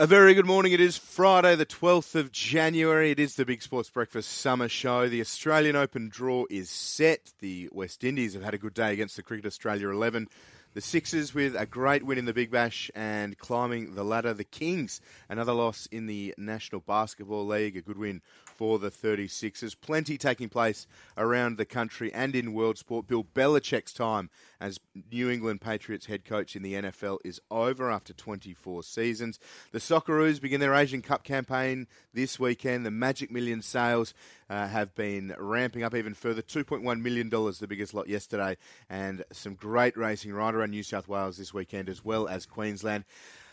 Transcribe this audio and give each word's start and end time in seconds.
A 0.00 0.06
very 0.06 0.32
good 0.32 0.46
morning. 0.46 0.72
It 0.72 0.80
is 0.80 0.96
Friday, 0.96 1.54
the 1.56 1.66
12th 1.66 2.14
of 2.14 2.32
January. 2.32 3.10
It 3.10 3.20
is 3.20 3.34
the 3.34 3.44
Big 3.44 3.60
Sports 3.60 3.90
Breakfast 3.90 4.32
Summer 4.32 4.66
Show. 4.66 5.10
The 5.10 5.20
Australian 5.20 5.76
Open 5.76 6.08
draw 6.08 6.46
is 6.48 6.70
set. 6.70 7.34
The 7.40 7.68
West 7.70 8.02
Indies 8.02 8.32
have 8.32 8.42
had 8.42 8.54
a 8.54 8.58
good 8.58 8.72
day 8.72 8.94
against 8.94 9.16
the 9.16 9.22
Cricket 9.22 9.44
Australia 9.44 9.90
11. 9.90 10.28
The 10.72 10.80
Sixers 10.80 11.34
with 11.34 11.54
a 11.54 11.66
great 11.66 12.02
win 12.02 12.16
in 12.16 12.24
the 12.24 12.32
Big 12.32 12.50
Bash 12.50 12.90
and 12.94 13.36
climbing 13.36 13.94
the 13.94 14.02
ladder. 14.02 14.32
The 14.32 14.42
Kings, 14.42 15.02
another 15.28 15.52
loss 15.52 15.86
in 15.92 16.06
the 16.06 16.34
National 16.38 16.80
Basketball 16.80 17.46
League, 17.46 17.76
a 17.76 17.82
good 17.82 17.98
win 17.98 18.22
for 18.60 18.78
the 18.78 18.90
36ers. 18.90 19.74
Plenty 19.80 20.18
taking 20.18 20.50
place 20.50 20.86
around 21.16 21.56
the 21.56 21.64
country 21.64 22.12
and 22.12 22.36
in 22.36 22.52
world 22.52 22.76
sport. 22.76 23.06
Bill 23.06 23.24
Belichick's 23.24 23.94
time 23.94 24.28
as 24.60 24.78
New 25.10 25.30
England 25.30 25.62
Patriots 25.62 26.04
head 26.04 26.26
coach 26.26 26.54
in 26.54 26.62
the 26.62 26.74
NFL 26.74 27.20
is 27.24 27.40
over 27.50 27.90
after 27.90 28.12
24 28.12 28.82
seasons. 28.82 29.40
The 29.72 29.78
Socceroos 29.78 30.42
begin 30.42 30.60
their 30.60 30.74
Asian 30.74 31.00
Cup 31.00 31.24
campaign 31.24 31.86
this 32.12 32.38
weekend. 32.38 32.84
The 32.84 32.90
Magic 32.90 33.30
Million 33.30 33.62
sales 33.62 34.12
uh, 34.50 34.68
have 34.68 34.94
been 34.94 35.34
ramping 35.38 35.82
up 35.82 35.94
even 35.94 36.12
further. 36.12 36.42
$2.1 36.42 37.00
million, 37.00 37.30
the 37.30 37.66
biggest 37.66 37.94
lot 37.94 38.08
yesterday, 38.08 38.58
and 38.90 39.24
some 39.32 39.54
great 39.54 39.96
racing 39.96 40.34
right 40.34 40.54
around 40.54 40.72
New 40.72 40.82
South 40.82 41.08
Wales 41.08 41.38
this 41.38 41.54
weekend 41.54 41.88
as 41.88 42.04
well 42.04 42.28
as 42.28 42.44
Queensland. 42.44 43.06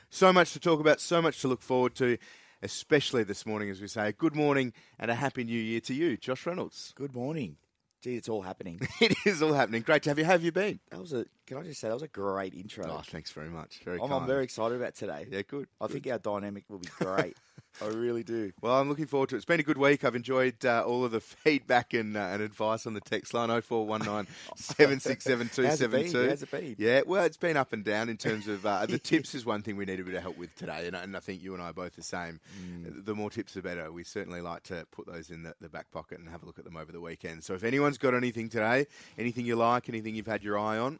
So 0.09 0.33
much 0.33 0.51
to 0.51 0.59
talk 0.59 0.81
about, 0.81 0.99
so 0.99 1.21
much 1.21 1.39
to 1.39 1.47
look 1.47 1.61
forward 1.61 1.95
to 1.95 2.17
especially 2.61 3.23
this 3.23 3.45
morning, 3.45 3.69
as 3.69 3.81
we 3.81 3.87
say. 3.87 4.13
Good 4.17 4.35
morning 4.35 4.73
and 4.99 5.11
a 5.11 5.15
happy 5.15 5.43
new 5.43 5.59
year 5.59 5.79
to 5.81 5.93
you, 5.93 6.17
Josh 6.17 6.45
Reynolds. 6.45 6.93
Good 6.95 7.15
morning. 7.15 7.57
Gee, 8.01 8.15
it's 8.15 8.29
all 8.29 8.43
happening. 8.43 8.79
it 9.01 9.15
is 9.25 9.41
all 9.41 9.53
happening. 9.53 9.81
Great 9.81 10.03
to 10.03 10.09
have 10.09 10.19
you. 10.19 10.25
How 10.25 10.33
have 10.33 10.43
you 10.43 10.51
been? 10.51 10.79
That 10.91 10.99
was 10.99 11.13
a. 11.13 11.25
Can 11.47 11.57
I 11.57 11.63
just 11.63 11.81
say 11.81 11.87
that 11.87 11.93
was 11.93 12.03
a 12.03 12.07
great 12.07 12.53
intro. 12.53 12.85
Oh, 12.87 13.01
thanks 13.03 13.31
very 13.31 13.49
much. 13.49 13.81
Very. 13.83 13.99
I'm. 13.99 14.11
I'm 14.11 14.27
very 14.27 14.43
excited 14.43 14.75
about 14.75 14.95
today. 14.95 15.25
Yeah, 15.29 15.41
good. 15.41 15.67
I 15.81 15.87
good. 15.87 15.93
think 15.93 16.07
our 16.07 16.19
dynamic 16.19 16.65
will 16.69 16.79
be 16.79 16.89
great. 16.99 17.35
I 17.81 17.87
really 17.87 18.23
do. 18.23 18.51
Well, 18.61 18.79
I'm 18.79 18.89
looking 18.89 19.05
forward 19.05 19.29
to 19.29 19.35
it. 19.35 19.37
It's 19.37 19.45
been 19.45 19.59
a 19.59 19.63
good 19.63 19.77
week. 19.77 20.03
I've 20.03 20.15
enjoyed 20.15 20.65
uh, 20.65 20.83
all 20.85 21.05
of 21.05 21.11
the 21.11 21.19
feedback 21.21 21.93
and, 21.93 22.17
uh, 22.17 22.21
and 22.21 22.41
advice 22.41 22.87
on 22.87 22.93
the 22.93 23.01
text 23.01 23.33
line 23.33 23.49
0419 23.49 24.27
767 24.55 25.49
272. 25.49 26.29
How's 26.29 26.43
it 26.43 26.51
been? 26.51 26.75
Yeah, 26.77 27.01
well, 27.05 27.23
it's 27.23 27.37
been 27.37 27.57
up 27.57 27.73
and 27.73 27.83
down 27.83 28.09
in 28.09 28.17
terms 28.17 28.47
of 28.47 28.65
uh, 28.65 28.85
the 28.87 28.99
tips 28.99 29.35
is 29.35 29.45
one 29.45 29.61
thing 29.61 29.77
we 29.77 29.85
need 29.85 29.99
a 29.99 30.03
bit 30.03 30.15
of 30.15 30.21
help 30.21 30.37
with 30.37 30.55
today, 30.55 30.87
and, 30.87 30.95
and 30.95 31.15
I 31.15 31.19
think 31.19 31.43
you 31.43 31.53
and 31.53 31.61
I 31.61 31.69
are 31.69 31.73
both 31.73 31.95
the 31.95 32.03
same. 32.03 32.39
Mm. 32.61 33.05
The 33.05 33.15
more 33.15 33.29
tips, 33.29 33.53
the 33.53 33.61
better. 33.61 33.91
We 33.91 34.03
certainly 34.03 34.41
like 34.41 34.63
to 34.63 34.85
put 34.91 35.07
those 35.07 35.29
in 35.29 35.43
the, 35.43 35.53
the 35.61 35.69
back 35.69 35.91
pocket 35.91 36.19
and 36.19 36.29
have 36.29 36.43
a 36.43 36.45
look 36.45 36.59
at 36.59 36.65
them 36.65 36.77
over 36.77 36.91
the 36.91 37.01
weekend. 37.01 37.43
So 37.43 37.53
if 37.53 37.63
anyone's 37.63 37.97
got 37.97 38.13
anything 38.13 38.49
today, 38.49 38.87
anything 39.17 39.45
you 39.45 39.55
like, 39.55 39.89
anything 39.89 40.15
you've 40.15 40.27
had 40.27 40.43
your 40.43 40.57
eye 40.57 40.77
on, 40.77 40.99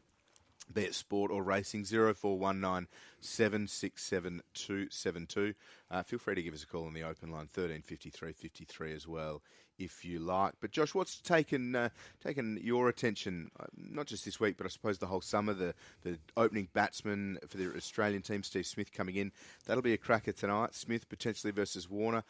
be 0.72 0.82
it 0.82 0.94
sport 0.94 1.30
or 1.30 1.42
racing, 1.42 1.84
0419 1.84 2.88
767 3.20 4.42
272. 4.54 5.54
Uh, 5.90 6.02
feel 6.02 6.18
free 6.18 6.34
to 6.34 6.42
give 6.42 6.54
us 6.54 6.62
a 6.62 6.66
call 6.66 6.86
on 6.86 6.94
the 6.94 7.02
open 7.02 7.30
line, 7.30 7.48
1353 7.52 8.32
53 8.32 8.92
as 8.92 9.08
well, 9.08 9.42
if 9.78 10.04
you 10.04 10.18
like. 10.18 10.54
But 10.60 10.70
Josh, 10.70 10.94
what's 10.94 11.20
taken 11.20 11.74
uh, 11.74 11.88
taken 12.22 12.58
your 12.62 12.88
attention, 12.88 13.50
uh, 13.58 13.66
not 13.76 14.06
just 14.06 14.24
this 14.24 14.38
week, 14.38 14.56
but 14.56 14.66
I 14.66 14.68
suppose 14.68 14.98
the 14.98 15.06
whole 15.06 15.20
summer, 15.20 15.54
the, 15.54 15.74
the 16.02 16.18
opening 16.36 16.68
batsman 16.74 17.38
for 17.48 17.56
the 17.56 17.74
Australian 17.74 18.22
team, 18.22 18.42
Steve 18.42 18.66
Smith, 18.66 18.92
coming 18.92 19.16
in. 19.16 19.32
That'll 19.66 19.82
be 19.82 19.94
a 19.94 19.98
cracker 19.98 20.32
tonight. 20.32 20.74
Smith 20.74 21.08
potentially 21.08 21.52
versus 21.52 21.88
Warner 21.88 22.24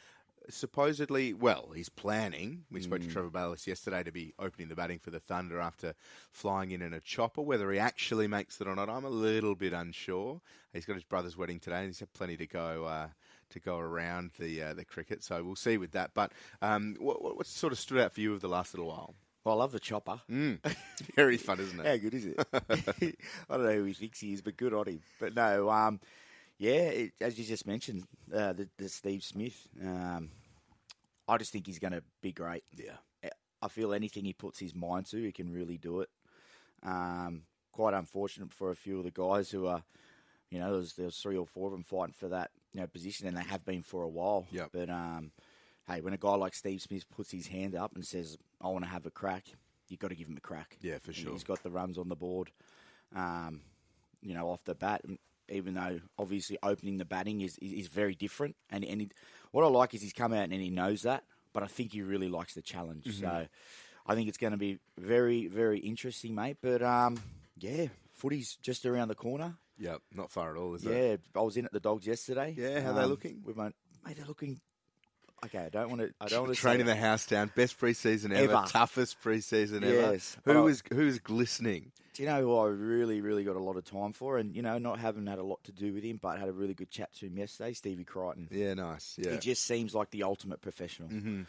supposedly, 0.51 1.33
well, 1.35 1.71
he's 1.75 1.89
planning. 1.89 2.65
We 2.71 2.81
spoke 2.81 3.01
to 3.01 3.09
Trevor 3.09 3.31
Bayliss 3.31 3.67
yesterday 3.67 4.03
to 4.03 4.13
be 4.13 4.35
opening 4.39 4.69
the 4.69 4.75
batting 4.75 4.99
for 4.99 5.11
the 5.11 5.21
Thunder 5.21 5.61
after 5.61 5.95
flying 6.33 6.71
in 6.71 6.83
in 6.83 6.95
a 6.95 7.01
chopper. 7.01 7.43
Whether 7.43 7.71
he 7.73 7.79
actually 7.79 8.27
makes 8.27 8.61
it 8.61 8.67
or 8.67 8.75
not, 8.75 8.89
I'm 8.89 9.05
a 9.05 9.11
little 9.11 9.55
bit 9.55 9.73
unsure. 9.73 10.41
He's 10.73 10.85
got 10.85 10.95
his 10.95 11.05
brother's 11.05 11.37
wedding 11.37 11.61
today, 11.61 11.79
and 11.79 11.87
he's 11.87 12.01
had 12.01 12.13
plenty 12.13 12.37
to 12.37 12.47
go. 12.47 12.85
Uh, 12.85 13.09
to 13.51 13.61
go 13.61 13.79
around 13.79 14.31
the 14.39 14.63
uh, 14.63 14.75
the 14.75 14.85
cricket, 14.85 15.25
so 15.25 15.43
we'll 15.43 15.57
see 15.57 15.79
with 15.79 15.93
that. 15.93 16.11
But 16.13 16.33
um, 16.61 16.97
what, 16.99 17.23
what, 17.23 17.39
what 17.39 17.47
sort 17.47 17.73
of 17.73 17.79
stood 17.79 17.99
out 17.99 18.13
for 18.13 18.21
you 18.21 18.35
of 18.35 18.43
the 18.43 18.49
last 18.49 18.75
little 18.75 18.89
while? 18.89 19.15
Well, 19.45 19.57
I 19.57 19.59
love 19.59 19.73
the 19.73 19.81
chopper. 19.81 20.21
Mm. 20.31 20.59
Very 21.17 21.39
fun, 21.39 21.61
isn't 21.61 21.81
it? 21.81 21.87
How 21.87 21.97
good 21.97 22.13
is 22.13 22.27
it? 22.27 22.37
I 23.49 23.57
don't 23.57 23.65
know 23.65 23.73
who 23.73 23.85
he 23.85 23.95
thinks 23.95 24.21
he 24.21 24.35
is, 24.35 24.43
but 24.43 24.59
good 24.59 24.75
on 24.75 24.87
him. 24.87 25.01
But 25.19 25.35
no, 25.35 25.71
um, 25.71 26.01
yeah, 26.59 26.73
it, 26.73 27.13
as 27.21 27.39
you 27.39 27.45
just 27.45 27.67
mentioned, 27.67 28.05
uh, 28.35 28.53
the, 28.53 28.69
the 28.79 28.89
Steve 28.89 29.23
Smith. 29.23 29.69
Um, 29.83 30.31
I 31.27 31.37
just 31.37 31.53
think 31.53 31.67
he's 31.67 31.79
going 31.79 31.93
to 31.93 32.03
be 32.23 32.33
great. 32.33 32.65
Yeah. 32.75 32.97
I 33.61 33.69
feel 33.69 33.93
anything 33.93 34.25
he 34.25 34.33
puts 34.33 34.61
his 34.61 34.75
mind 34.75 35.07
to, 35.07 35.17
he 35.17 35.33
can 35.33 35.53
really 35.53 35.79
do 35.79 36.01
it. 36.01 36.09
Um, 36.85 37.43
quite 37.73 37.93
unfortunate 37.93 38.53
for 38.53 38.71
a 38.71 38.77
few 38.77 38.99
of 38.99 39.05
the 39.05 39.11
guys 39.11 39.51
who 39.51 39.67
are, 39.67 39.83
you 40.49 40.61
know, 40.61 40.75
there's, 40.75 40.93
there's 40.93 41.19
three 41.19 41.37
or 41.37 41.45
four 41.45 41.67
of 41.67 41.73
them 41.73 41.83
fighting 41.83 42.15
for 42.17 42.29
that 42.29 42.51
you 42.73 42.81
know 42.81 42.87
position, 42.87 43.27
and 43.27 43.37
they 43.37 43.43
have 43.43 43.65
been 43.65 43.83
for 43.83 44.03
a 44.03 44.09
while. 44.09 44.47
Yep. 44.51 44.71
But 44.73 44.91
um, 44.91 45.33
hey, 45.87 46.01
when 46.01 46.13
a 46.13 46.19
guy 46.19 46.35
like 46.35 46.55
Steve 46.55 46.83
Smith 46.83 47.09
puts 47.11 47.31
his 47.31 47.49
hand 47.49 47.75
up 47.75 47.95
and 47.95 48.05
says, 48.05 48.39
"I 48.61 48.69
want 48.69 48.85
to 48.85 48.91
have 48.91 49.07
a 49.07 49.11
crack," 49.11 49.45
you've 49.89 50.01
got 50.01 50.09
to 50.09 50.15
give 50.15 50.29
him 50.29 50.37
a 50.37 50.41
crack. 50.41 50.77
Yeah, 50.81 50.99
for 51.03 51.13
sure. 51.13 51.33
He's 51.33 51.45
got 51.45 51.63
the 51.63 51.71
runs 51.71 51.99
on 51.99 52.09
the 52.09 52.17
board. 52.17 52.51
Um, 53.15 53.61
you 54.23 54.35
know, 54.35 54.49
off 54.49 54.65
the 54.65 54.75
bat, 54.75 55.03
even 55.51 55.75
though 55.75 56.01
obviously 56.19 56.59
opening 56.63 56.99
the 56.99 57.05
batting 57.05 57.41
is 57.41 57.57
is, 57.59 57.73
is 57.73 57.87
very 57.89 58.15
different, 58.15 58.57
and 58.71 58.85
and 58.85 59.01
he, 59.01 59.11
what 59.53 59.65
I 59.65 59.69
like 59.69 59.95
is 59.95 60.03
he's 60.03 60.13
come 60.13 60.33
out 60.33 60.45
and 60.45 60.53
he 60.53 60.71
knows 60.71 61.03
that, 61.03 61.25
but 61.53 61.63
I 61.63 61.67
think 61.67 61.93
he 61.93 62.03
really 62.03 62.29
likes 62.29 62.55
the 62.55 62.63
challenge. 62.63 63.05
Mm-hmm. 63.05 63.21
So 63.21 63.47
I 64.07 64.15
think 64.15 64.29
it's 64.29 64.39
going 64.39 64.53
to 64.53 64.59
be 64.59 64.79
very 64.97 65.47
very 65.47 65.79
interesting, 65.79 66.35
mate. 66.35 66.59
But 66.61 66.83
um, 66.83 67.21
yeah, 67.59 67.87
footy's 68.15 68.57
just 68.63 68.87
around 68.87 69.09
the 69.09 69.15
corner. 69.15 69.55
Yeah, 69.79 69.99
not 70.13 70.31
far 70.33 70.51
at 70.51 70.57
all, 70.57 70.75
is 70.75 70.85
yeah, 70.85 70.91
it? 70.93 71.21
I 71.37 71.41
was 71.41 71.57
in 71.57 71.65
at 71.65 71.73
the 71.73 71.81
dogs 71.81 72.07
yesterday. 72.07 72.55
Yeah, 72.59 72.81
how 72.81 72.93
they 72.95 73.03
Um, 73.03 73.11
looking? 73.11 73.43
We 73.45 73.53
won't, 73.53 73.77
mate, 74.05 74.17
they're 74.17 74.27
looking. 74.27 74.61
Okay, 75.45 75.59
I 75.59 75.69
don't 75.69 75.89
want 75.89 76.01
to. 76.03 76.11
I 76.21 76.27
don't 76.27 76.43
want 76.45 76.55
to 76.55 76.61
Training 76.61 76.87
the 76.87 76.97
house 76.97 77.27
down, 77.27 77.51
best 77.55 77.79
preseason 77.81 78.33
ever, 78.33 78.53
Ever. 78.57 78.65
toughest 78.69 79.23
preseason 79.23 79.85
ever. 79.85 80.13
Yes. 80.15 80.35
Who 80.35 80.41
But 80.45 80.57
I- 80.57 80.61
was 80.61 80.83
who's 80.93 81.19
glistening? 81.21 81.93
Do 82.15 82.25
you 82.25 82.29
know 82.29 82.41
who 82.41 82.57
I 82.59 82.67
really, 82.67 83.21
really 83.21 83.45
got 83.45 83.55
a 83.55 83.61
lot 83.61 83.77
of 83.77 83.85
time 83.85 84.13
for? 84.13 84.39
And, 84.39 84.57
you 84.57 84.61
know, 84.61 84.77
not 84.79 84.99
having 84.99 85.25
had 85.29 85.39
a 85.39 85.45
lot 85.45 85.63
to 85.65 85.73
do 85.73 85.93
with 85.93 86.03
him, 86.03 86.19
but 86.21 86.41
had 86.41 86.49
a 86.49 86.53
really 86.53 86.75
good 86.75 86.91
chat 86.91 87.13
to 87.21 87.27
him 87.27 87.39
yesterday, 87.39 87.73
Stevie 87.75 88.03
Crichton. 88.03 88.49
Yeah, 88.51 88.75
nice. 88.75 89.15
Yeah, 89.17 89.31
He 89.35 89.39
just 89.39 89.63
seems 89.63 89.95
like 89.95 90.11
the 90.11 90.25
ultimate 90.25 90.61
professional. 90.61 91.11
Mhm. 91.11 91.47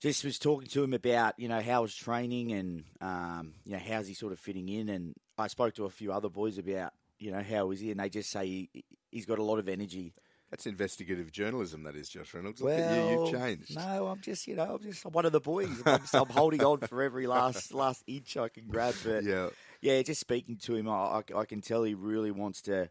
Just 0.00 0.22
was 0.22 0.38
talking 0.38 0.68
to 0.68 0.84
him 0.84 0.92
about, 0.92 1.38
you 1.40 1.48
know, 1.48 1.62
how 1.62 1.82
his 1.82 1.94
training 1.94 2.52
and, 2.52 2.84
um, 3.00 3.54
you 3.64 3.72
know, 3.72 3.78
how's 3.78 4.06
he 4.06 4.12
sort 4.12 4.32
of 4.34 4.38
fitting 4.38 4.68
in. 4.68 4.90
And 4.90 5.14
I 5.38 5.46
spoke 5.46 5.74
to 5.76 5.86
a 5.86 5.90
few 5.90 6.12
other 6.12 6.28
boys 6.28 6.58
about, 6.58 6.92
you 7.18 7.32
know, 7.32 7.42
how 7.42 7.70
is 7.70 7.80
he? 7.80 7.90
And 7.90 7.98
they 8.00 8.10
just 8.10 8.30
say 8.30 8.46
he, 8.46 8.84
he's 9.10 9.24
got 9.24 9.38
a 9.38 9.42
lot 9.42 9.58
of 9.58 9.66
energy. 9.68 10.12
That's 10.50 10.66
investigative 10.66 11.30
journalism, 11.30 11.82
that 11.82 11.94
is, 11.94 12.08
Josh 12.08 12.32
Reynolds. 12.32 12.62
Look 12.62 12.72
at 12.72 12.96
you, 12.96 13.10
you've 13.24 13.32
changed. 13.32 13.76
No, 13.76 14.06
I'm 14.06 14.20
just, 14.22 14.46
you 14.46 14.56
know, 14.56 14.76
I'm 14.76 14.82
just 14.82 15.04
one 15.04 15.26
of 15.26 15.32
the 15.32 15.40
boys. 15.40 15.68
I'm, 15.84 16.00
I'm 16.14 16.28
holding 16.30 16.64
on 16.64 16.78
for 16.80 17.02
every 17.02 17.26
last 17.26 17.74
last 17.74 18.02
inch 18.06 18.36
I 18.38 18.48
can 18.48 18.66
grab. 18.66 18.94
But 19.04 19.24
Yeah, 19.24 19.50
yeah, 19.82 20.00
just 20.00 20.20
speaking 20.20 20.56
to 20.62 20.74
him, 20.74 20.88
I, 20.88 20.92
I, 21.34 21.38
I 21.40 21.44
can 21.44 21.60
tell 21.60 21.82
he 21.82 21.92
really 21.94 22.30
wants 22.30 22.62
to 22.62 22.88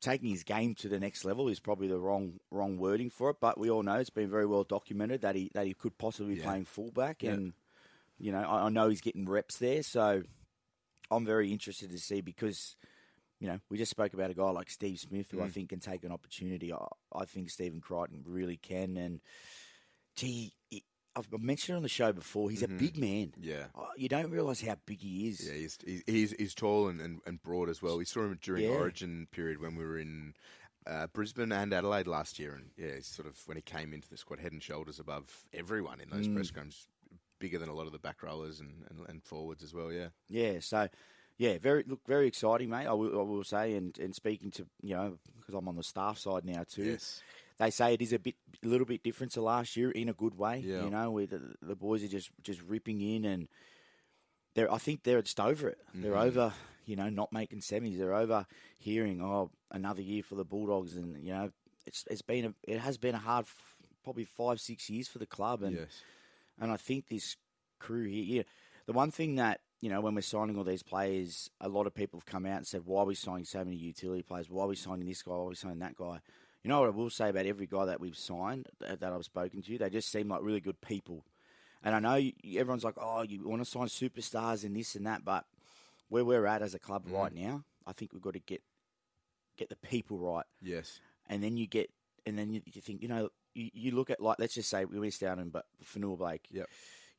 taking 0.00 0.30
his 0.30 0.42
game 0.42 0.74
to 0.74 0.88
the 0.88 0.98
next 0.98 1.24
level 1.24 1.48
is 1.48 1.60
probably 1.60 1.86
the 1.88 1.98
wrong 1.98 2.40
wrong 2.50 2.78
wording 2.78 3.10
for 3.10 3.28
it. 3.30 3.36
But 3.40 3.58
we 3.58 3.70
all 3.70 3.82
know 3.82 3.96
it's 3.96 4.08
been 4.10 4.30
very 4.30 4.46
well 4.46 4.64
documented 4.64 5.20
that 5.20 5.34
he 5.34 5.50
that 5.54 5.66
he 5.66 5.74
could 5.74 5.98
possibly 5.98 6.34
be 6.34 6.40
Yeah. 6.40 6.46
playing 6.46 6.64
fullback, 6.64 7.22
Yeah. 7.22 7.32
and 7.32 7.52
you 8.18 8.32
know 8.32 8.40
I, 8.40 8.64
I 8.64 8.68
know 8.70 8.88
he's 8.88 9.02
getting 9.02 9.28
reps 9.28 9.58
there. 9.58 9.82
So 9.82 10.22
I'm 11.10 11.26
very 11.26 11.52
interested 11.52 11.90
to 11.90 11.98
see 11.98 12.22
because. 12.22 12.76
You 13.42 13.48
know, 13.48 13.58
we 13.70 13.76
just 13.76 13.90
spoke 13.90 14.14
about 14.14 14.30
a 14.30 14.34
guy 14.34 14.48
like 14.50 14.70
Steve 14.70 15.00
Smith, 15.00 15.32
who 15.32 15.42
I 15.42 15.48
Mm. 15.48 15.52
think 15.52 15.68
can 15.70 15.80
take 15.80 16.04
an 16.04 16.12
opportunity. 16.12 16.72
I, 16.72 16.86
I 17.12 17.24
think 17.24 17.50
Stephen 17.50 17.80
Crichton 17.80 18.22
really 18.24 18.56
can. 18.56 18.96
And, 18.96 19.20
gee, 20.14 20.52
I've 21.16 21.26
mentioned 21.42 21.74
it 21.74 21.76
on 21.78 21.82
the 21.82 21.88
show 21.88 22.12
before, 22.12 22.50
he's 22.50 22.62
Mhm. 22.62 22.76
a 22.76 22.78
big 22.78 22.96
man. 22.96 23.34
yeah. 23.36 23.66
Oh, 23.74 23.88
You 23.96 24.08
don't 24.08 24.30
realise 24.30 24.60
how 24.60 24.76
big 24.86 25.00
he 25.00 25.26
is. 25.28 25.44
Yeah, 25.44 25.54
he's, 25.54 25.76
he's 25.84 26.02
he's 26.06 26.30
he's 26.38 26.54
tall 26.54 26.86
and, 26.86 27.00
and, 27.00 27.20
and 27.26 27.42
broad 27.42 27.68
as 27.68 27.82
well. 27.82 27.98
We 27.98 28.04
saw 28.04 28.20
him 28.26 28.38
during 28.40 28.62
Yeah. 28.62 28.70
Origin 28.70 29.26
period 29.32 29.58
when 29.60 29.74
we 29.74 29.84
were 29.84 29.98
in 29.98 30.34
uh, 30.86 31.08
Brisbane 31.08 31.50
and 31.50 31.74
Adelaide 31.74 32.06
last 32.06 32.38
year, 32.38 32.54
and 32.54 32.70
yeah, 32.76 32.94
he's 32.94 33.08
sort 33.08 33.26
of 33.26 33.36
when 33.48 33.56
he 33.56 33.62
came 33.62 33.92
into 33.92 34.08
the 34.08 34.16
squad, 34.16 34.38
head 34.38 34.52
and 34.52 34.62
shoulders 34.62 35.00
above 35.00 35.44
everyone 35.52 36.00
in 36.00 36.10
those 36.10 36.28
Mm. 36.28 36.34
press 36.34 36.52
scrums, 36.52 36.86
bigger 37.40 37.58
than 37.58 37.68
a 37.68 37.74
lot 37.74 37.86
of 37.86 37.92
the 37.92 37.98
back 37.98 38.22
rollers 38.22 38.60
and, 38.60 38.86
and, 38.88 39.04
and 39.08 39.24
forwards 39.24 39.64
as 39.64 39.74
well. 39.74 39.92
Yeah, 39.92 40.10
Yeah, 40.28 40.60
so 40.60 40.88
yeah, 41.44 41.58
very 41.58 41.82
look 41.86 42.00
very 42.06 42.26
exciting, 42.28 42.68
mate. 42.70 42.86
I 42.86 42.92
will, 42.92 43.12
I 43.20 43.22
will 43.22 43.44
say, 43.44 43.74
and, 43.74 43.98
and 43.98 44.14
speaking 44.14 44.50
to 44.52 44.66
you 44.82 44.94
know 44.96 45.18
because 45.38 45.54
I'm 45.54 45.68
on 45.68 45.76
the 45.76 45.82
staff 45.82 46.18
side 46.18 46.44
now 46.44 46.62
too. 46.64 46.84
yes, 46.92 47.22
They 47.58 47.70
say 47.70 47.94
it 47.94 48.02
is 48.02 48.12
a 48.12 48.18
bit, 48.18 48.34
a 48.64 48.68
little 48.68 48.86
bit 48.86 49.02
different 49.02 49.32
to 49.32 49.42
last 49.42 49.76
year 49.76 49.90
in 49.90 50.08
a 50.08 50.12
good 50.12 50.36
way. 50.38 50.62
Yeah. 50.64 50.84
You 50.84 50.90
know, 50.90 51.10
where 51.10 51.26
the, 51.26 51.40
the 51.60 51.76
boys 51.76 52.02
are 52.04 52.08
just 52.18 52.30
just 52.42 52.60
ripping 52.62 53.00
in, 53.00 53.24
and 53.24 53.48
they're 54.54 54.72
I 54.72 54.78
think 54.78 55.02
they're 55.02 55.22
just 55.22 55.40
over 55.40 55.68
it. 55.68 55.78
They're 55.94 56.12
Mhm. 56.12 56.26
over, 56.26 56.52
you 56.86 56.96
know, 56.96 57.08
not 57.08 57.32
making 57.32 57.60
semis. 57.60 57.98
They're 57.98 58.14
over 58.14 58.46
hearing 58.78 59.20
oh 59.22 59.50
another 59.70 60.02
year 60.02 60.22
for 60.22 60.34
the 60.36 60.44
Bulldogs, 60.44 60.96
and 60.96 61.22
you 61.24 61.32
know 61.32 61.50
it's 61.86 62.04
it's 62.10 62.22
been 62.22 62.44
a 62.46 62.54
it 62.62 62.78
has 62.78 62.98
been 62.98 63.14
a 63.14 63.18
hard 63.18 63.46
f- 63.46 63.76
probably 64.04 64.24
five 64.24 64.60
six 64.60 64.88
years 64.90 65.08
for 65.08 65.18
the 65.18 65.26
club, 65.26 65.62
and 65.62 65.76
yes, 65.76 66.02
and 66.60 66.70
I 66.70 66.76
think 66.76 67.08
this 67.08 67.36
crew 67.78 68.04
here, 68.06 68.24
yeah, 68.24 68.42
the 68.86 68.92
one 68.92 69.10
thing 69.10 69.34
that 69.36 69.60
you 69.82 69.90
know, 69.90 70.00
when 70.00 70.14
we're 70.14 70.20
signing 70.22 70.56
all 70.56 70.64
these 70.64 70.82
players, 70.84 71.50
a 71.60 71.68
lot 71.68 71.86
of 71.88 71.94
people 71.94 72.20
have 72.20 72.24
come 72.24 72.46
out 72.46 72.58
and 72.58 72.66
said, 72.66 72.86
"Why 72.86 73.02
are 73.02 73.06
we 73.06 73.14
signing 73.16 73.44
so 73.44 73.64
many 73.64 73.76
utility 73.76 74.22
players? 74.22 74.48
Why 74.48 74.62
are 74.64 74.68
we 74.68 74.76
signing 74.76 75.06
this 75.06 75.22
guy? 75.22 75.32
Why 75.32 75.38
are 75.38 75.48
we 75.48 75.54
signing 75.56 75.80
that 75.80 75.96
guy?" 75.96 76.20
You 76.62 76.68
know 76.68 76.78
what 76.80 76.86
I 76.86 76.90
will 76.90 77.10
say 77.10 77.28
about 77.30 77.44
every 77.46 77.66
guy 77.66 77.84
that 77.86 78.00
we've 78.00 78.16
signed 78.16 78.68
that, 78.78 79.02
I've 79.02 79.24
spoken 79.24 79.60
to, 79.62 79.78
they 79.78 79.90
just 79.90 80.10
seem 80.12 80.28
like 80.28 80.40
really 80.42 80.60
good 80.60 80.80
people. 80.80 81.24
And 81.82 81.96
I 81.96 81.98
know 81.98 82.30
everyone's 82.56 82.84
like, 82.84 82.94
"Oh, 82.96 83.22
you 83.22 83.46
want 83.48 83.60
to 83.64 83.68
sign 83.68 83.88
superstars 83.88 84.62
and 84.64 84.76
this 84.76 84.94
and 84.94 85.04
that," 85.06 85.24
but 85.24 85.44
where 86.08 86.24
we're 86.24 86.46
at 86.46 86.62
as 86.62 86.74
a 86.74 86.78
club 86.78 87.06
Mm. 87.06 87.12
right 87.12 87.32
now, 87.34 87.64
I 87.84 87.92
think 87.92 88.12
we've 88.12 88.22
got 88.22 88.34
to 88.34 88.38
get 88.40 88.62
get 89.56 89.68
the 89.68 89.76
people 89.76 90.18
right 90.18 90.46
Yes. 90.62 91.00
and 91.28 91.42
then 91.42 91.56
you 91.58 91.66
get, 91.66 91.90
and 92.24 92.38
then 92.38 92.50
you, 92.54 92.62
you 92.72 92.80
think, 92.80 93.02
you 93.02 93.08
know, 93.08 93.28
you, 93.54 93.70
you 93.74 93.90
look 93.90 94.08
at 94.08 94.18
like, 94.20 94.38
let's 94.38 94.54
just 94.54 94.70
say 94.70 94.84
we 94.86 94.98
missed 94.98 95.22
out 95.22 95.38
on, 95.38 95.50
but 95.50 95.66
Fonua-Blake. 95.84 96.46
Yep. 96.50 96.68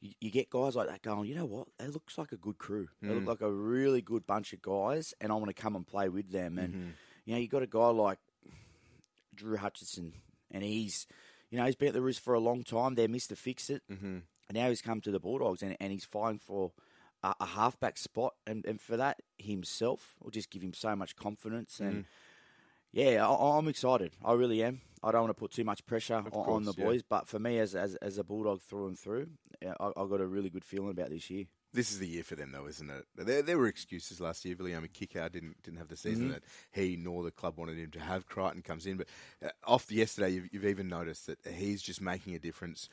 You, 0.03 0.11
you 0.19 0.31
get 0.31 0.49
guys 0.49 0.75
like 0.75 0.89
that 0.89 1.01
going, 1.01 1.29
you 1.29 1.35
know 1.35 1.45
what? 1.45 1.69
That 1.79 1.93
looks 1.93 2.17
like 2.17 2.33
a 2.33 2.37
good 2.37 2.57
crew. 2.57 2.89
They 3.01 3.07
Mm. 3.07 3.15
look 3.15 3.25
like 3.27 3.41
a 3.41 3.49
really 3.51 4.01
good 4.01 4.27
bunch 4.27 4.51
of 4.51 4.61
guys, 4.61 5.13
and 5.21 5.31
I 5.31 5.35
want 5.35 5.47
to 5.47 5.61
come 5.61 5.77
and 5.77 5.87
play 5.87 6.09
with 6.09 6.29
them. 6.31 6.57
And 6.59 6.73
Mm-hmm. 6.75 6.89
you 7.25 7.33
know, 7.33 7.39
you 7.39 7.47
got 7.47 7.63
a 7.63 7.67
guy 7.67 7.87
like 7.87 8.19
Drew 9.33 9.57
Hutchinson, 9.57 10.13
and 10.51 10.63
he's, 10.63 11.07
you 11.49 11.57
know, 11.57 11.65
he's 11.65 11.75
been 11.75 11.87
at 11.87 11.93
the 11.93 12.01
Roos 12.01 12.19
for 12.19 12.33
a 12.33 12.39
long 12.39 12.63
time. 12.63 12.95
They're 12.95 13.07
Mister 13.07 13.35
Fix 13.35 13.69
It, 13.69 13.81
Mm-hmm. 13.89 14.05
and 14.49 14.53
now 14.53 14.69
he's 14.69 14.81
come 14.81 15.01
to 15.01 15.11
the 15.11 15.19
Bulldogs, 15.19 15.61
and, 15.63 15.75
and 15.79 15.91
he's 15.91 16.05
fighting 16.05 16.39
for 16.39 16.73
a, 17.23 17.33
a 17.39 17.45
halfback 17.45 17.97
spot, 17.97 18.33
and, 18.45 18.65
and 18.65 18.79
for 18.81 18.97
that 18.97 19.21
himself 19.37 20.15
will 20.21 20.31
just 20.31 20.51
give 20.51 20.61
him 20.61 20.73
so 20.73 20.95
much 20.95 21.15
confidence 21.15 21.79
Mm. 21.81 22.05
Yeah, 22.93 23.27
I, 23.27 23.57
I'm 23.57 23.67
excited. 23.67 24.11
I 24.23 24.33
really 24.33 24.63
am. 24.63 24.81
I 25.03 25.11
don't 25.11 25.21
want 25.23 25.31
to 25.35 25.39
put 25.39 25.51
too 25.51 25.65
much 25.65 25.85
pressure 25.85 26.15
on, 26.15 26.25
on 26.27 26.31
course, 26.31 26.65
the 26.65 26.73
yeah. 26.77 26.85
boys, 26.85 27.01
but 27.03 27.27
for 27.27 27.37
me, 27.39 27.59
as 27.59 27.75
as, 27.75 27.95
as 27.95 28.17
a 28.17 28.23
bulldog 28.23 28.61
through 28.61 28.87
and 28.87 28.97
through, 28.97 29.27
yeah, 29.61 29.73
I, 29.79 29.87
I 29.87 30.05
got 30.07 30.21
a 30.21 30.25
really 30.27 30.49
good 30.49 30.63
feeling 30.63 30.91
about 30.91 31.09
this 31.09 31.29
year. 31.29 31.45
This 31.73 31.91
is 31.91 31.97
the 31.97 32.07
year 32.07 32.23
for 32.23 32.35
them, 32.35 32.51
though, 32.51 32.67
isn't 32.67 32.89
it? 32.89 33.05
There, 33.17 33.41
there 33.41 33.57
were 33.57 33.65
excuses 33.67 34.21
last 34.21 34.45
year. 34.45 34.55
Viliame 34.55 34.87
Kikau 34.89 35.29
didn't 35.31 35.61
didn't 35.63 35.79
have 35.79 35.87
the 35.89 35.97
season 35.97 36.25
Mm-hmm. 36.25 36.33
that 36.33 36.43
he 36.71 36.95
nor 36.95 37.23
the 37.23 37.31
club 37.31 37.57
wanted 37.57 37.77
him 37.79 37.89
to 37.91 37.99
have. 37.99 38.27
Crichton 38.27 38.61
comes 38.61 38.85
in, 38.85 38.97
but 38.97 39.07
uh, 39.43 39.49
off 39.65 39.91
yesterday, 39.91 40.29
you've, 40.29 40.47
you've 40.53 40.65
even 40.65 40.87
noticed 40.87 41.25
that 41.27 41.39
he's 41.53 41.81
just 41.81 41.99
making 41.99 42.35
a 42.35 42.39
difference 42.39 42.87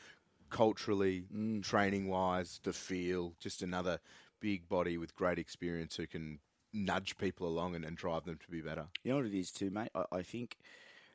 culturally, 0.49 1.25
Mm. 1.33 1.63
training 1.63 2.09
wise, 2.09 2.59
the 2.65 2.73
feel. 2.73 3.35
Just 3.39 3.63
another 3.63 4.01
big 4.41 4.69
body 4.69 4.97
with 4.99 5.15
great 5.15 5.39
experience 5.39 5.97
who 5.97 6.07
can 6.07 6.41
nudge 6.73 7.17
people 7.19 7.47
along 7.49 7.75
and, 7.75 7.85
and 7.85 7.97
drive 7.97 8.25
them 8.25 8.39
to 8.45 8.51
be 8.51 8.61
better. 8.61 8.87
You 9.03 9.13
know 9.13 9.17
what 9.19 9.27
it 9.27 9.39
is 9.39 9.51
too, 9.51 9.71
mate. 9.71 9.91
I, 9.95 10.05
I 10.13 10.23
think 10.23 10.57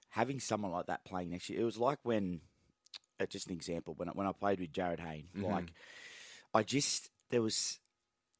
having 0.10 0.40
someone 0.40 0.72
like 0.72 0.88
that 0.88 1.06
playing 1.06 1.30
next 1.30 1.50
year, 1.50 1.62
it 1.62 1.66
was 1.66 1.78
like 1.78 2.00
when, 2.04 2.42
uh, 3.20 3.26
just 3.26 3.48
an 3.48 3.54
example, 3.54 3.94
when 3.96 4.10
I, 4.10 4.12
when 4.14 4.28
I 4.28 4.32
played 4.32 4.60
with 4.60 4.72
Jarryd 4.72 5.00
Hayne, 5.00 5.28
like 5.36 5.72
I 6.54 6.64
just 6.64 7.10
there 7.30 7.42
was 7.42 7.80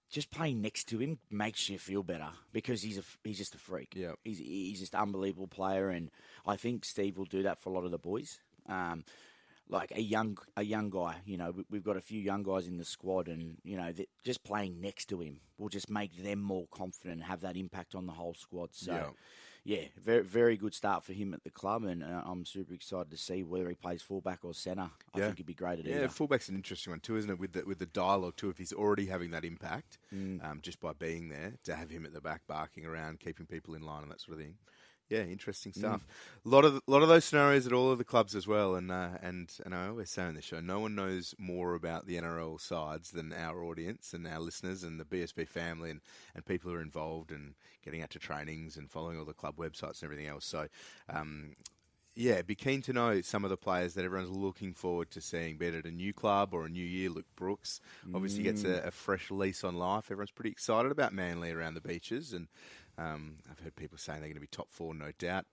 just 0.10 0.32
playing 0.32 0.62
next 0.62 0.86
to 0.86 0.98
him 1.00 1.20
makes 1.30 1.68
you 1.68 1.78
feel 1.78 2.04
better 2.04 2.30
because 2.54 2.82
he's 2.82 2.98
a 2.98 3.04
he's 3.24 3.38
just 3.38 3.56
a 3.56 3.58
freak. 3.58 3.94
Yeah, 3.96 4.14
he's 4.24 4.38
he's 4.38 4.80
just 4.80 4.94
an 4.94 5.02
unbelievable 5.02 5.48
player, 5.48 5.90
and 5.90 6.10
I 6.46 6.56
think 6.56 6.86
Steve 6.86 7.18
will 7.18 7.26
do 7.26 7.44
that 7.44 7.60
for 7.60 7.70
a 7.70 7.74
lot 7.74 7.86
of 7.86 7.92
the 7.92 7.98
boys. 7.98 8.40
Um, 8.68 9.04
like 9.68 9.92
a 9.96 10.02
young 10.02 10.38
a 10.56 10.64
young 10.64 10.90
guy, 10.90 11.18
you 11.26 11.38
know, 11.38 11.52
we, 11.52 11.64
we've 11.70 11.84
got 11.84 11.98
a 11.98 12.02
few 12.02 12.20
young 12.22 12.44
guys 12.44 12.68
in 12.68 12.78
the 12.78 12.86
squad, 12.86 13.28
and 13.28 13.58
you 13.64 13.78
know, 13.78 13.92
that 13.92 14.10
just 14.24 14.44
playing 14.44 14.80
next 14.82 15.06
to 15.10 15.22
him 15.22 15.40
will 15.58 15.70
just 15.70 15.90
make 15.90 16.22
them 16.24 16.40
more 16.40 16.68
confident 16.72 17.14
and 17.16 17.24
have 17.24 17.42
that 17.42 17.58
impact 17.58 17.96
on 17.96 18.06
the 18.06 18.14
whole 18.14 18.34
squad. 18.36 18.70
So. 18.74 18.94
Yeah. 18.94 19.10
Yeah, 19.68 19.86
very 20.00 20.22
very 20.24 20.58
good 20.58 20.76
start 20.76 21.04
for 21.04 21.14
him 21.14 21.34
at 21.34 21.44
the 21.44 21.50
club, 21.50 21.86
and 21.86 22.04
uh, 22.04 22.22
I'm 22.24 22.46
super 22.46 22.76
excited 22.76 23.10
to 23.10 23.18
see 23.18 23.42
whether 23.42 23.68
he 23.68 23.74
plays 23.74 24.04
fullback 24.04 24.46
or 24.46 24.54
centre. 24.54 24.92
I 25.12 25.18
Yeah. 25.18 25.26
think 25.26 25.38
he'd 25.38 25.48
be 25.48 25.56
great 25.56 25.80
at 25.80 25.86
Yeah, 25.86 25.96
either. 25.96 26.10
fullback's 26.10 26.50
an 26.50 26.56
interesting 26.56 26.92
one 26.92 27.00
too, 27.00 27.16
isn't 27.18 27.32
it? 27.32 27.40
With 27.40 27.54
the 27.54 27.64
with 27.66 27.80
the 27.80 27.88
dialogue 27.88 28.36
too, 28.36 28.52
if 28.52 28.60
he's 28.60 28.72
already 28.72 29.08
having 29.08 29.32
that 29.32 29.44
impact, 29.44 29.98
Mm. 30.14 30.44
um, 30.46 30.62
just 30.62 30.80
by 30.80 30.94
being 30.94 31.30
there, 31.30 31.56
to 31.64 31.76
have 31.76 31.90
him 31.90 32.06
at 32.06 32.14
the 32.14 32.22
back 32.22 32.46
barking 32.46 32.86
around, 32.86 33.20
keeping 33.20 33.48
people 33.48 33.74
in 33.74 33.82
line, 33.82 34.04
and 34.04 34.12
that 34.12 34.22
sort 34.22 34.38
of 34.38 34.44
thing. 34.44 34.60
Yeah, 35.10 35.22
interesting 35.22 35.72
Mm. 35.72 35.78
stuff. 35.78 36.08
A 36.46 36.50
lot 36.50 36.66
of 36.66 36.76
a 36.76 36.82
lot 36.88 37.04
of 37.04 37.08
those 37.10 37.26
scenarios 37.26 37.68
at 37.68 37.74
all 37.74 37.92
of 37.92 38.00
the 38.00 38.04
clubs 38.04 38.36
as 38.36 38.48
well, 38.48 38.74
and 38.76 38.92
uh, 38.92 39.18
and 39.22 39.52
and 39.64 39.76
I 39.76 39.88
always 39.88 40.10
say 40.10 40.24
on 40.24 40.34
the 40.34 40.42
show, 40.42 40.60
no 40.60 40.80
one 40.80 40.96
knows 40.96 41.36
more 41.38 41.76
about 41.76 42.08
the 42.08 42.16
NRL 42.16 42.60
sides 42.60 43.12
than 43.12 43.32
our 43.32 43.64
audience 43.64 44.14
and 44.14 44.28
our 44.28 44.40
listeners 44.40 44.84
and 44.84 45.00
the 45.00 45.06
BSB 45.06 45.48
family 45.48 45.92
and, 45.92 46.02
and 46.34 46.44
people 46.46 46.72
who 46.72 46.78
are 46.78 46.82
involved 46.82 47.32
and 47.32 47.54
getting 47.84 48.02
out 48.02 48.10
to 48.12 48.20
trainings 48.20 48.78
and 48.78 48.90
following 48.90 49.20
all 49.20 49.26
the 49.26 49.34
club 49.34 49.58
websites 49.58 50.02
and 50.02 50.06
everything 50.06 50.28
else. 50.28 50.46
So. 50.46 50.68
Um, 51.08 51.56
yeah, 52.18 52.42
be 52.44 52.56
keen 52.56 52.82
to 52.84 52.94
know 52.94 53.20
some 53.20 53.44
of 53.44 53.50
the 53.50 53.58
players 53.58 53.96
that 53.96 54.06
everyone's 54.06 54.30
looking 54.32 54.74
forward 54.74 55.12
to 55.12 55.20
seeing, 55.20 55.58
be 55.58 55.66
it 55.68 55.74
at 55.76 55.84
a 55.86 55.92
new 55.92 56.14
club 56.14 56.54
or 56.54 56.64
a 56.66 56.70
new 56.70 56.82
year. 56.82 57.10
Luke 57.10 57.26
Brooks 57.36 57.82
obviously 58.14 58.42
gets 58.44 58.64
a, 58.64 58.84
a 58.88 58.92
fresh 58.92 59.30
lease 59.30 59.66
on 59.66 59.76
life. 59.76 60.06
Everyone's 60.06 60.32
pretty 60.32 60.50
excited 60.52 60.94
about 60.94 61.12
Manly 61.12 61.52
around 61.52 61.74
the 61.74 61.82
beaches, 61.82 62.32
and 62.32 62.48
um, 62.98 63.38
I've 63.50 63.60
heard 63.60 63.76
people 63.76 63.98
saying 63.98 64.20
they're 64.20 64.30
going 64.30 64.36
to 64.36 64.42
be 64.42 64.48
top 64.48 64.72
four, 64.72 64.94
no 64.94 65.12
doubt. 65.18 65.46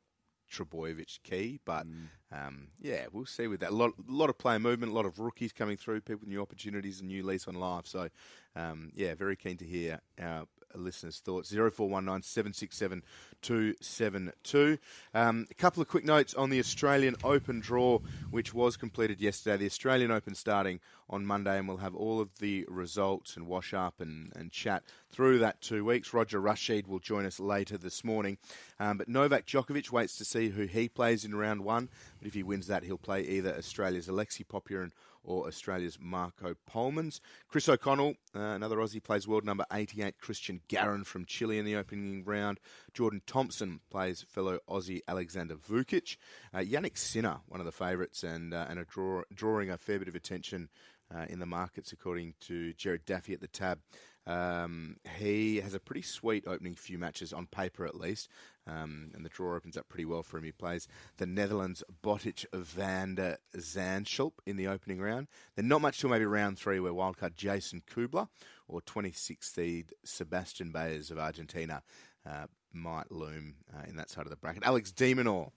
Trbojevic 0.53 1.23
key, 1.23 1.61
but 1.65 1.87
um, 2.31 2.69
yeah, 2.79 3.07
we'll 3.11 3.25
see 3.25 3.47
with 3.47 3.61
that. 3.61 3.71
A 3.71 3.75
lot, 3.75 3.93
lot 4.07 4.29
of 4.29 4.37
player 4.37 4.59
movement, 4.59 4.93
a 4.93 4.95
lot 4.95 5.07
of 5.07 5.19
rookies 5.19 5.51
coming 5.51 5.79
through, 5.79 6.03
people 6.03 6.21
with 6.21 6.29
new 6.29 6.43
opportunities, 6.43 7.01
and 7.01 7.09
new 7.09 7.23
lease 7.25 7.49
on 7.49 7.55
life. 7.55 7.87
So, 7.87 8.11
um, 8.55 8.91
yeah, 8.95 9.15
very 9.15 9.35
keen 9.35 9.57
to 9.57 9.65
hear 9.65 10.01
our 10.21 10.45
listeners' 10.79 11.19
thoughts. 11.19 11.49
Zero 11.49 11.71
four 11.71 11.89
one 11.89 12.05
nine 12.05 12.23
seven 12.23 12.53
six 12.53 12.77
seven 12.77 13.03
two 13.41 13.75
seven 13.81 14.33
two. 14.43 14.79
Um, 15.15 15.47
a 15.51 15.55
couple 15.55 15.83
of 15.83 15.89
quick 15.89 16.05
notes 16.05 16.35
on 16.35 16.51
the 16.51 16.59
Australian 16.59 17.17
Open 17.25 17.61
draw, 17.61 17.99
which 18.31 18.55
was 18.55 18.77
completed 18.77 19.21
yesterday. 19.21 19.57
The 19.57 19.67
Australian 19.67 20.11
Open 20.11 20.35
starting 20.35 20.81
on 21.11 21.27
Monday, 21.27 21.59
and 21.59 21.69
we'll 21.69 21.77
have 21.79 21.95
all 21.95 22.21
of 22.21 22.39
the 22.39 22.65
results 22.69 23.37
and 23.37 23.47
wash 23.47 23.75
up 23.75 24.01
and, 24.01 24.33
and 24.35 24.51
chat 24.51 24.83
through 25.11 25.39
that 25.41 25.61
two 25.61 25.85
weeks. 25.85 26.15
Roger 26.15 26.41
Rashid 26.41 26.87
will 26.87 27.01
join 27.01 27.27
us 27.27 27.39
later 27.39 27.77
this 27.77 28.03
morning. 28.03 28.39
Um, 28.81 28.97
but 28.97 29.09
Novak 29.09 29.47
Djokovic 29.47 29.91
waits 29.91 30.17
to 30.17 30.25
see 30.25 30.49
who 30.49 30.65
he 30.65 30.89
plays 30.89 31.25
in 31.25 31.35
round 31.35 31.65
one. 31.65 31.91
But 32.19 32.29
if 32.29 32.35
he 32.35 32.43
wins 32.43 32.67
that, 32.69 32.85
he'll 32.85 32.97
play 32.97 33.23
either 33.23 33.55
Australia's 33.55 34.09
Alexei 34.09 34.45
Popyrin 34.45 34.93
or 35.25 35.47
Australia's 35.47 35.99
Marco 36.01 36.55
Polmans. 36.69 37.21
Chris 37.49 37.69
O'Connell, 37.69 38.15
uh, 38.35 38.41
another 38.41 38.77
Aussie, 38.77 39.03
plays 39.03 39.29
world 39.29 39.45
number 39.45 39.65
88 39.73 40.19
Christian 40.19 40.61
Garin 40.69 41.05
from 41.05 41.25
Chile 41.25 41.59
in 41.59 41.65
the 41.65 41.77
opening 41.77 42.25
round. 42.25 42.61
Jordan 42.93 43.23
Thompson 43.27 43.81
plays 43.91 44.25
fellow 44.29 44.59
Aussie 44.69 45.01
Alexander 45.07 45.55
Vukic. 45.55 46.17
Uh, 46.53 46.59
Jannik 46.59 46.99
Sinner, 46.99 47.39
one 47.47 47.61
of 47.61 47.67
the 47.67 47.73
favourites, 47.73 48.23
and 48.23 48.53
uh, 48.53 48.67
and 48.69 48.79
a 48.79 48.85
draw, 48.85 49.23
drawing 49.33 49.71
a 49.71 49.79
fair 49.79 49.99
bit 49.99 50.09
of 50.09 50.15
attention 50.15 50.69
uh, 51.15 51.27
in 51.29 51.39
the 51.39 51.47
markets, 51.47 51.93
according 51.93 52.35
to 52.41 52.73
Jared 52.75 53.05
Daffy 53.05 53.35
at 53.35 53.41
the 53.41 53.49
tab. 53.49 53.81
Um, 54.27 54.97
he 55.19 55.61
has 55.61 55.75
a 55.75 55.81
pretty 55.81 56.03
sweet 56.03 56.45
opening 56.47 56.75
few 56.75 56.99
matches 56.99 57.33
on 57.33 57.47
paper, 57.47 57.85
at 57.85 57.97
least, 57.97 58.29
um, 58.67 59.11
and 59.15 59.25
the 59.25 59.29
draw 59.29 59.57
opens 59.57 59.77
up 59.77 59.89
pretty 59.89 60.05
well 60.05 60.23
for 60.23 60.39
him. 60.39 60.45
He 60.45 60.53
plays 60.53 60.87
the 61.17 61.27
Netherlands 61.27 61.83
Botic 62.05 62.45
van 62.53 63.17
der 63.17 63.37
Zandschulp 63.57 64.35
in 64.47 64.57
the 64.57 64.69
opening 64.69 65.01
round. 65.01 65.27
Then 65.57 65.69
not 65.69 65.81
much 65.81 66.01
till 66.01 66.11
maybe 66.11 66.25
round 66.25 66.59
three, 66.59 66.79
where 66.79 66.93
wildcard 66.93 67.35
Jason 67.35 67.83
Kubler 67.93 68.29
or 68.69 68.81
26th 68.81 69.55
seed 69.55 69.93
Sebastian 70.05 70.71
Baez 70.71 71.11
of 71.11 71.19
Argentina 71.19 71.83
uh, 72.25 72.47
might 72.73 73.11
loom 73.11 73.57
uh, 73.75 73.83
in 73.89 73.97
that 73.97 74.11
side 74.11 74.25
of 74.25 74.31
the 74.31 74.37
bracket. 74.37 74.63
Alex 74.65 74.93
de 74.93 75.15
Minaur 75.15 75.51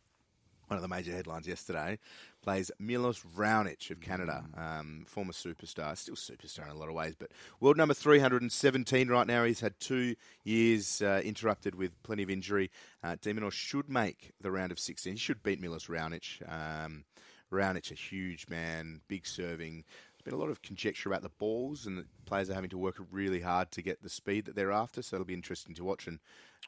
one 0.67 0.77
of 0.77 0.81
the 0.81 0.87
major 0.87 1.11
headlines 1.11 1.47
yesterday, 1.47 1.99
plays 2.41 2.71
Milos 2.79 3.21
Raonic 3.35 3.89
of 3.91 4.01
Canada, 4.01 4.45
um, 4.55 5.03
former 5.07 5.33
superstar, 5.33 5.97
still 5.97 6.15
superstar 6.15 6.65
in 6.65 6.71
a 6.71 6.77
lot 6.77 6.89
of 6.89 6.95
ways, 6.95 7.15
but 7.17 7.31
world 7.59 7.77
number 7.77 7.93
317 7.93 9.09
right 9.09 9.27
now. 9.27 9.43
He's 9.43 9.59
had 9.59 9.79
two 9.79 10.15
years 10.43 11.01
uh, 11.01 11.21
interrupted 11.23 11.75
with 11.75 12.01
plenty 12.03 12.23
of 12.23 12.29
injury. 12.29 12.71
Uh, 13.03 13.15
de 13.21 13.33
Minaur 13.33 13.51
should 13.51 13.89
make 13.89 14.31
the 14.41 14.51
round 14.51 14.71
of 14.71 14.79
16. 14.79 15.13
He 15.13 15.19
should 15.19 15.43
beat 15.43 15.59
Milos 15.59 15.87
Raonic. 15.87 16.41
Um, 16.47 17.05
Raonic, 17.51 17.91
a 17.91 17.95
huge 17.95 18.47
man, 18.49 19.01
big 19.07 19.25
serving. 19.25 19.83
Been 20.25 20.33
a 20.33 20.37
lot 20.37 20.49
of 20.49 20.63
conjecture 20.63 21.07
about 21.07 21.21
the 21.21 21.29
balls, 21.29 21.85
and 21.85 21.99
the 21.99 22.05
players 22.25 22.49
are 22.49 22.55
having 22.55 22.71
to 22.71 22.79
work 22.79 22.97
really 23.11 23.41
hard 23.41 23.69
to 23.73 23.83
get 23.83 24.01
the 24.01 24.09
speed 24.09 24.45
that 24.45 24.55
they're 24.55 24.71
after, 24.71 25.03
so 25.03 25.15
it'll 25.15 25.25
be 25.25 25.35
interesting 25.35 25.75
to 25.75 25.83
watch. 25.83 26.07
And 26.07 26.19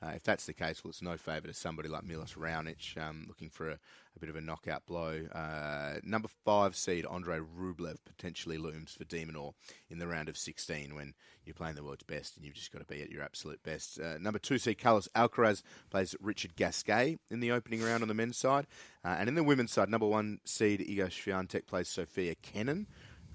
uh, 0.02 0.10
if 0.10 0.22
that's 0.22 0.46
the 0.46 0.54
case, 0.54 0.84
well, 0.84 0.90
it's 0.90 1.02
no 1.02 1.18
favour 1.18 1.48
to 1.48 1.56
somebody 1.56 1.90
like 1.90 2.04
Milos 2.04 2.36
Raonic, 2.36 2.96
um, 3.02 3.26
looking 3.28 3.50
for 3.50 3.70
a, 3.70 3.74
a 3.74 4.20
bit 4.20 4.30
of 4.30 4.36
a 4.36 4.42
knockout 4.42 4.86
blow. 4.86 5.26
Uh, 5.34 5.96
number 6.04 6.28
five 6.46 6.76
seed 6.76 7.06
Andrei 7.12 7.40
Rublev 7.40 7.98
potentially 8.06 8.60
looms 8.60 8.92
for 8.92 9.06
de 9.06 9.26
Minaur 9.26 9.54
in 9.90 9.98
the 9.98 10.08
round 10.08 10.30
of 10.30 10.38
16 10.38 10.94
when 10.94 11.16
you're 11.44 11.56
playing 11.56 11.76
the 11.76 11.84
world's 11.84 12.04
best 12.04 12.36
and 12.36 12.46
you've 12.46 12.54
just 12.54 12.72
got 12.72 12.80
to 12.80 12.86
be 12.86 13.02
at 13.02 13.10
your 13.10 13.24
absolute 13.24 13.64
best. 13.64 14.00
Uh, 14.00 14.20
number 14.20 14.38
two 14.38 14.60
seed 14.60 14.78
Carlos 14.78 15.08
Alcaraz 15.16 15.64
plays 15.90 16.16
Richard 16.22 16.56
Gasquet 16.56 17.18
in 17.32 17.40
the 17.40 17.52
opening 17.52 17.82
round 17.82 18.04
on 18.04 18.08
the 18.08 18.14
men's 18.14 18.38
side. 18.38 18.68
Uh, 19.04 19.16
and 19.18 19.28
in 19.28 19.36
the 19.36 19.44
women's 19.44 19.72
side, 19.72 19.90
number 19.90 20.08
one 20.08 20.40
seed 20.46 20.80
Iga 20.80 21.08
Swiatek 21.08 21.66
plays 21.66 21.88
Sofia 21.88 22.36
Kenin. 22.36 22.86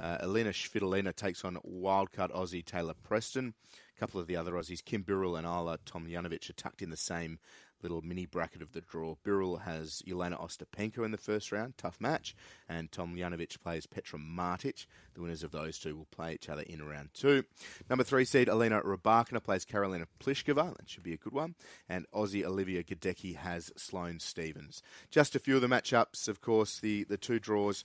Uh, 0.02 0.18
Elena 0.20 0.50
Svitolina 0.50 1.14
takes 1.14 1.44
on 1.44 1.58
wildcard 1.64 2.32
Aussie 2.32 2.64
Taylah 2.64 2.96
Preston. 3.04 3.54
A 3.96 4.00
couple 4.00 4.20
of 4.20 4.26
the 4.26 4.36
other 4.36 4.52
Aussies, 4.52 4.84
Kim 4.84 5.04
Birrell 5.04 5.38
and 5.38 5.46
Ajla 5.46 5.78
Tomljanovic, 5.86 6.50
are 6.50 6.54
tucked 6.54 6.82
in 6.82 6.90
the 6.90 6.96
same 6.96 7.38
little 7.82 8.02
mini 8.02 8.26
bracket 8.26 8.62
of 8.62 8.72
the 8.72 8.80
draw. 8.80 9.16
Birrell 9.24 9.62
has 9.62 10.02
Elena 10.08 10.36
Ostapenko 10.36 11.04
in 11.04 11.10
the 11.10 11.18
first 11.18 11.52
round, 11.52 11.76
tough 11.76 12.00
match, 12.00 12.34
and 12.68 12.90
Tomljanovic 12.90 13.60
plays 13.60 13.86
Petra 13.86 14.18
Martic. 14.18 14.86
The 15.14 15.22
winners 15.22 15.42
of 15.42 15.52
those 15.52 15.78
two 15.78 15.96
will 15.96 16.06
play 16.10 16.34
each 16.34 16.48
other 16.48 16.62
in 16.62 16.82
round 16.82 17.10
two. 17.14 17.44
Number 17.88 18.04
three 18.04 18.24
seed 18.24 18.48
Elena 18.48 18.80
Rybakina 18.82 19.42
plays 19.42 19.64
Karolina 19.64 20.06
Pliskova. 20.20 20.76
That 20.76 20.88
should 20.88 21.02
be 21.02 21.12
a 21.14 21.18
good 21.18 21.32
one. 21.32 21.54
And 21.88 22.06
Aussie 22.12 22.44
Olivia 22.44 22.82
Gadecki 22.82 23.36
has 23.36 23.70
Sloane 23.76 24.20
Stevens. 24.20 24.82
Just 25.10 25.36
a 25.36 25.40
few 25.40 25.56
of 25.56 25.62
the 25.62 25.68
matchups, 25.68 26.28
of 26.28 26.40
course, 26.40 26.78
the, 26.78 27.04
the 27.04 27.16
two 27.16 27.38
draws 27.38 27.84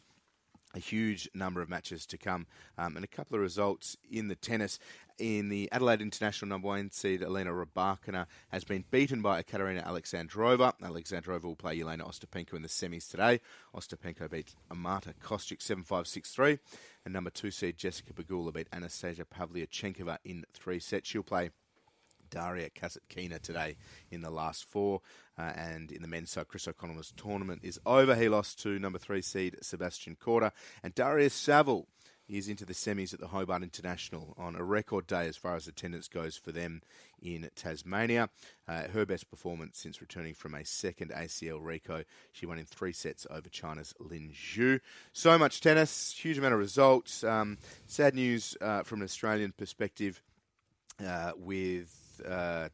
a 0.78 0.80
huge 0.80 1.28
number 1.34 1.60
of 1.60 1.70
matches 1.70 2.06
to 2.06 2.18
come 2.18 2.46
um, 2.78 2.96
and 2.96 3.04
a 3.04 3.08
couple 3.08 3.36
of 3.36 3.42
results 3.42 3.98
in 4.10 4.28
the 4.28 4.36
tennis. 4.36 4.80
In 5.18 5.50
the 5.50 5.68
Adelaide 5.72 6.02
International 6.02 6.48
number 6.48 6.68
one 6.68 6.92
seed, 6.92 7.24
Elena 7.24 7.50
Rybakina 7.50 8.28
has 8.50 8.64
been 8.64 8.86
beaten 8.92 9.24
by 9.24 9.42
Katerina 9.42 9.82
Alexandrova. 9.82 10.74
Alexandrova 10.80 11.44
will 11.44 11.56
play 11.56 11.82
Elena 11.82 12.06
Ostapenko 12.06 12.54
in 12.54 12.62
the 12.62 12.68
semis 12.68 13.10
today. 13.10 13.42
Ostapenko 13.76 14.30
beat 14.30 14.54
Marta 14.72 15.16
Kostyuk 15.20 15.58
7-5-6-3. 15.58 16.60
And 17.04 17.14
number 17.16 17.32
two 17.32 17.50
seed 17.50 17.78
Jessica 17.78 18.14
Pegula 18.14 18.54
beat 18.54 18.68
Anastasia 18.72 19.26
Pavlyuchenkova 19.26 20.20
in 20.24 20.46
three 20.54 20.80
sets. 20.80 21.10
She'll 21.10 21.24
play 21.24 21.50
Daria 22.30 22.70
Kasatkina 22.70 23.42
today 23.42 23.78
in 24.12 24.22
the 24.22 24.30
last 24.30 24.66
four. 24.66 25.02
Uh, 25.38 25.54
and 25.56 25.92
in 25.92 26.02
the 26.02 26.08
men's 26.08 26.32
side, 26.32 26.48
Chris 26.48 26.68
O'Connell's 26.68 27.14
tournament 27.16 27.62
is 27.64 27.80
over. 27.86 28.16
He 28.16 28.30
lost 28.30 28.62
to 28.64 28.80
number 28.80 29.00
three 29.00 29.22
seed 29.22 29.58
Sebastian 29.62 30.16
Korda. 30.16 30.52
And 30.84 30.96
Daria 30.96 31.30
Saville 31.30 31.88
is 32.28 32.50
into 32.50 32.66
the 32.66 32.74
semis 32.74 33.14
at 33.14 33.20
the 33.20 33.28
Hobart 33.28 33.64
International 33.64 34.34
on 34.38 34.56
a 34.56 34.64
record 34.64 35.08
day 35.08 35.28
as 35.28 35.38
far 35.38 35.56
as 35.56 35.68
attendance 35.68 36.08
goes 36.08 36.36
for 36.36 36.52
them 36.52 36.82
in 37.22 37.50
Tasmania. 37.56 38.30
Uh, 38.68 38.88
her 38.90 39.06
best 39.06 39.30
performance 39.30 39.80
since 39.80 40.02
returning 40.02 40.34
from 40.34 40.54
a 40.54 40.66
second 40.66 41.12
ACL 41.12 41.60
Rico. 41.62 42.04
She 42.34 42.46
won 42.46 42.58
in 42.58 42.66
three 42.66 42.92
sets 42.92 43.26
over 43.30 43.50
China's 43.50 43.94
Lin 44.00 44.32
Zhu. 44.34 44.80
So 45.14 45.38
much 45.38 45.62
tennis, 45.62 46.14
huge 46.14 46.38
amount 46.38 46.54
of 46.54 46.60
results. 46.60 47.24
Um, 47.24 47.58
sad 47.86 48.14
news 48.14 48.58
uh, 48.60 48.84
from 48.84 49.00
an 49.00 49.06
Australian 49.06 49.54
perspective 49.54 50.22
uh, 51.06 51.32
with 51.38 52.07
uh, 52.22 52.70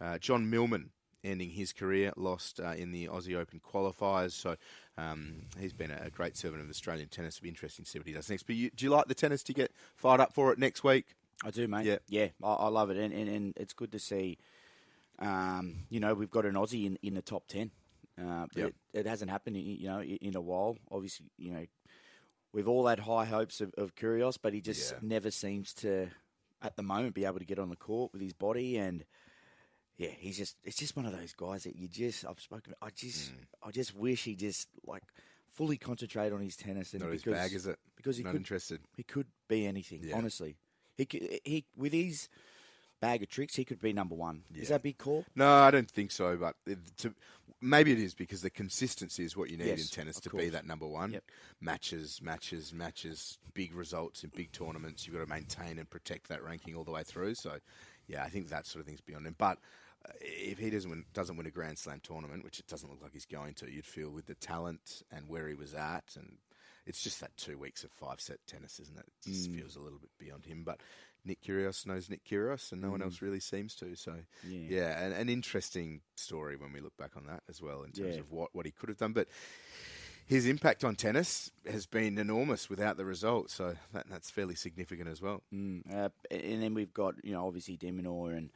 uh, 0.00 0.18
John 0.18 0.48
Millman 0.50 0.90
ending 1.24 1.50
his 1.50 1.72
career, 1.72 2.12
lost 2.16 2.60
uh, 2.60 2.74
in 2.76 2.92
the 2.92 3.06
Aussie 3.08 3.36
Open 3.36 3.60
qualifiers. 3.60 4.32
So 4.32 4.56
um, 4.96 5.46
he's 5.58 5.72
been 5.72 5.90
a 5.90 6.10
great 6.10 6.36
servant 6.36 6.62
of 6.62 6.70
Australian 6.70 7.08
tennis. 7.08 7.36
It'll 7.36 7.44
be 7.44 7.48
interesting 7.48 7.84
to 7.84 7.90
see 7.90 7.98
what 7.98 8.06
he 8.06 8.12
does 8.14 8.30
next. 8.30 8.44
But 8.44 8.56
you, 8.56 8.70
do 8.70 8.84
you 8.84 8.90
like 8.90 9.08
the 9.08 9.14
tennis 9.14 9.42
to 9.44 9.52
get 9.52 9.72
fired 9.96 10.20
up 10.20 10.32
for 10.32 10.52
it 10.52 10.58
next 10.58 10.84
week? 10.84 11.06
I 11.44 11.50
do, 11.50 11.66
mate. 11.68 11.84
Yeah. 11.84 11.98
yeah, 12.08 12.28
I, 12.42 12.52
I 12.52 12.68
love 12.68 12.90
it, 12.90 12.96
and, 12.96 13.12
and, 13.12 13.28
and 13.28 13.54
it's 13.56 13.72
good 13.74 13.92
to 13.92 13.98
see. 13.98 14.38
Um, 15.18 15.86
you 15.90 16.00
know, 16.00 16.14
we've 16.14 16.30
got 16.30 16.46
an 16.46 16.54
Aussie 16.54 16.86
in, 16.86 16.98
in 17.02 17.14
the 17.14 17.22
top 17.22 17.46
ten. 17.48 17.70
Uh, 18.18 18.46
Yep. 18.54 18.68
it, 18.68 19.00
it 19.00 19.06
hasn't 19.06 19.30
happened, 19.30 19.56
in, 19.56 19.64
you 19.64 19.88
know, 19.88 20.00
in 20.00 20.16
in 20.22 20.36
a 20.36 20.40
while. 20.40 20.78
Obviously, 20.90 21.26
you 21.36 21.50
know, 21.52 21.66
we've 22.52 22.68
all 22.68 22.86
had 22.86 23.00
high 23.00 23.24
hopes 23.26 23.60
of, 23.60 23.74
of 23.76 23.94
Kyrgios, 23.94 24.38
but 24.40 24.54
he 24.54 24.60
just 24.60 24.92
Yeah. 24.92 24.98
never 25.02 25.30
seems 25.30 25.74
to, 25.74 26.08
at 26.62 26.76
the 26.76 26.82
moment, 26.82 27.14
be 27.14 27.24
able 27.24 27.38
to 27.38 27.44
get 27.44 27.58
on 27.58 27.70
the 27.70 27.76
court 27.76 28.12
with 28.12 28.22
his 28.22 28.32
body 28.32 28.76
and. 28.76 29.04
Yeah, 29.98 30.10
he's 30.18 30.36
just 30.36 30.58
it's 30.62 30.76
just 30.76 30.94
one 30.94 31.06
of 31.06 31.18
those 31.18 31.32
guys 31.32 31.64
that 31.64 31.74
you 31.74 31.88
just 31.88 32.26
I've 32.26 32.38
spoken 32.38 32.74
I 32.82 32.90
just 32.94 33.30
Mm. 33.32 33.46
I 33.68 33.70
just 33.70 33.94
wish 33.96 34.24
he 34.24 34.34
just 34.34 34.68
like 34.86 35.02
fully 35.48 35.78
concentrate 35.78 36.34
on 36.34 36.42
his 36.42 36.54
tennis 36.54 36.92
and 36.92 37.02
Not 37.02 37.12
his 37.12 37.22
because, 37.22 37.38
bag, 37.38 37.52
is 37.54 37.66
it? 37.66 37.78
because 37.96 38.18
he 38.18 38.22
Not 38.22 38.32
could 38.32 38.40
interested. 38.42 38.80
he 38.94 39.02
could 39.02 39.28
be 39.48 39.66
anything, 39.66 40.02
Yeah. 40.04 40.18
honestly. 40.18 40.58
He 40.98 41.06
could, 41.06 41.40
he 41.44 41.64
with 41.74 41.94
his 41.94 42.28
bag 43.00 43.22
of 43.22 43.28
tricks, 43.28 43.56
he 43.56 43.64
could 43.64 43.80
be 43.80 43.92
number 43.92 44.14
one. 44.14 44.42
Is 44.54 44.68
that 44.68 44.82
big 44.82 44.98
call? 44.98 45.24
No, 45.34 45.48
I 45.48 45.70
don't 45.70 45.90
think 45.90 46.10
so. 46.10 46.36
But 46.36 46.56
to, 46.98 47.14
maybe 47.60 47.92
it 47.92 47.98
is 47.98 48.14
because 48.14 48.42
the 48.42 48.50
consistency 48.50 49.24
is 49.24 49.36
what 49.36 49.50
you 49.50 49.56
need 49.56 49.66
Yes, 49.66 49.82
in 49.82 49.86
tennis 49.88 50.20
to 50.20 50.30
be 50.30 50.48
that 50.50 50.66
number 50.66 50.86
one. 50.86 51.12
Yep. 51.12 51.24
Matches, 51.60 52.20
matches, 52.22 52.72
matches, 52.72 53.38
big 53.54 53.74
results 53.74 54.24
in 54.24 54.30
big 54.34 54.52
tournaments. 54.52 55.06
You've 55.06 55.16
got 55.16 55.22
to 55.22 55.28
maintain 55.30 55.78
and 55.78 55.88
protect 55.88 56.28
that 56.28 56.42
ranking 56.44 56.74
all 56.74 56.84
the 56.84 56.92
way 56.92 57.02
through. 57.02 57.34
So, 57.34 57.58
yeah, 58.06 58.22
I 58.24 58.28
think 58.28 58.48
that 58.48 58.66
sort 58.66 58.80
of 58.80 58.86
thing's 58.86 59.00
beyond 59.00 59.26
him. 59.26 59.34
But 59.38 59.58
uh, 60.08 60.12
if 60.20 60.58
he 60.58 60.70
doesn't 60.70 60.90
win, 60.90 61.04
doesn't 61.14 61.36
win 61.36 61.46
a 61.46 61.50
Grand 61.50 61.78
Slam 61.78 62.00
tournament, 62.02 62.44
which 62.44 62.58
it 62.58 62.66
doesn't 62.66 62.88
look 62.90 63.02
like 63.02 63.12
he's 63.12 63.26
going 63.26 63.54
to, 63.54 63.70
you'd 63.70 63.86
feel 63.86 64.10
with 64.10 64.26
the 64.26 64.34
talent 64.36 65.02
and 65.10 65.28
where 65.28 65.48
he 65.48 65.54
was 65.54 65.74
at, 65.74 66.04
and 66.16 66.36
it's 66.86 67.02
just 67.02 67.20
that 67.20 67.36
two 67.36 67.58
weeks 67.58 67.82
of 67.82 67.90
five 67.90 68.20
set 68.20 68.38
tennis, 68.46 68.78
isn't 68.78 68.96
it? 68.98 69.06
It 69.26 69.30
just 69.32 69.50
Mm. 69.50 69.58
feels 69.58 69.74
a 69.76 69.80
little 69.80 69.98
bit 69.98 70.10
beyond 70.18 70.44
him. 70.46 70.62
But 70.64 70.80
Nick 71.26 71.42
Kyrgios 71.42 71.84
knows 71.86 72.08
Nick 72.08 72.24
Kyrgios, 72.24 72.72
and 72.72 72.80
no 72.80 72.90
one 72.90 73.00
Mm. 73.00 73.04
else 73.04 73.20
really 73.20 73.40
seems 73.40 73.74
to. 73.76 73.94
So 73.96 74.14
Yeah. 74.48 74.68
yeah, 74.68 75.04
an, 75.04 75.12
an 75.12 75.28
interesting 75.28 76.00
story 76.14 76.56
when 76.56 76.72
we 76.72 76.80
look 76.80 76.96
back 76.96 77.16
on 77.16 77.26
that 77.26 77.42
as 77.48 77.60
well 77.60 77.82
in 77.82 77.92
terms 77.92 78.14
Yeah. 78.14 78.20
of 78.20 78.30
what, 78.30 78.54
what 78.54 78.64
he 78.66 78.72
could 78.72 78.88
have 78.88 78.98
done. 78.98 79.12
But 79.12 79.28
his 80.24 80.46
impact 80.46 80.84
on 80.84 80.96
tennis 80.96 81.50
has 81.70 81.86
been 81.86 82.18
enormous 82.18 82.68
without 82.70 82.96
the 82.96 83.04
result, 83.04 83.50
so 83.50 83.76
that, 83.92 84.06
that's 84.08 84.30
fairly 84.30 84.54
significant 84.54 85.08
as 85.08 85.20
well. 85.20 85.42
Mm, 85.52 85.82
uh, 85.92 86.08
and 86.30 86.62
then 86.62 86.74
we've 86.74 86.94
got 86.94 87.14
you 87.24 87.32
know 87.32 87.46
obviously 87.46 87.76
de 87.76 87.90
Minaur, 87.90 88.36
and 88.36 88.50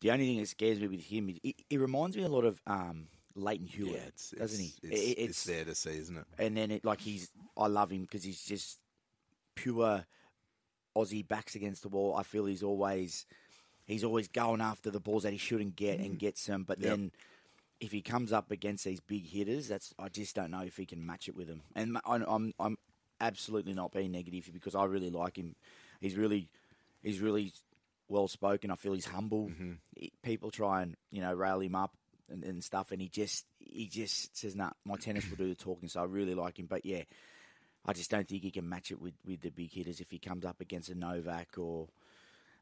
the 0.00 0.10
only 0.10 0.26
thing 0.26 0.38
that 0.38 0.48
scares 0.48 0.80
me 0.80 0.88
with 0.88 1.00
him, 1.00 1.28
is 1.30 1.38
he, 1.42 1.54
he 1.70 1.78
reminds 1.78 2.16
me 2.16 2.22
a 2.24 2.28
lot 2.28 2.44
of 2.44 2.60
um, 2.66 3.06
Lleyton 3.36 3.66
Hewitt, 3.68 4.02
it's, 4.08 4.30
doesn't 4.30 4.60
it's, 4.64 4.78
he? 4.82 4.88
It's, 4.88 5.00
It- 5.00 5.18
it's 5.22 5.44
there 5.44 5.64
to 5.64 5.74
see, 5.74 5.96
isn't 5.98 6.16
it? 6.16 6.26
and 6.38 6.56
then 6.56 6.70
it 6.70 6.84
like 6.84 7.00
he's 7.00 7.30
I 7.56 7.66
love 7.68 7.90
him 7.90 8.02
because 8.02 8.22
he's 8.24 8.44
just 8.44 8.78
pure 9.54 10.04
Aussie 10.96 11.26
backs 11.26 11.54
against 11.54 11.82
the 11.82 11.88
wall. 11.88 12.14
I 12.16 12.22
feel 12.22 12.46
he's 12.46 12.62
always 12.62 13.26
he's 13.86 14.04
always 14.04 14.28
going 14.28 14.60
after 14.60 14.90
the 14.90 15.00
balls 15.00 15.24
that 15.24 15.32
he 15.32 15.38
shouldn't 15.38 15.76
get 15.76 16.00
and 16.00 16.18
gets 16.18 16.46
them. 16.46 16.64
But 16.64 16.78
Mm. 16.78 16.82
Yep. 16.82 16.90
then 16.90 17.10
if 17.80 17.92
he 17.92 18.00
comes 18.02 18.32
up 18.32 18.50
against 18.50 18.84
these 18.84 19.00
big 19.00 19.26
hitters, 19.26 19.68
that's 19.68 19.92
I 19.98 20.08
just 20.08 20.34
don't 20.34 20.50
know 20.50 20.62
if 20.62 20.76
he 20.76 20.86
can 20.86 21.04
match 21.04 21.28
it 21.28 21.36
with 21.36 21.48
them. 21.48 21.62
And 21.74 21.98
I'm 22.06 22.22
I'm, 22.26 22.54
I'm 22.58 22.78
absolutely 23.20 23.74
not 23.74 23.92
being 23.92 24.12
negative 24.12 24.50
because 24.52 24.74
I 24.74 24.84
really 24.84 25.10
like 25.10 25.36
him. 25.36 25.54
He's 26.00 26.16
really 26.16 26.48
he's 27.02 27.20
really 27.20 27.52
well 28.08 28.28
spoken. 28.28 28.70
I 28.70 28.76
feel 28.76 28.92
he's 28.92 29.06
humble. 29.06 29.48
Mm-hmm. 29.48 30.04
People 30.22 30.50
try 30.50 30.82
and 30.82 30.96
you 31.10 31.20
know 31.20 31.32
rail 31.34 31.60
him 31.60 31.74
up 31.74 31.92
and, 32.30 32.44
and 32.44 32.62
stuff, 32.64 32.90
and 32.92 33.02
he 33.02 33.08
just 33.08 33.44
he 33.58 33.86
just 33.88 34.36
says, 34.36 34.54
"Nah, 34.56 34.70
my 34.86 34.96
tennis 34.96 35.28
will 35.28 35.36
do 35.36 35.48
the 35.48 35.54
talking." 35.54 35.88
So 35.88 36.00
I 36.00 36.04
really 36.04 36.34
like 36.34 36.58
him. 36.58 36.66
But 36.66 36.86
yeah, 36.86 37.02
I 37.86 37.92
just 37.92 38.10
don't 38.10 38.26
think 38.28 38.42
he 38.42 38.50
can 38.50 38.68
match 38.68 38.90
it 38.90 39.00
with, 39.00 39.14
with 39.26 39.40
the 39.42 39.50
big 39.50 39.72
hitters 39.72 40.00
if 40.00 40.10
he 40.10 40.18
comes 40.18 40.44
up 40.44 40.60
against 40.60 40.88
a 40.88 40.94
Novak 40.94 41.58
or 41.58 41.88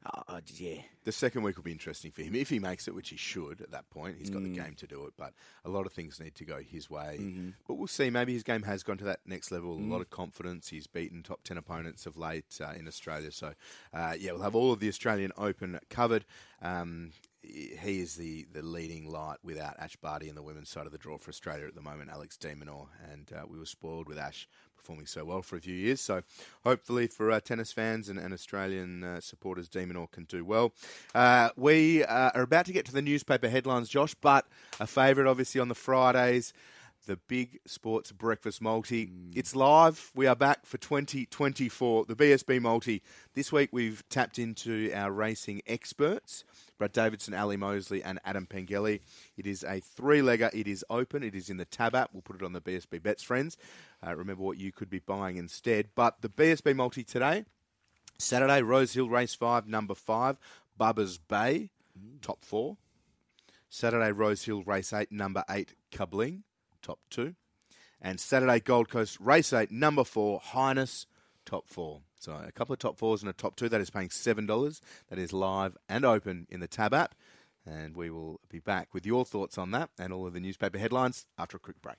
uh, 0.04 0.40
just, 0.40 0.58
yeah. 0.58 0.78
The 1.04 1.12
second 1.12 1.44
week 1.44 1.54
will 1.56 1.62
be 1.62 1.70
interesting 1.70 2.10
for 2.10 2.22
him 2.22 2.34
if 2.34 2.48
he 2.48 2.58
makes 2.58 2.88
it, 2.88 2.94
which 2.94 3.10
he 3.10 3.16
should 3.16 3.60
at 3.60 3.70
that 3.70 3.88
point. 3.90 4.16
He's 4.18 4.30
got 4.30 4.42
Mm. 4.42 4.52
the 4.52 4.60
game 4.60 4.74
to 4.74 4.86
do 4.88 5.06
it, 5.06 5.12
but 5.16 5.32
a 5.64 5.68
lot 5.68 5.86
of 5.86 5.92
things 5.92 6.18
need 6.18 6.34
to 6.34 6.44
go 6.44 6.58
his 6.58 6.90
way. 6.90 7.18
Mm-hmm. 7.20 7.50
But 7.68 7.74
we'll 7.74 7.86
see. 7.86 8.10
Maybe 8.10 8.32
his 8.32 8.42
game 8.42 8.62
has 8.64 8.82
gone 8.82 8.98
to 8.98 9.04
that 9.04 9.20
next 9.26 9.52
level. 9.52 9.78
Mm. 9.78 9.88
A 9.88 9.92
lot 9.92 10.00
of 10.00 10.10
confidence. 10.10 10.70
He's 10.70 10.88
beaten 10.88 11.22
top 11.22 11.44
ten 11.44 11.56
opponents 11.56 12.04
of 12.04 12.16
late 12.16 12.58
uh, 12.60 12.72
in 12.76 12.88
Australia. 12.88 13.30
So 13.30 13.52
uh, 13.94 14.14
yeah, 14.18 14.32
we'll 14.32 14.42
have 14.42 14.56
all 14.56 14.72
of 14.72 14.80
the 14.80 14.88
Australian 14.88 15.30
Open 15.38 15.78
covered. 15.88 16.24
Um, 16.60 17.12
he 17.52 18.00
is 18.00 18.14
the, 18.14 18.46
the 18.52 18.62
leading 18.62 19.10
light 19.10 19.38
without 19.42 19.76
Ash 19.78 19.96
Barty 19.96 20.28
in 20.28 20.34
the 20.34 20.42
women's 20.42 20.68
side 20.68 20.86
of 20.86 20.92
the 20.92 20.98
draw 20.98 21.18
for 21.18 21.28
Australia 21.28 21.66
at 21.66 21.74
the 21.74 21.82
moment, 21.82 22.10
Alex 22.10 22.36
de 22.36 22.54
Minaur. 22.54 22.88
And 23.12 23.30
uh, 23.32 23.44
we 23.48 23.58
were 23.58 23.66
spoiled 23.66 24.08
with 24.08 24.18
Ash 24.18 24.48
performing 24.76 25.06
so 25.06 25.24
well 25.24 25.42
for 25.42 25.56
a 25.56 25.60
few 25.60 25.74
years. 25.74 26.00
So 26.00 26.22
hopefully 26.64 27.06
for 27.06 27.30
uh, 27.30 27.40
tennis 27.40 27.72
fans 27.72 28.08
and, 28.08 28.18
and 28.18 28.34
Australian 28.34 29.04
uh, 29.04 29.20
supporters, 29.20 29.68
de 29.68 29.84
Minaur 29.86 30.10
can 30.10 30.24
do 30.24 30.44
well. 30.44 30.72
Uh, 31.14 31.50
we 31.56 32.04
uh, 32.04 32.30
are 32.34 32.42
about 32.42 32.66
to 32.66 32.72
get 32.72 32.86
to 32.86 32.92
the 32.92 33.02
newspaper 33.02 33.48
headlines, 33.48 33.88
Josh, 33.88 34.14
but 34.14 34.46
a 34.80 34.86
favourite 34.86 35.28
obviously 35.28 35.60
on 35.60 35.68
the 35.68 35.74
Fridays. 35.74 36.52
The 37.04 37.16
big 37.16 37.58
sports 37.66 38.12
breakfast 38.12 38.62
multi. 38.62 39.10
It's 39.34 39.56
live. 39.56 40.12
We 40.14 40.28
are 40.28 40.36
back 40.36 40.64
for 40.64 40.78
2024. 40.78 42.04
The 42.04 42.14
BSB 42.14 42.60
multi. 42.60 43.02
This 43.34 43.50
week 43.50 43.70
we've 43.72 44.08
tapped 44.08 44.38
into 44.38 44.92
our 44.94 45.10
racing 45.10 45.62
experts. 45.66 46.44
Brad 46.82 46.90
Davidson, 46.90 47.32
Ali 47.32 47.56
Mosley, 47.56 48.02
and 48.02 48.18
Adam 48.24 48.44
Pengilly. 48.44 49.02
It 49.36 49.46
is 49.46 49.62
a 49.62 49.78
three-legger. 49.78 50.52
It 50.52 50.66
is 50.66 50.84
open. 50.90 51.22
It 51.22 51.32
is 51.32 51.48
in 51.48 51.56
the 51.56 51.64
Tab 51.64 51.94
app. 51.94 52.10
We'll 52.12 52.22
put 52.22 52.34
it 52.34 52.42
on 52.42 52.54
the 52.54 52.60
BSB 52.60 53.00
Bets 53.00 53.22
friends. 53.22 53.56
Uh, 54.04 54.16
remember 54.16 54.42
what 54.42 54.58
you 54.58 54.72
could 54.72 54.90
be 54.90 54.98
buying 54.98 55.36
instead. 55.36 55.90
But 55.94 56.22
the 56.22 56.28
BSB 56.28 56.74
multi 56.74 57.04
today, 57.04 57.44
Saturday, 58.18 58.62
Rose 58.62 58.94
Hill 58.94 59.08
Race 59.08 59.32
5, 59.32 59.68
number 59.68 59.94
5, 59.94 60.38
Bubba's 60.80 61.18
Bay, 61.18 61.70
top 62.20 62.44
4. 62.44 62.76
Saturday, 63.70 64.10
Rose 64.10 64.42
Hill 64.42 64.64
Race 64.64 64.92
8, 64.92 65.12
number 65.12 65.44
8, 65.48 65.74
Cubling, 65.92 66.42
top 66.82 66.98
2. 67.10 67.36
And 68.00 68.18
Saturday, 68.18 68.58
Gold 68.58 68.88
Coast 68.88 69.18
Race 69.20 69.52
8, 69.52 69.70
number 69.70 70.02
4, 70.02 70.40
Highness, 70.42 71.06
top 71.46 71.68
4. 71.68 72.00
So 72.22 72.32
a 72.46 72.52
couple 72.52 72.72
of 72.72 72.78
top 72.78 73.00
4s 73.00 73.20
and 73.20 73.28
a 73.28 73.32
top 73.32 73.56
2. 73.56 73.68
That 73.68 73.80
is 73.80 73.90
paying 73.90 74.08
$7. 74.08 74.80
That 75.08 75.18
is 75.18 75.32
live 75.32 75.76
and 75.88 76.04
open 76.04 76.46
in 76.50 76.60
the 76.60 76.68
Tab 76.68 76.94
app. 76.94 77.16
And 77.66 77.96
we 77.96 78.10
will 78.10 78.38
be 78.48 78.60
back 78.60 78.94
with 78.94 79.04
your 79.04 79.24
thoughts 79.24 79.58
on 79.58 79.72
that 79.72 79.90
and 79.98 80.12
all 80.12 80.26
of 80.26 80.32
the 80.32 80.40
newspaper 80.40 80.78
headlines 80.78 81.26
after 81.36 81.56
a 81.56 81.60
quick 81.60 81.82
break. 81.82 81.96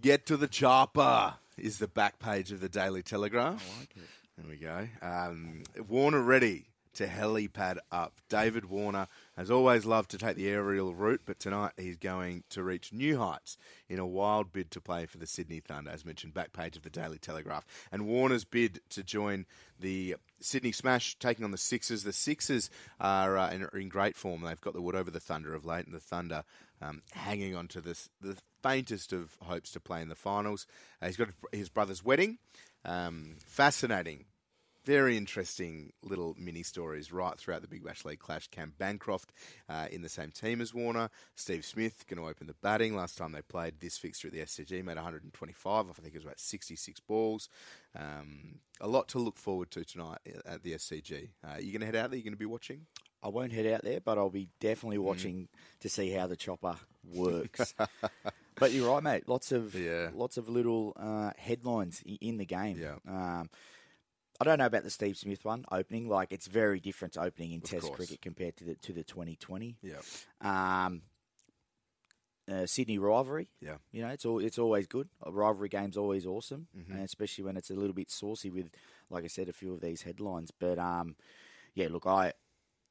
Get 0.00 0.24
to 0.26 0.38
the 0.38 0.48
chopper 0.48 1.34
is 1.58 1.78
the 1.78 1.86
back 1.86 2.18
page 2.18 2.50
of 2.50 2.60
the 2.60 2.68
Daily 2.68 3.02
Telegraph. 3.02 3.62
I 3.76 3.80
like 3.80 3.94
it. 3.96 4.02
There 4.38 4.46
we 4.48 4.56
go. 4.56 4.88
Um, 5.06 5.64
Warner 5.86 6.22
ready 6.22 6.64
to 6.94 7.06
helipad 7.06 7.78
up. 7.92 8.14
David 8.30 8.64
Warner, 8.64 9.06
has 9.36 9.50
always 9.50 9.84
loved 9.84 10.10
to 10.10 10.18
take 10.18 10.36
the 10.36 10.48
aerial 10.48 10.94
route, 10.94 11.22
but 11.26 11.38
tonight 11.38 11.72
he's 11.76 11.96
going 11.96 12.44
to 12.50 12.62
reach 12.62 12.92
new 12.92 13.18
heights 13.18 13.56
in 13.88 13.98
a 13.98 14.06
wild 14.06 14.52
bid 14.52 14.70
to 14.72 14.80
play 14.80 15.06
for 15.06 15.18
the 15.18 15.26
Sydney 15.26 15.60
Thunder, 15.60 15.90
as 15.90 16.04
mentioned, 16.04 16.34
back 16.34 16.52
page 16.52 16.76
of 16.76 16.82
the 16.82 16.90
Daily 16.90 17.18
Telegraph. 17.18 17.66
And 17.90 18.06
Warner's 18.06 18.44
bid 18.44 18.80
to 18.90 19.02
join 19.02 19.46
the 19.78 20.16
Sydney 20.40 20.72
Smash, 20.72 21.18
taking 21.18 21.44
on 21.44 21.50
the 21.50 21.58
Sixers. 21.58 22.04
The 22.04 22.12
Sixers 22.12 22.70
are 23.00 23.36
uh, 23.36 23.50
in, 23.50 23.68
in, 23.74 23.88
great 23.88 24.16
form. 24.16 24.42
They've 24.42 24.60
got 24.60 24.74
the 24.74 24.82
wood 24.82 24.94
over 24.94 25.10
the 25.10 25.20
Thunder 25.20 25.54
of 25.54 25.64
late, 25.64 25.86
and 25.86 25.94
the 25.94 26.00
Thunder 26.00 26.44
um, 26.80 27.02
hanging 27.12 27.56
on 27.56 27.68
to 27.68 27.80
this, 27.80 28.08
the 28.20 28.36
faintest 28.62 29.12
of 29.12 29.36
hopes 29.42 29.70
to 29.72 29.80
play 29.80 30.00
in 30.00 30.08
the 30.08 30.14
finals. 30.14 30.66
Uh, 31.02 31.06
he's 31.06 31.16
got 31.16 31.28
his 31.52 31.68
brother's 31.68 32.04
wedding. 32.04 32.38
Um, 32.84 33.36
fascinating 33.44 34.26
very 34.84 35.16
interesting 35.16 35.92
little 36.02 36.34
mini 36.38 36.62
stories 36.62 37.12
right 37.12 37.38
throughout 37.38 37.62
the 37.62 37.68
Big 37.68 37.84
Bash 37.84 38.04
League 38.04 38.18
clash. 38.18 38.48
Cam 38.48 38.72
Bancroft 38.78 39.32
uh, 39.68 39.86
in 39.90 40.02
the 40.02 40.08
same 40.08 40.30
team 40.30 40.60
as 40.60 40.74
Warner. 40.74 41.10
Steve 41.34 41.64
Smith 41.64 42.04
going 42.06 42.20
to 42.20 42.28
open 42.28 42.46
the 42.46 42.54
batting. 42.62 42.94
Last 42.94 43.16
time 43.16 43.32
they 43.32 43.42
played 43.42 43.80
this 43.80 43.96
fixture 43.96 44.28
at 44.28 44.34
the 44.34 44.40
SCG, 44.40 44.84
made 44.84 44.96
125. 44.96 45.86
I 45.88 45.92
think 45.92 46.14
it 46.14 46.18
was 46.18 46.24
about 46.24 46.40
66 46.40 47.00
balls. 47.00 47.48
Um, 47.98 48.60
a 48.80 48.88
lot 48.88 49.08
to 49.08 49.18
look 49.18 49.38
forward 49.38 49.70
to 49.72 49.84
tonight 49.84 50.18
at 50.44 50.62
the 50.62 50.72
SCG. 50.74 51.30
Uh, 51.42 51.56
you 51.58 51.72
going 51.72 51.80
to 51.80 51.86
head 51.86 51.96
out 51.96 52.10
there? 52.10 52.18
You 52.18 52.24
going 52.24 52.34
to 52.34 52.38
be 52.38 52.46
watching? 52.46 52.86
I 53.22 53.28
won't 53.28 53.52
head 53.52 53.66
out 53.66 53.82
there, 53.82 54.00
but 54.00 54.18
I'll 54.18 54.28
be 54.28 54.48
definitely 54.60 54.98
mm. 54.98 55.04
watching 55.04 55.34
mm. 55.34 55.80
to 55.80 55.88
see 55.88 56.10
how 56.10 56.26
the 56.26 56.36
chopper 56.36 56.76
works. 57.14 57.74
but 58.56 58.72
you're 58.72 58.92
right, 58.92 59.02
mate. 59.02 59.28
Lots 59.28 59.50
of 59.50 59.74
yeah. 59.74 60.10
lots 60.14 60.36
of 60.36 60.50
little 60.50 60.92
uh, 60.96 61.30
headlines 61.38 62.02
in 62.20 62.36
the 62.36 62.44
game. 62.44 62.78
Yeah. 62.78 62.96
Um, 63.08 63.48
I 64.40 64.44
don't 64.44 64.58
know 64.58 64.66
about 64.66 64.82
the 64.82 64.90
Steve 64.90 65.16
Smith 65.16 65.44
one 65.44 65.64
opening. 65.70 66.08
Like 66.08 66.32
it's 66.32 66.46
very 66.46 66.80
different 66.80 67.16
opening 67.16 67.52
in 67.52 67.58
of 67.58 67.64
Test 67.64 67.86
course. 67.86 67.96
cricket 67.96 68.20
compared 68.20 68.56
to 68.56 68.64
the 68.64 68.74
to 68.76 68.92
the 68.92 69.04
2020. 69.04 69.76
Yeah. 69.82 69.94
Um, 70.40 71.02
uh, 72.50 72.66
Sydney 72.66 72.98
rivalry. 72.98 73.48
Yeah. 73.60 73.76
You 73.92 74.02
know, 74.02 74.08
it's 74.08 74.24
all 74.24 74.38
it's 74.38 74.58
always 74.58 74.86
good. 74.86 75.08
A 75.22 75.30
rivalry 75.30 75.68
game's 75.68 75.96
always 75.96 76.26
awesome, 76.26 76.66
mm-hmm. 76.76 76.92
and 76.92 77.02
especially 77.02 77.44
when 77.44 77.56
it's 77.56 77.70
a 77.70 77.74
little 77.74 77.94
bit 77.94 78.10
saucy 78.10 78.50
with, 78.50 78.70
like 79.08 79.24
I 79.24 79.28
said, 79.28 79.48
a 79.48 79.52
few 79.52 79.72
of 79.72 79.80
these 79.80 80.02
headlines. 80.02 80.50
But 80.50 80.78
um, 80.78 81.16
yeah, 81.74 81.88
look, 81.90 82.06
I 82.06 82.32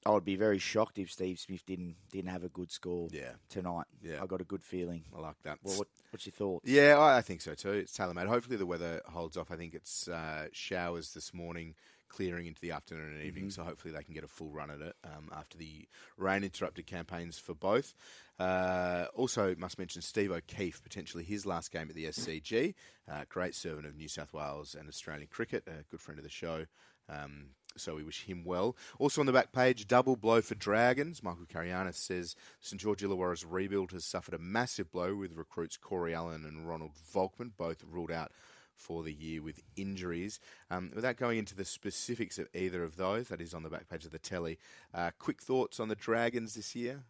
I 0.06 0.12
would 0.12 0.26
be 0.26 0.36
very 0.36 0.60
shocked 0.60 0.98
if 0.98 1.12
Steve 1.12 1.40
Smith 1.40 1.66
didn't 1.66 1.96
didn't 2.12 2.30
have 2.30 2.44
a 2.44 2.50
good 2.50 2.72
score 2.72 3.08
yeah. 3.12 3.32
tonight. 3.50 3.86
Yeah. 4.02 4.22
I 4.22 4.26
got 4.26 4.42
a 4.42 4.46
good 4.46 4.64
feeling. 4.64 5.04
I 5.16 5.20
like 5.20 5.42
that. 5.44 5.60
Well, 5.64 5.78
what, 5.78 5.88
what's 6.12 6.26
your 6.26 6.34
thoughts? 6.34 6.70
Yeah, 6.70 6.98
I, 6.98 7.18
I 7.18 7.22
think 7.22 7.42
so 7.42 7.54
too. 7.54 7.72
It's 7.72 7.94
tailor 7.94 8.14
made. 8.14 8.28
Hopefully 8.28 8.58
the 8.58 8.66
weather 8.66 9.02
holds 9.06 9.38
off. 9.38 9.52
I 9.52 9.56
think 9.56 9.74
it's 9.74 10.08
uh, 10.08 10.48
showers 10.52 11.14
this 11.14 11.34
morning, 11.34 11.76
clearing 12.10 12.48
into 12.48 12.62
the 12.62 12.72
afternoon 12.72 13.14
and 13.14 13.24
evening. 13.24 13.46
Mm-hmm. 13.46 13.62
So 13.62 13.64
hopefully 13.64 13.94
they 13.94 14.04
can 14.04 14.14
get 14.14 14.24
a 14.24 14.28
full 14.28 14.52
run 14.52 14.70
at 14.70 14.82
it 14.82 14.96
um, 15.04 15.30
after 15.36 15.58
the 15.58 15.88
rain 16.18 16.44
interrupted 16.44 16.86
campaigns 16.86 17.38
for 17.38 17.54
both. 17.54 17.94
Uh, 18.40 19.06
also, 19.16 19.56
must 19.58 19.78
mention 19.78 20.02
Steve 20.02 20.32
O'Keefe, 20.32 20.82
potentially 20.82 21.24
his 21.24 21.46
last 21.46 21.72
game 21.72 21.88
at 21.90 21.96
the 21.96 22.06
SCG. 22.06 22.74
Uh, 23.10 23.24
great 23.30 23.56
servant 23.56 23.86
of 23.86 23.96
New 23.96 24.08
South 24.08 24.34
Wales 24.34 24.76
and 24.78 24.90
Australian 24.90 25.28
cricket, 25.28 25.64
a 25.68 25.84
good 25.90 26.02
friend 26.02 26.20
of 26.20 26.24
the 26.24 26.32
show. 26.32 26.66
Um, 27.10 27.48
so 27.78 27.96
we 27.96 28.04
wish 28.04 28.26
him 28.26 28.44
well. 28.44 28.76
Also 29.00 29.22
on 29.22 29.26
the 29.26 29.34
back 29.34 29.52
page, 29.52 29.88
double 29.88 30.16
blow 30.16 30.42
for 30.42 30.56
Dragons. 30.56 31.24
Michael 31.24 31.46
Carayannis 31.46 31.98
says 31.98 32.36
St 32.62 32.82
George 32.82 33.02
Illawarra's 33.02 33.46
rebuild 33.46 33.92
has 33.92 34.06
suffered 34.06 34.34
a 34.34 34.40
massive 34.40 34.92
blow 34.92 35.16
with 35.16 35.36
recruits 35.36 35.78
Corey 35.78 36.14
Allen 36.14 36.46
and 36.46 36.68
Ronald 36.68 36.92
Volkman, 37.14 37.52
both 37.58 37.84
ruled 37.90 38.12
out 38.12 38.32
for 38.76 39.04
the 39.04 39.14
year 39.14 39.42
with 39.42 39.62
injuries. 39.76 40.40
Um, 40.70 40.92
without 40.94 41.18
going 41.18 41.38
into 41.38 41.56
the 41.56 41.66
specifics 41.66 42.40
of 42.40 42.48
either 42.54 42.84
of 42.84 42.98
those, 42.98 43.28
that 43.28 43.42
is 43.42 43.54
on 43.54 43.64
the 43.64 43.70
back 43.70 43.90
page 43.90 44.06
of 44.06 44.12
the 44.12 44.20
telly. 44.20 44.58
Uh, 44.94 45.12
quick 45.20 45.42
thoughts 45.42 45.80
on 45.80 45.88
the 45.88 45.96
Dragons 45.96 46.56
this 46.56 46.76
year? 46.76 47.04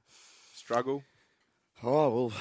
Struggle? 0.53 1.03
Oh 1.81 2.09
well, 2.09 2.33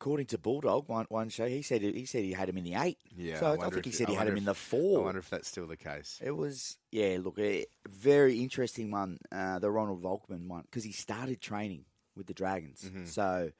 according 0.00 0.26
to 0.26 0.38
Bulldog, 0.38 0.88
one 0.88 1.06
one 1.08 1.28
show, 1.28 1.48
he 1.48 1.62
said 1.62 1.82
he 1.82 2.06
said 2.06 2.22
he 2.24 2.32
had 2.32 2.48
him 2.48 2.56
in 2.56 2.64
the 2.64 2.74
eight. 2.74 2.98
Yeah, 3.16 3.40
so 3.40 3.46
I, 3.60 3.66
I 3.66 3.70
think 3.70 3.84
he 3.84 3.90
said 3.90 4.08
he 4.08 4.14
had 4.14 4.28
him 4.28 4.36
in 4.36 4.44
the 4.44 4.54
four. 4.54 5.00
I 5.00 5.04
wonder 5.04 5.18
if 5.18 5.28
that's 5.28 5.48
still 5.48 5.66
the 5.66 5.76
case. 5.76 6.20
It 6.22 6.30
was, 6.30 6.78
yeah. 6.92 7.18
Look, 7.20 7.38
a 7.38 7.66
very 7.88 8.40
interesting 8.40 8.90
one, 8.90 9.18
uh, 9.32 9.58
the 9.58 9.70
Ronald 9.70 10.02
Volkman 10.02 10.46
one, 10.46 10.62
because 10.62 10.84
he 10.84 10.92
started 10.92 11.40
training 11.40 11.84
with 12.16 12.26
the 12.26 12.34
Dragons. 12.34 12.82
Mm-hmm. 12.82 13.06
So 13.06 13.50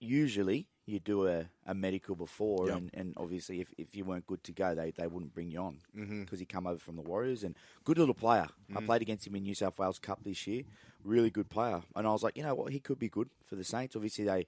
usually 0.00 0.68
you 0.86 0.98
do 0.98 1.26
a, 1.26 1.44
a 1.66 1.74
medical 1.74 2.14
before, 2.14 2.68
yep. 2.68 2.76
and, 2.78 2.90
and 2.94 3.14
obviously 3.18 3.60
if, 3.60 3.72
if 3.76 3.94
you 3.94 4.04
weren't 4.04 4.26
good 4.26 4.42
to 4.44 4.52
go, 4.52 4.74
they, 4.74 4.90
they 4.92 5.06
wouldn't 5.06 5.34
bring 5.34 5.50
you 5.50 5.60
on 5.60 5.78
because 5.94 6.08
mm-hmm. 6.08 6.36
he 6.36 6.46
come 6.46 6.66
over 6.66 6.78
from 6.78 6.96
the 6.96 7.02
Warriors 7.02 7.44
and 7.44 7.54
good 7.84 7.98
little 7.98 8.14
player. 8.14 8.48
Mm-hmm. 8.70 8.78
I 8.78 8.80
played 8.86 9.02
against 9.02 9.26
him 9.26 9.34
in 9.34 9.42
New 9.42 9.54
South 9.54 9.78
Wales 9.78 9.98
Cup 9.98 10.20
this 10.24 10.46
year, 10.46 10.62
really 11.04 11.28
good 11.28 11.50
player, 11.50 11.82
and 11.94 12.06
I 12.06 12.10
was 12.10 12.22
like, 12.22 12.38
you 12.38 12.42
know 12.42 12.54
what, 12.54 12.72
he 12.72 12.80
could 12.80 12.98
be 12.98 13.10
good 13.10 13.28
for 13.44 13.56
the 13.56 13.64
Saints. 13.64 13.96
Obviously 13.96 14.24
they 14.24 14.46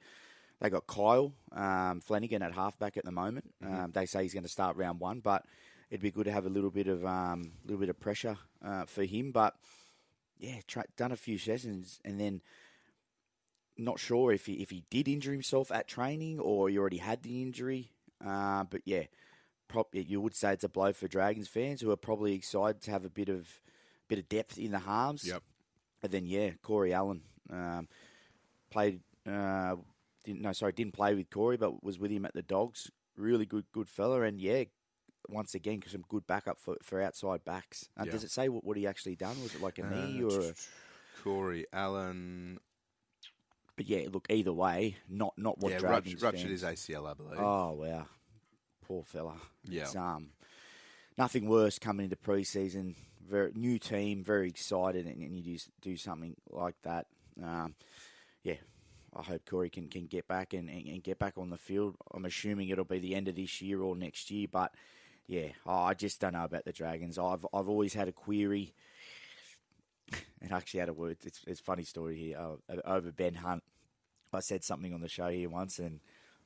they 0.61 0.71
got 0.71 0.87
Kyle 0.87 1.33
um, 1.53 2.01
Flanagan 2.01 2.43
at 2.43 2.53
halfback 2.53 2.97
at 2.97 3.05
the 3.05 3.13
moment. 3.13 3.53
Mm-hmm. 3.65 3.85
Um, 3.85 3.91
they 3.93 4.07
say 4.07 4.23
he's 4.23 4.35
going 4.35 4.45
to 4.45 4.49
start 4.49 4.77
round 4.77 5.01
one, 5.01 5.21
but 5.21 5.45
it'd 5.91 6.03
be 6.03 6.11
good 6.11 6.25
to 6.25 6.33
have 6.33 6.47
a 6.47 6.51
little 6.51 6.71
bit 6.71 6.87
of 6.87 7.05
um, 7.05 7.53
little 7.65 7.81
bit 7.81 7.89
of 7.89 7.99
pressure 7.99 8.37
uh, 8.65 8.85
for 8.85 9.05
him. 9.05 9.33
But 9.33 9.55
yeah, 10.39 10.61
tra- 10.67 10.85
done 10.97 11.13
a 11.13 11.17
few 11.17 11.39
sessions 11.39 12.01
and 12.05 12.21
then 12.21 12.43
not 13.77 13.99
sure 13.99 14.33
if 14.33 14.47
he 14.47 14.55
if 14.55 14.71
he 14.71 14.85
did 14.91 15.09
injure 15.09 15.33
himself 15.33 15.73
at 15.73 15.89
training 15.89 16.39
or 16.39 16.69
he 16.69 16.79
already 16.79 16.99
had 16.99 17.23
the 17.23 17.43
injury. 17.43 17.91
Uh, 18.25 18.65
but 18.65 18.83
yeah, 18.85 19.05
you 19.93 20.21
would 20.21 20.35
say 20.35 20.53
it's 20.53 20.65
a 20.65 20.69
blow 20.69 20.93
for 20.93 21.09
Dragons 21.09 21.49
fans 21.49 21.81
who 21.81 21.91
are 21.91 21.97
probably 21.97 22.35
excited 22.35 22.83
to 22.83 22.91
have 22.91 23.05
a 23.05 23.11
bit 23.11 23.29
of 23.29 23.49
bit 24.09 24.19
of 24.19 24.29
depth 24.29 24.59
in 24.59 24.73
the 24.73 24.81
halves. 24.81 25.27
Yep. 25.27 25.43
And 26.03 26.13
then 26.13 26.27
yeah, 26.27 26.51
Corey 26.63 26.93
Allen 26.93 27.23
um, 27.51 27.89
played 28.71 29.01
uh, 29.27 29.77
didn't 30.25 30.43
no 30.43 30.53
sorry 30.53 30.73
didn't 30.73 30.95
play 30.95 31.15
with 31.15 31.31
Corey, 31.31 31.57
but 31.57 31.83
was 31.83 31.99
with 31.99 32.11
him 32.11 32.25
at 32.25 32.35
the 32.35 32.43
Dogs. 32.43 32.91
Really 33.17 33.47
good 33.47 33.65
good 33.73 33.89
fella, 33.89 34.23
and 34.23 34.41
yeah, 34.41 34.65
once 35.29 35.55
again 35.55 35.83
some 35.87 36.05
good 36.09 36.27
backup 36.27 36.59
for, 36.59 36.77
for 36.83 37.03
outside 37.03 37.45
backs. 37.45 37.89
Uh, 37.99 38.05
yeah. 38.07 38.13
Does 38.13 38.25
it 38.25 38.31
say 38.31 38.49
what, 38.49 38.65
what 38.65 38.77
he 38.77 38.87
actually 38.87 39.17
done? 39.17 39.41
Was 39.43 39.55
it 39.55 39.63
like 39.63 39.79
a 39.79 39.87
uh, 39.87 39.91
knee 39.91 40.23
or 40.23 40.41
a... 40.41 40.53
Corey 41.23 41.67
Allen? 41.73 42.59
But 43.77 43.89
yeah, 43.89 44.09
look 44.13 44.27
either 44.29 44.53
way, 44.53 44.97
not 45.09 45.35
not 45.37 45.59
what 45.59 45.73
yeah, 45.73 45.79
Dragons 45.79 46.23
ruptured, 46.23 46.23
ruptured 46.23 46.51
his 46.51 46.63
ACL, 46.63 47.11
I 47.11 47.15
believe. 47.15 47.41
Oh 47.41 47.73
wow, 47.73 48.07
poor 48.87 49.05
fella. 49.05 49.37
Yeah, 49.65 49.83
it's, 49.83 49.97
um, 49.97 50.31
nothing 51.17 51.49
worse 51.49 51.79
coming 51.79 52.05
into 52.05 52.17
preseason. 52.17 52.95
Very 53.27 53.53
new 53.55 53.79
team, 53.79 54.23
very 54.25 54.49
excited, 54.49 55.07
and, 55.07 55.23
and 55.23 55.37
you 55.37 55.43
do 55.43 55.59
do 55.81 55.97
something 55.97 56.37
like 56.51 56.75
that. 56.83 57.07
Um, 57.43 57.75
yeah, 58.43 58.57
I 59.15 59.23
hope 59.23 59.45
Corey 59.45 59.71
can, 59.71 59.89
can 59.89 60.07
get 60.07 60.29
back 60.29 60.53
and, 60.53 60.69
and, 60.69 60.87
and, 60.87 61.03
get 61.03 61.19
back 61.19 61.37
on 61.37 61.51
the 61.51 61.57
field. 61.57 61.97
I'm 62.13 62.25
assuming 62.25 62.69
it'll 62.69 62.85
be 62.85 63.01
the 63.01 63.17
end 63.17 63.27
of 63.29 63.35
this 63.35 63.61
year 63.61 63.83
or 63.83 63.97
next 63.97 64.31
year, 64.31 64.47
but 64.51 64.73
yeah, 65.27 65.49
I 65.67 65.95
just 65.95 66.21
don't 66.21 66.35
know 66.35 66.45
about 66.45 66.65
the 66.65 66.73
Dragons. 66.73 67.19
I've 67.19 67.47
I've 67.53 67.69
always 67.69 67.95
had 67.95 68.09
a 68.09 68.13
query, 68.13 68.75
and 70.41 70.53
actually 70.53 70.81
had 70.81 70.89
a 70.89 70.93
word. 70.93 71.19
It's 71.25 71.41
it's 71.47 71.61
a 71.61 71.65
funny 71.65 71.85
story 71.85 72.17
here 72.17 72.39
uh, 72.39 72.77
over 72.85 73.13
Ben 73.13 73.35
Hunt. 73.35 73.63
I 74.33 74.41
said 74.41 74.65
something 74.65 74.95
on 74.95 75.01
the 75.01 75.09
show 75.09 75.29
here 75.29 75.49
once, 75.49 75.79
and 75.79 76.01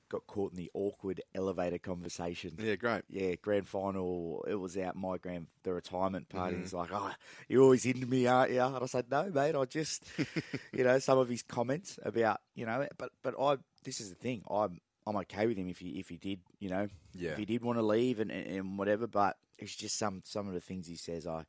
got 0.09 0.27
caught 0.27 0.53
in 0.53 0.57
the 0.57 0.71
awkward 0.75 1.23
elevator 1.35 1.79
conversation. 1.79 2.57
Yeah, 2.59 2.77
great. 2.77 3.03
Yeah, 3.09 3.35
grand 3.37 3.69
final. 3.69 4.45
It 4.49 4.55
was 4.55 4.77
out 4.77 4.97
my 4.97 5.19
grand 5.19 5.47
the 5.63 5.73
retirement 5.73 6.29
party. 6.29 6.55
Mm-hmm. 6.55 6.63
He's 6.63 6.75
like, 6.75 6.91
"Oh, 6.93 7.13
you're 7.49 7.63
always 7.63 7.87
into 7.87 8.07
me, 8.07 8.27
aren't 8.27 8.53
you?" 8.53 8.63
And 8.63 8.77
I 8.77 8.87
said, 8.87 9.11
"No, 9.11 9.31
mate. 9.31 9.55
I 9.55 9.65
just, 9.65 10.05
you 10.73 10.85
know, 10.85 10.99
some 10.99 11.19
of 11.19 11.29
his 11.29 11.43
comments 11.43 11.99
about, 12.03 12.41
you 12.55 12.67
know, 12.67 12.87
but 12.99 13.11
but 13.23 13.35
I. 13.41 13.57
This 13.85 14.01
is 14.01 14.09
the 14.09 14.17
thing. 14.17 14.43
I'm 14.51 14.81
I'm 15.07 15.17
okay 15.17 15.47
with 15.47 15.59
him 15.59 15.69
if 15.69 15.79
he 15.79 15.91
if 15.99 16.09
he 16.09 16.17
did, 16.17 16.41
you 16.59 16.71
know, 16.71 16.89
yeah. 17.13 17.33
if 17.33 17.39
he 17.39 17.45
did 17.45 17.63
want 17.63 17.79
to 17.79 17.83
leave 17.83 18.21
and, 18.21 18.31
and 18.31 18.79
whatever. 18.79 19.07
But 19.07 19.37
it's 19.59 19.75
just 19.75 19.99
some 19.99 20.23
some 20.25 20.49
of 20.49 20.55
the 20.55 20.61
things 20.61 20.87
he 20.87 20.97
says. 20.97 21.27
I 21.27 21.45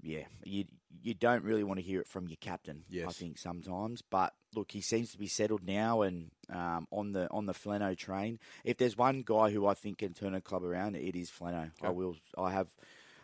yeah, 0.00 0.24
you 0.44 0.64
you 1.02 1.14
don't 1.14 1.44
really 1.44 1.64
want 1.64 1.78
to 1.78 1.84
hear 1.84 2.00
it 2.00 2.08
from 2.08 2.28
your 2.28 2.36
captain. 2.40 2.84
Yes. 2.88 3.08
I 3.08 3.12
think 3.12 3.38
sometimes, 3.38 4.02
but 4.02 4.34
look, 4.54 4.72
he 4.72 4.80
seems 4.80 5.12
to 5.12 5.18
be 5.18 5.26
settled 5.26 5.64
now 5.64 6.02
and 6.02 6.30
um, 6.50 6.86
on 6.90 7.12
the 7.12 7.30
on 7.30 7.46
the 7.46 7.52
Flano 7.52 7.96
train. 7.96 8.38
If 8.64 8.78
there's 8.78 8.96
one 8.96 9.22
guy 9.24 9.50
who 9.50 9.66
I 9.66 9.74
think 9.74 9.98
can 9.98 10.14
turn 10.14 10.34
a 10.34 10.40
club 10.40 10.64
around, 10.64 10.96
it 10.96 11.16
is 11.16 11.30
Flano. 11.30 11.70
Okay. 11.78 11.86
I 11.86 11.90
will. 11.90 12.16
I 12.36 12.52
have. 12.52 12.68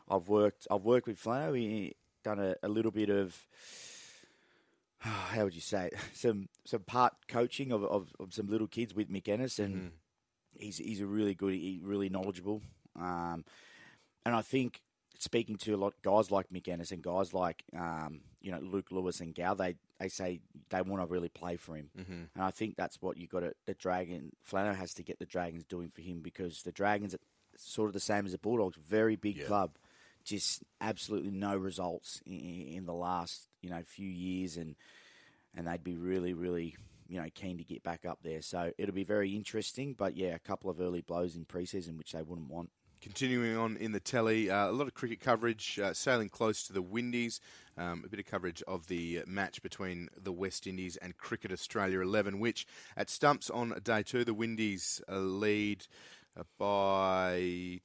I've 0.08 0.28
worked. 0.28 0.66
I've 0.70 0.84
worked 0.84 1.06
with 1.06 1.22
Flano. 1.22 1.56
He 1.56 1.94
done 2.22 2.38
a, 2.38 2.56
a 2.62 2.68
little 2.68 2.92
bit 2.92 3.10
of. 3.10 3.36
How 4.98 5.44
would 5.44 5.54
you 5.54 5.60
say 5.60 5.86
it? 5.86 5.94
some 6.12 6.48
some 6.64 6.82
part 6.82 7.14
coaching 7.28 7.72
of, 7.72 7.84
of, 7.84 8.08
of 8.20 8.34
some 8.34 8.48
little 8.48 8.68
kids 8.68 8.94
with 8.94 9.10
Mick 9.10 9.28
and 9.28 9.42
mm-hmm. 9.42 9.86
he's 10.58 10.78
he's 10.78 11.00
a 11.00 11.06
really 11.06 11.34
good, 11.34 11.54
he, 11.54 11.80
really 11.82 12.08
knowledgeable, 12.08 12.62
um, 12.98 13.44
and 14.24 14.34
I 14.34 14.42
think 14.42 14.80
speaking 15.22 15.54
to 15.56 15.72
a 15.72 15.76
lot 15.76 15.94
guys 16.02 16.32
like 16.32 16.50
Mick 16.50 16.66
Ennis 16.66 16.90
and 16.90 17.00
guys 17.00 17.32
like 17.32 17.62
um, 17.78 18.22
you 18.40 18.50
know 18.50 18.58
Luke 18.58 18.88
Lewis 18.90 19.20
and 19.20 19.32
Gal, 19.32 19.54
they 19.54 19.76
they 20.00 20.08
say 20.08 20.40
they 20.70 20.82
want 20.82 21.00
to 21.00 21.06
really 21.06 21.28
play 21.28 21.56
for 21.56 21.76
him, 21.76 21.90
mm-hmm. 21.96 22.22
and 22.34 22.44
I 22.44 22.50
think 22.50 22.76
that's 22.76 23.00
what 23.00 23.16
you 23.16 23.28
got 23.28 23.40
to 23.40 23.54
the 23.66 23.74
Dragon 23.74 24.32
Flano 24.50 24.74
has 24.74 24.94
to 24.94 25.04
get 25.04 25.20
the 25.20 25.26
Dragons 25.26 25.64
doing 25.64 25.90
for 25.90 26.00
him 26.00 26.20
because 26.20 26.62
the 26.62 26.72
Dragons 26.72 27.14
are 27.14 27.20
sort 27.56 27.88
of 27.88 27.92
the 27.94 28.00
same 28.00 28.26
as 28.26 28.32
the 28.32 28.38
Bulldogs, 28.38 28.76
very 28.76 29.14
big 29.14 29.36
yeah. 29.36 29.44
club, 29.44 29.76
just 30.24 30.64
absolutely 30.80 31.30
no 31.30 31.56
results 31.56 32.20
in, 32.26 32.40
in 32.40 32.86
the 32.86 32.94
last 32.94 33.46
you 33.60 33.70
know 33.70 33.80
few 33.84 34.08
years, 34.08 34.56
and 34.56 34.74
and 35.54 35.68
they'd 35.68 35.84
be 35.84 35.96
really 35.96 36.34
really 36.34 36.74
you 37.06 37.20
know 37.20 37.28
keen 37.32 37.58
to 37.58 37.64
get 37.64 37.84
back 37.84 38.04
up 38.04 38.18
there. 38.24 38.42
So 38.42 38.72
it'll 38.76 38.94
be 38.94 39.04
very 39.04 39.36
interesting. 39.36 39.94
But 39.96 40.16
yeah, 40.16 40.34
a 40.34 40.40
couple 40.40 40.68
of 40.68 40.80
early 40.80 41.00
blows 41.00 41.36
in 41.36 41.44
preseason 41.44 41.96
which 41.96 42.10
they 42.10 42.22
wouldn't 42.22 42.50
want. 42.50 42.70
Continuing 43.02 43.56
on 43.56 43.76
in 43.78 43.90
the 43.90 43.98
telly, 43.98 44.48
uh, 44.48 44.70
a 44.70 44.70
lot 44.70 44.86
of 44.86 44.94
cricket 44.94 45.18
coverage, 45.18 45.76
uh, 45.82 45.92
sailing 45.92 46.28
close 46.28 46.62
to 46.68 46.72
the 46.72 46.80
Windies. 46.80 47.40
Um, 47.76 48.04
a 48.06 48.08
bit 48.08 48.20
of 48.20 48.26
coverage 48.26 48.62
of 48.68 48.86
the 48.86 49.24
match 49.26 49.60
between 49.60 50.08
the 50.16 50.30
West 50.30 50.68
Indies 50.68 50.96
and 50.98 51.16
Cricket 51.18 51.50
Australia 51.50 52.00
11, 52.00 52.38
which 52.38 52.64
at 52.96 53.10
stumps 53.10 53.50
on 53.50 53.74
day 53.82 54.04
two, 54.04 54.24
the 54.24 54.32
Windies 54.32 55.02
uh, 55.10 55.18
lead 55.18 55.84
by. 56.58 57.80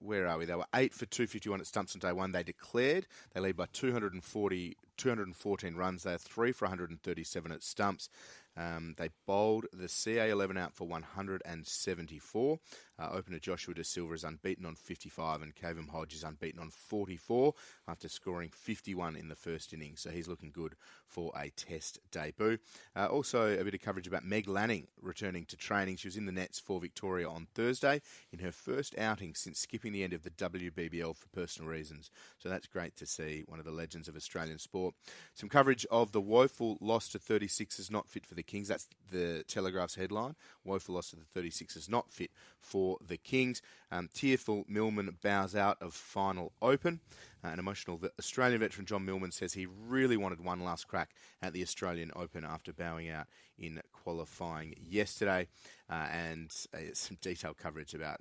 Where 0.00 0.26
are 0.26 0.38
we? 0.38 0.46
They 0.46 0.54
were 0.54 0.66
8 0.74 0.94
for 0.94 1.04
251 1.04 1.60
at 1.60 1.66
stumps 1.66 1.94
on 1.94 2.00
day 2.00 2.12
one. 2.12 2.32
They 2.32 2.42
declared. 2.42 3.06
They 3.34 3.40
lead 3.40 3.56
by 3.56 3.66
240, 3.74 4.76
214 4.96 5.74
runs. 5.74 6.02
They 6.02 6.14
are 6.14 6.18
3 6.18 6.52
for 6.52 6.64
137 6.64 7.52
at 7.52 7.62
stumps. 7.62 8.08
Um, 8.56 8.94
they 8.96 9.10
bowled 9.26 9.66
the 9.72 9.86
CA11 9.86 10.58
out 10.58 10.74
for 10.74 10.86
174. 10.86 12.58
Uh, 12.98 13.08
opener 13.12 13.38
Joshua 13.38 13.74
Da 13.74 13.82
Silva 13.82 14.14
is 14.14 14.24
unbeaten 14.24 14.66
on 14.66 14.74
55, 14.76 15.42
and 15.42 15.54
Kavem 15.54 15.90
Hodge 15.90 16.14
is 16.14 16.22
unbeaten 16.22 16.60
on 16.60 16.70
44 16.70 17.54
after 17.88 18.08
scoring 18.08 18.50
51 18.50 19.16
in 19.16 19.28
the 19.28 19.34
first 19.34 19.72
innings. 19.72 20.00
So 20.00 20.10
he's 20.10 20.28
looking 20.28 20.52
good 20.52 20.76
for 21.06 21.32
a 21.36 21.50
Test 21.50 21.98
debut. 22.10 22.58
Uh, 22.94 23.06
also, 23.06 23.58
a 23.58 23.64
bit 23.64 23.74
of 23.74 23.80
coverage 23.80 24.06
about 24.06 24.24
Meg 24.24 24.48
Lanning 24.48 24.86
returning 25.00 25.44
to 25.46 25.56
training. 25.56 25.96
She 25.96 26.08
was 26.08 26.16
in 26.16 26.26
the 26.26 26.32
nets 26.32 26.58
for 26.58 26.80
Victoria 26.80 27.28
on 27.28 27.46
Thursday 27.54 28.00
in 28.32 28.38
her 28.40 28.52
first 28.52 28.96
outing 28.98 29.34
since 29.34 29.58
skipping 29.58 29.92
the 29.92 30.04
end 30.04 30.12
of 30.12 30.22
the 30.22 30.30
WBBL 30.30 31.16
for 31.16 31.28
personal 31.28 31.70
reasons. 31.70 32.10
So 32.38 32.48
that's 32.48 32.66
great 32.66 32.96
to 32.96 33.06
see 33.06 33.44
one 33.46 33.58
of 33.58 33.64
the 33.64 33.70
legends 33.70 34.08
of 34.08 34.16
Australian 34.16 34.58
sport. 34.58 34.94
Some 35.34 35.48
coverage 35.48 35.86
of 35.90 36.12
the 36.12 36.20
woeful 36.20 36.78
loss 36.80 37.08
to 37.08 37.18
36 37.18 37.78
is 37.78 37.90
not 37.90 38.08
fit 38.08 38.26
for 38.26 38.34
the 38.34 38.42
Kings. 38.42 38.68
That's 38.68 38.88
the 39.10 39.44
Telegraph's 39.48 39.94
headline. 39.94 40.34
Woeful 40.64 40.94
loss 40.94 41.10
to 41.10 41.16
the 41.16 41.24
36 41.24 41.76
is 41.76 41.88
not 41.88 42.10
fit 42.10 42.30
for 42.60 42.83
for 42.84 42.98
the 43.06 43.16
Kings. 43.16 43.62
Um, 43.90 44.08
tearful 44.12 44.64
Millman 44.68 45.16
bows 45.22 45.56
out 45.56 45.78
of 45.80 45.94
final 45.94 46.52
open. 46.60 47.00
Uh, 47.42 47.48
an 47.48 47.58
emotional 47.58 47.98
Australian 48.18 48.60
veteran 48.60 48.84
John 48.84 49.04
Milman 49.06 49.32
says 49.32 49.54
he 49.54 49.66
really 49.66 50.18
wanted 50.18 50.44
one 50.44 50.60
last 50.60 50.86
crack 50.86 51.10
at 51.40 51.54
the 51.54 51.62
Australian 51.62 52.10
Open 52.14 52.44
after 52.44 52.72
bowing 52.72 53.08
out 53.08 53.26
in 53.58 53.80
qualifying 53.92 54.74
yesterday. 54.78 55.48
Uh, 55.88 56.08
and 56.12 56.54
uh, 56.74 56.78
some 56.92 57.16
detailed 57.22 57.56
coverage 57.56 57.94
about 57.94 58.20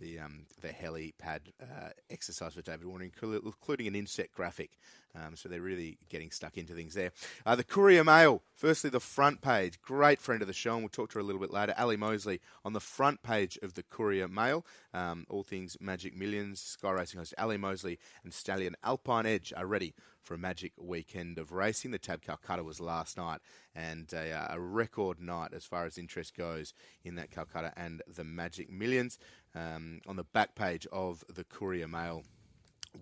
the 0.00 0.18
um, 0.18 0.46
the 0.60 0.68
helipad 0.68 1.40
uh, 1.62 1.90
exercise 2.10 2.54
for 2.54 2.62
David 2.62 2.86
Warner, 2.86 3.04
including 3.04 3.86
an 3.86 3.94
inset 3.94 4.32
graphic. 4.32 4.70
Um, 5.14 5.36
so 5.36 5.48
they're 5.48 5.60
really 5.60 5.98
getting 6.08 6.30
stuck 6.30 6.58
into 6.58 6.74
things 6.74 6.94
there. 6.94 7.12
Uh, 7.44 7.56
the 7.56 7.64
Courier 7.64 8.04
Mail, 8.04 8.42
firstly, 8.54 8.90
the 8.90 9.00
front 9.00 9.40
page. 9.40 9.80
Great 9.80 10.20
friend 10.20 10.42
of 10.42 10.48
the 10.48 10.54
show, 10.54 10.74
and 10.74 10.82
we'll 10.82 10.90
talk 10.90 11.10
to 11.10 11.14
her 11.14 11.20
a 11.20 11.24
little 11.24 11.40
bit 11.40 11.52
later. 11.52 11.74
Ali 11.78 11.96
Mosley 11.96 12.40
on 12.64 12.72
the 12.72 12.80
front 12.80 13.22
page 13.22 13.58
of 13.62 13.74
the 13.74 13.82
Courier 13.82 14.28
Mail. 14.28 14.64
Um, 14.92 15.26
all 15.28 15.42
things 15.42 15.76
Magic 15.80 16.16
Millions. 16.16 16.60
Sky 16.60 16.90
Racing 16.90 17.18
host 17.18 17.34
Ali 17.38 17.56
Mosley 17.56 17.98
and 18.22 18.32
Stallion 18.32 18.76
Alpine 18.84 19.26
Edge 19.26 19.52
are 19.56 19.66
ready 19.66 19.94
for 20.28 20.34
a 20.34 20.38
magic 20.38 20.72
weekend 20.76 21.38
of 21.38 21.52
racing. 21.52 21.90
The 21.90 21.98
Tab 21.98 22.20
Calcutta 22.20 22.62
was 22.62 22.80
last 22.80 23.16
night, 23.16 23.40
and 23.74 24.12
a, 24.12 24.30
uh, 24.30 24.48
a, 24.50 24.60
record 24.60 25.22
night 25.22 25.54
as 25.54 25.64
far 25.64 25.86
as 25.86 25.96
interest 25.96 26.36
goes 26.36 26.74
in 27.02 27.14
that 27.14 27.30
Calcutta 27.30 27.72
and 27.78 28.02
the 28.06 28.24
Magic 28.24 28.70
Millions. 28.70 29.18
Um, 29.54 30.02
on 30.06 30.16
the 30.16 30.24
back 30.24 30.54
page 30.54 30.86
of 30.92 31.24
the 31.34 31.44
Courier 31.44 31.88
Mail, 31.88 32.24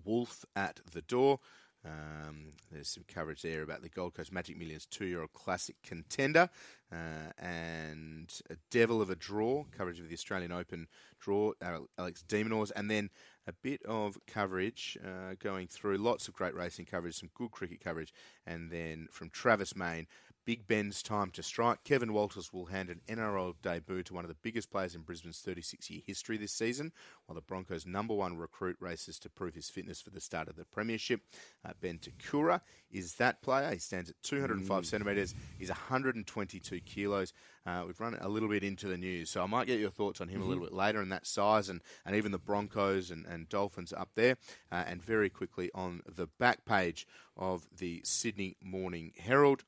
Wolf 0.05 0.45
at 0.55 0.79
the 0.93 1.01
door. 1.01 1.41
Um, 1.85 2.53
there's 2.71 2.89
some 2.89 3.05
coverage 3.07 3.41
there 3.41 3.61
about 3.61 3.81
the 3.81 3.89
Gold 3.89 4.15
Coast 4.15 4.33
Magic 4.33 4.57
Millions 4.57 4.85
two-year-old 4.85 5.33
classic 5.33 5.75
contender 5.83 6.49
uh, 6.91 7.31
and 7.37 8.33
a 8.49 8.55
devil 8.71 9.01
of 9.01 9.09
a 9.09 9.15
draw 9.15 9.65
coverage 9.75 9.99
of 9.99 10.09
the 10.09 10.13
Australian 10.13 10.51
Open 10.51 10.87
draw. 11.19 11.53
Alex 11.97 12.23
de 12.23 12.43
Minaurs, 12.43 12.71
and 12.75 12.89
then 12.91 13.09
a 13.47 13.53
bit 13.53 13.81
of 13.83 14.17
coverage 14.27 14.97
uh, 15.03 15.35
going 15.39 15.67
through 15.67 15.97
lots 15.97 16.27
of 16.27 16.33
great 16.33 16.53
racing 16.53 16.85
coverage, 16.85 17.15
some 17.15 17.29
good 17.33 17.51
cricket 17.51 17.79
coverage, 17.81 18.13
and 18.45 18.69
then 18.71 19.07
from 19.11 19.29
Travis 19.29 19.73
Meyn 19.73 20.07
Big 20.47 20.65
Ben's 20.65 21.03
time 21.03 21.29
to 21.31 21.43
strike. 21.43 21.83
Kevin 21.83 22.13
Walters 22.13 22.53
will 22.53 22.67
hand 22.67 22.89
an 22.89 23.01
NRL 23.09 23.55
debut 23.61 24.01
to 24.03 24.13
one 24.13 24.23
of 24.23 24.29
the 24.29 24.37
biggest 24.41 24.71
players 24.71 24.95
in 24.95 25.01
Brisbane's 25.01 25.39
36 25.39 25.89
year 25.89 25.99
history 26.05 26.37
this 26.37 26.53
season, 26.53 26.93
while 27.25 27.35
the 27.35 27.41
Broncos' 27.41 27.85
number 27.85 28.13
one 28.13 28.37
recruit 28.37 28.77
races 28.79 29.19
to 29.19 29.29
prove 29.29 29.55
his 29.55 29.69
fitness 29.69 29.99
for 29.99 30.09
the 30.09 30.21
start 30.21 30.47
of 30.47 30.55
the 30.55 30.63
Premiership. 30.63 31.19
Uh, 31.65 31.73
Ben 31.81 31.99
Te 31.99 32.13
Kura 32.17 32.61
is 32.89 33.15
that 33.15 33.41
player. 33.41 33.69
He 33.71 33.77
stands 33.77 34.09
at 34.09 34.15
205 34.23 34.83
mm. 34.83 34.85
centimetres, 34.85 35.35
he's 35.59 35.67
122 35.67 36.79
kilos. 36.79 37.33
Uh, 37.65 37.83
we've 37.85 37.99
run 37.99 38.17
a 38.21 38.29
little 38.29 38.47
bit 38.47 38.63
into 38.63 38.87
the 38.87 38.97
news, 38.97 39.29
so 39.29 39.43
I 39.43 39.47
might 39.47 39.67
get 39.67 39.81
your 39.81 39.89
thoughts 39.89 40.21
on 40.21 40.29
him 40.29 40.35
mm-hmm. 40.35 40.43
a 40.43 40.47
little 40.47 40.63
bit 40.63 40.73
later 40.73 41.01
and 41.01 41.11
that 41.11 41.27
size 41.27 41.67
and, 41.67 41.81
and 42.05 42.15
even 42.15 42.31
the 42.31 42.37
Broncos 42.37 43.11
and, 43.11 43.25
and 43.25 43.49
Dolphins 43.49 43.91
up 43.91 44.11
there. 44.15 44.37
Uh, 44.71 44.85
and 44.87 45.03
very 45.03 45.29
quickly 45.29 45.69
on 45.75 46.03
the 46.07 46.27
back 46.39 46.63
page 46.63 47.05
of 47.35 47.67
the 47.77 47.99
Sydney 48.05 48.55
Morning 48.61 49.11
Herald. 49.17 49.65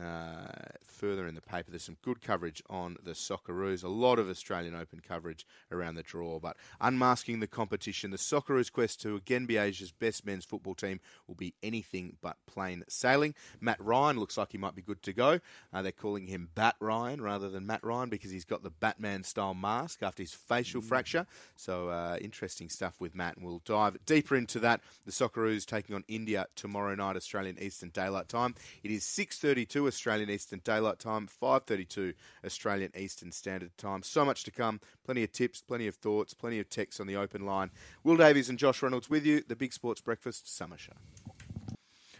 Uh, 0.00 0.46
further 0.82 1.26
in 1.26 1.34
the 1.34 1.42
paper, 1.42 1.70
there's 1.70 1.82
some 1.82 1.98
good 2.00 2.22
coverage 2.22 2.62
on 2.70 2.96
the 3.02 3.10
Socceroos. 3.10 3.84
A 3.84 3.88
lot 3.88 4.18
of 4.18 4.30
Australian 4.30 4.74
Open 4.74 5.00
coverage 5.06 5.46
around 5.70 5.96
the 5.96 6.02
draw, 6.02 6.38
but 6.38 6.56
unmasking 6.80 7.40
the 7.40 7.46
competition. 7.46 8.10
The 8.10 8.16
Socceroos' 8.16 8.72
quest 8.72 9.02
to 9.02 9.16
again 9.16 9.44
be 9.44 9.58
Asia's 9.58 9.92
best 9.92 10.24
men's 10.24 10.46
football 10.46 10.74
team 10.74 11.00
will 11.26 11.34
be 11.34 11.54
anything 11.62 12.16
but 12.22 12.38
plain 12.46 12.84
sailing. 12.88 13.34
Matt 13.60 13.80
Ryan 13.80 14.18
looks 14.18 14.38
like 14.38 14.52
he 14.52 14.58
might 14.58 14.74
be 14.74 14.80
good 14.80 15.02
to 15.02 15.12
go. 15.12 15.40
Uh, 15.72 15.82
they're 15.82 15.92
calling 15.92 16.26
him 16.26 16.48
Bat 16.54 16.76
Ryan 16.80 17.20
rather 17.20 17.50
than 17.50 17.66
Matt 17.66 17.84
Ryan 17.84 18.08
because 18.08 18.30
he's 18.30 18.46
got 18.46 18.62
the 18.62 18.70
Batman 18.70 19.24
style 19.24 19.54
mask 19.54 20.02
after 20.02 20.22
his 20.22 20.32
facial 20.32 20.80
mm. 20.80 20.86
fracture. 20.86 21.26
So 21.56 21.88
uh, 21.90 22.16
interesting 22.20 22.70
stuff 22.70 22.98
with 22.98 23.14
Matt, 23.14 23.36
and 23.36 23.44
we'll 23.44 23.62
dive 23.66 23.98
deeper 24.06 24.36
into 24.36 24.58
that. 24.60 24.80
The 25.04 25.12
Socceroos 25.12 25.66
taking 25.66 25.94
on 25.94 26.04
India 26.08 26.46
tomorrow 26.56 26.94
night, 26.94 27.16
Australian 27.16 27.62
Eastern 27.62 27.90
Daylight 27.90 28.28
Time. 28.28 28.54
It 28.82 28.90
is 28.90 29.04
6:32 29.04 29.81
Australian 29.86 30.30
Eastern 30.30 30.60
Daylight 30.64 30.98
Time, 30.98 31.26
5:32 31.26 32.14
Australian 32.44 32.92
Eastern 32.96 33.32
Standard 33.32 33.76
Time. 33.76 34.02
So 34.02 34.24
much 34.24 34.44
to 34.44 34.50
come. 34.50 34.80
Plenty 35.04 35.24
of 35.24 35.32
tips, 35.32 35.62
plenty 35.62 35.86
of 35.86 35.96
thoughts, 35.96 36.34
plenty 36.34 36.58
of 36.58 36.68
texts 36.68 37.00
on 37.00 37.06
the 37.06 37.16
open 37.16 37.44
line. 37.44 37.70
Will 38.04 38.16
Davies 38.16 38.48
and 38.48 38.58
Josh 38.58 38.82
Reynolds 38.82 39.10
with 39.10 39.26
you. 39.26 39.42
The 39.46 39.56
Big 39.56 39.72
Sports 39.72 40.00
Breakfast 40.00 40.54
Summer 40.54 40.78
Show. 40.78 40.92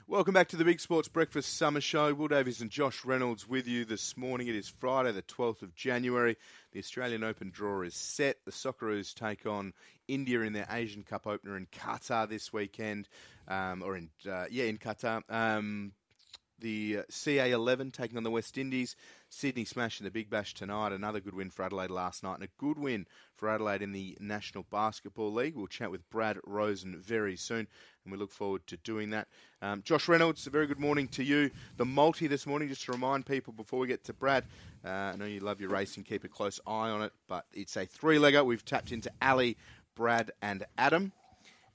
Welcome 0.08 0.34
back 0.34 0.48
to 0.48 0.56
the 0.56 0.64
Big 0.64 0.78
Sports 0.78 1.08
Breakfast 1.08 1.56
Summer 1.56 1.80
Show. 1.80 2.12
Will 2.12 2.28
Davies 2.28 2.60
and 2.60 2.70
Josh 2.70 3.02
Reynolds 3.02 3.48
with 3.48 3.66
you 3.66 3.86
this 3.86 4.14
morning. 4.14 4.48
It 4.48 4.56
is 4.56 4.68
Friday, 4.68 5.10
the 5.12 5.22
12th 5.22 5.62
of 5.62 5.74
January. 5.74 6.36
The 6.72 6.80
Australian 6.80 7.24
Open 7.24 7.50
draw 7.50 7.80
is 7.80 7.94
set. 7.94 8.36
The 8.44 8.50
Socceroos 8.50 9.14
take 9.14 9.46
on 9.46 9.72
India 10.08 10.40
in 10.40 10.52
their 10.52 10.66
Asian 10.70 11.02
Cup 11.02 11.26
opener 11.26 11.56
in 11.56 11.66
Qatar 11.66 12.28
this 12.28 12.52
weekend, 12.52 13.08
um, 13.48 13.82
or 13.82 13.96
in 13.96 14.10
uh, 14.30 14.44
yeah 14.50 14.64
in 14.64 14.76
Qatar. 14.76 15.22
Um, 15.30 15.92
the 16.62 16.98
uh, 17.00 17.02
CA11 17.10 17.92
taking 17.92 18.16
on 18.16 18.22
the 18.22 18.30
West 18.30 18.56
Indies. 18.56 18.96
Sydney 19.28 19.64
smashing 19.64 20.04
the 20.04 20.10
Big 20.10 20.30
Bash 20.30 20.54
tonight. 20.54 20.92
Another 20.92 21.20
good 21.20 21.34
win 21.34 21.50
for 21.50 21.64
Adelaide 21.64 21.90
last 21.90 22.22
night, 22.22 22.36
and 22.36 22.44
a 22.44 22.48
good 22.58 22.78
win 22.78 23.06
for 23.34 23.50
Adelaide 23.50 23.82
in 23.82 23.92
the 23.92 24.16
National 24.20 24.64
Basketball 24.70 25.32
League. 25.32 25.56
We'll 25.56 25.66
chat 25.66 25.90
with 25.90 26.08
Brad 26.08 26.38
Rosen 26.44 26.96
very 26.96 27.36
soon, 27.36 27.66
and 28.04 28.12
we 28.12 28.16
look 28.16 28.30
forward 28.30 28.66
to 28.68 28.76
doing 28.78 29.10
that. 29.10 29.28
Um, 29.60 29.82
Josh 29.84 30.08
Reynolds, 30.08 30.46
a 30.46 30.50
very 30.50 30.66
good 30.66 30.80
morning 30.80 31.08
to 31.08 31.24
you. 31.24 31.50
The 31.76 31.84
multi 31.84 32.26
this 32.26 32.46
morning, 32.46 32.68
just 32.68 32.84
to 32.84 32.92
remind 32.92 33.26
people 33.26 33.52
before 33.52 33.80
we 33.80 33.86
get 33.86 34.04
to 34.04 34.12
Brad, 34.12 34.44
uh, 34.84 34.88
I 34.88 35.16
know 35.16 35.26
you 35.26 35.40
love 35.40 35.60
your 35.60 35.70
racing, 35.70 36.04
keep 36.04 36.24
a 36.24 36.28
close 36.28 36.60
eye 36.66 36.90
on 36.90 37.02
it, 37.02 37.12
but 37.28 37.46
it's 37.52 37.76
a 37.76 37.84
three 37.84 38.18
legger. 38.18 38.44
We've 38.44 38.64
tapped 38.64 38.92
into 38.92 39.10
Ali, 39.20 39.56
Brad, 39.94 40.30
and 40.40 40.64
Adam. 40.78 41.12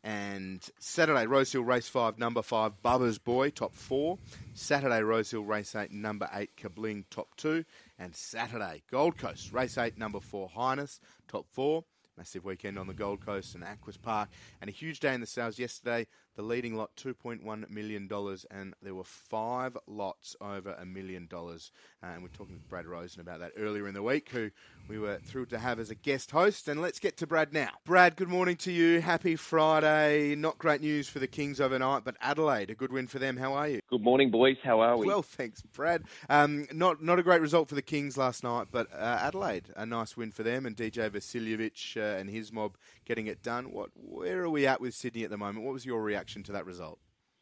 And 0.07 0.65
Saturday, 0.79 1.25
Rosehill 1.25 1.65
Race 1.65 1.89
5, 1.89 2.17
number 2.17 2.41
5, 2.41 2.81
Bubba's 2.81 3.17
Boy, 3.17 3.49
top 3.49 3.75
4. 3.75 4.17
Saturday, 4.53 5.01
Rosehill 5.01 5.43
Race 5.43 5.75
8, 5.75 5.91
number 5.91 6.29
8, 6.33 6.55
Kabling, 6.55 7.03
top 7.09 7.35
2. 7.35 7.65
And 7.99 8.15
Saturday, 8.15 8.83
Gold 8.89 9.17
Coast, 9.17 9.51
Race 9.51 9.77
8, 9.77 9.97
number 9.97 10.21
4, 10.21 10.47
Highness, 10.47 11.01
top 11.27 11.45
4. 11.51 11.83
Massive 12.17 12.45
weekend 12.45 12.79
on 12.79 12.87
the 12.87 12.93
Gold 12.93 13.19
Coast 13.19 13.53
and 13.53 13.65
Aquis 13.65 13.97
Park. 13.97 14.29
And 14.61 14.69
a 14.69 14.71
huge 14.71 15.01
day 15.01 15.13
in 15.13 15.19
the 15.19 15.27
sales 15.27 15.59
yesterday. 15.59 16.07
The 16.37 16.43
leading 16.43 16.75
lot, 16.75 16.95
$2.1 16.97 17.67
million, 17.71 18.07
and 18.51 18.75
there 18.83 18.93
were 18.93 19.03
five 19.03 19.75
lots 19.87 20.35
over 20.39 20.77
a 20.79 20.85
million 20.85 21.25
dollars. 21.25 21.71
Uh, 22.03 22.09
and 22.13 22.21
we're 22.21 22.29
talking 22.29 22.59
to 22.59 22.61
Brad 22.69 22.85
Rosen 22.85 23.21
about 23.21 23.39
that 23.39 23.53
earlier 23.57 23.87
in 23.87 23.95
the 23.95 24.03
week, 24.03 24.29
who 24.29 24.51
we 24.87 24.99
were 24.99 25.17
thrilled 25.17 25.49
to 25.49 25.57
have 25.57 25.79
as 25.79 25.89
a 25.89 25.95
guest 25.95 26.29
host. 26.29 26.67
And 26.67 26.79
let's 26.79 26.99
get 26.99 27.17
to 27.17 27.27
Brad 27.27 27.53
now. 27.53 27.69
Brad, 27.85 28.15
good 28.15 28.29
morning 28.29 28.55
to 28.57 28.71
you. 28.71 29.01
Happy 29.01 29.35
Friday. 29.35 30.35
Not 30.35 30.59
great 30.59 30.81
news 30.81 31.09
for 31.09 31.17
the 31.17 31.25
Kings 31.25 31.59
overnight, 31.59 32.03
but 32.03 32.15
Adelaide, 32.21 32.69
a 32.69 32.75
good 32.75 32.93
win 32.93 33.07
for 33.07 33.17
them. 33.17 33.37
How 33.37 33.53
are 33.55 33.67
you? 33.67 33.79
Good 33.89 34.03
morning, 34.03 34.29
boys. 34.29 34.57
How 34.63 34.79
are 34.79 34.95
we? 34.95 35.07
Well, 35.07 35.23
thanks, 35.23 35.63
Brad. 35.73 36.03
Um, 36.29 36.67
not 36.71 37.01
not 37.01 37.17
a 37.17 37.23
great 37.23 37.41
result 37.41 37.67
for 37.67 37.73
the 37.73 37.81
Kings 37.81 38.15
last 38.15 38.43
night, 38.43 38.67
but 38.71 38.93
uh, 38.93 39.17
Adelaide, 39.21 39.69
a 39.75 39.87
nice 39.87 40.15
win 40.15 40.29
for 40.29 40.43
them, 40.43 40.67
and 40.67 40.77
DJ 40.77 41.09
Vasiljevic 41.09 41.97
uh, 41.97 42.19
and 42.19 42.29
his 42.29 42.53
mob 42.53 42.77
getting 43.07 43.25
it 43.25 43.41
done. 43.41 43.71
What, 43.71 43.89
where 43.95 44.43
are 44.43 44.49
we 44.49 44.67
at 44.67 44.81
with 44.81 44.93
Sydney 44.93 45.23
at 45.23 45.29
the 45.29 45.37
moment? 45.37 45.65
What 45.65 45.73
was 45.73 45.85
your 45.85 46.03
reaction 46.03 46.26
to 46.27 46.51
that 46.53 46.65
result? 46.65 46.99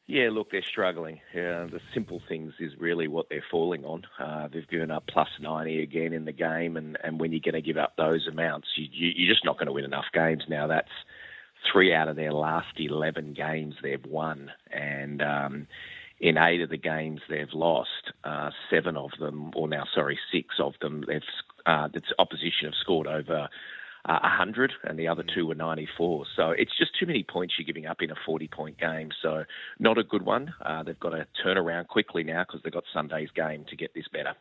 Yeah, 0.07 0.29
look, 0.31 0.51
they're 0.51 0.61
struggling. 0.61 1.15
Uh, 1.33 1.65
the 1.65 1.79
simple 1.93 2.21
things 2.29 2.53
is 2.59 2.73
really 2.77 3.07
what 3.07 3.27
they're 3.29 3.43
falling 3.49 3.83
on. 3.85 4.03
Uh, 4.19 4.47
they've 4.53 4.67
given 4.67 4.91
up 4.91 5.07
plus 5.07 5.29
90 5.41 5.81
again 5.81 6.13
in 6.13 6.25
the 6.25 6.31
game, 6.31 6.77
and, 6.77 6.95
and 7.03 7.19
when 7.19 7.31
you're 7.31 7.41
going 7.43 7.55
to 7.55 7.61
give 7.61 7.77
up 7.77 7.95
those 7.97 8.27
amounts, 8.27 8.67
you, 8.77 8.85
you, 8.91 9.13
you're 9.15 9.33
just 9.33 9.43
not 9.43 9.57
going 9.57 9.65
to 9.65 9.73
win 9.73 9.83
enough 9.83 10.05
games. 10.13 10.43
Now, 10.47 10.67
that's 10.67 10.91
three 11.71 11.91
out 11.91 12.07
of 12.07 12.15
their 12.15 12.33
last 12.33 12.77
11 12.77 13.33
games 13.33 13.73
they've 13.81 14.05
won, 14.05 14.51
and 14.71 15.23
um, 15.23 15.67
in 16.19 16.37
eight 16.37 16.61
of 16.61 16.69
the 16.69 16.77
games 16.77 17.21
they've 17.27 17.51
lost, 17.53 18.13
uh, 18.23 18.51
seven 18.69 18.95
of 18.97 19.09
them, 19.19 19.51
or 19.55 19.67
now, 19.67 19.85
sorry, 19.93 20.19
six 20.31 20.55
of 20.59 20.73
them, 20.81 21.03
they've 21.07 21.21
uh, 21.65 21.87
the 21.87 22.01
opposition 22.19 22.65
have 22.65 22.75
scored 22.79 23.07
over 23.07 23.49
uh, 24.07 24.19
100 24.21 24.73
and 24.83 24.99
the 24.99 25.07
other 25.07 25.23
mm. 25.23 25.33
two 25.33 25.47
were 25.47 25.55
94. 25.55 26.25
So 26.35 26.49
it's 26.51 26.77
just 26.77 26.91
too 26.99 27.05
many 27.05 27.23
points 27.23 27.55
you're 27.57 27.65
giving 27.65 27.87
up 27.87 28.01
in 28.01 28.11
a 28.11 28.15
40 28.25 28.47
point 28.47 28.79
game. 28.79 29.09
So 29.21 29.43
not 29.79 29.97
a 29.97 30.03
good 30.03 30.23
one. 30.23 30.53
Uh, 30.63 30.83
they've 30.83 30.99
got 30.99 31.11
to 31.11 31.25
turn 31.43 31.57
around 31.57 31.87
quickly 31.87 32.23
now 32.23 32.43
because 32.43 32.61
they've 32.63 32.73
got 32.73 32.83
Sunday's 32.93 33.31
game 33.35 33.65
to 33.69 33.75
get 33.75 33.93
this 33.93 34.07
better. 34.11 34.35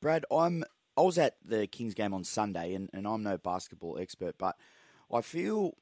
Brad, 0.00 0.24
I'm 0.30 0.64
I 0.96 1.02
was 1.02 1.18
at 1.18 1.36
the 1.44 1.66
Kings 1.66 1.94
game 1.94 2.14
on 2.14 2.24
Sunday, 2.24 2.74
and, 2.74 2.88
and 2.92 3.06
I'm 3.06 3.22
no 3.22 3.36
basketball 3.36 3.98
expert, 3.98 4.36
but 4.38 4.56
I 5.12 5.22
feel 5.22 5.74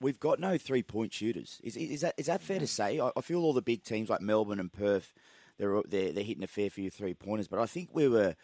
we've 0.00 0.18
got 0.18 0.40
no 0.40 0.58
three 0.58 0.82
point 0.82 1.12
shooters. 1.12 1.60
Is, 1.62 1.76
is 1.76 2.00
that 2.00 2.14
is 2.16 2.26
that 2.26 2.40
fair 2.40 2.58
to 2.58 2.66
say? 2.66 2.98
I, 2.98 3.10
I, 3.16 3.20
feel 3.20 3.42
all 3.42 3.52
the 3.52 3.62
big 3.62 3.84
teams 3.84 4.08
like 4.08 4.20
Melbourne 4.20 4.58
and 4.58 4.72
Perth, 4.72 5.12
they're 5.58 5.82
they're, 5.86 6.12
they're 6.12 6.24
hitting 6.24 6.42
a 6.42 6.48
fair 6.48 6.70
few 6.70 6.90
three 6.90 7.14
pointers, 7.14 7.48
but 7.48 7.60
I 7.60 7.66
think 7.66 7.90
we 7.92 8.08
were 8.08 8.34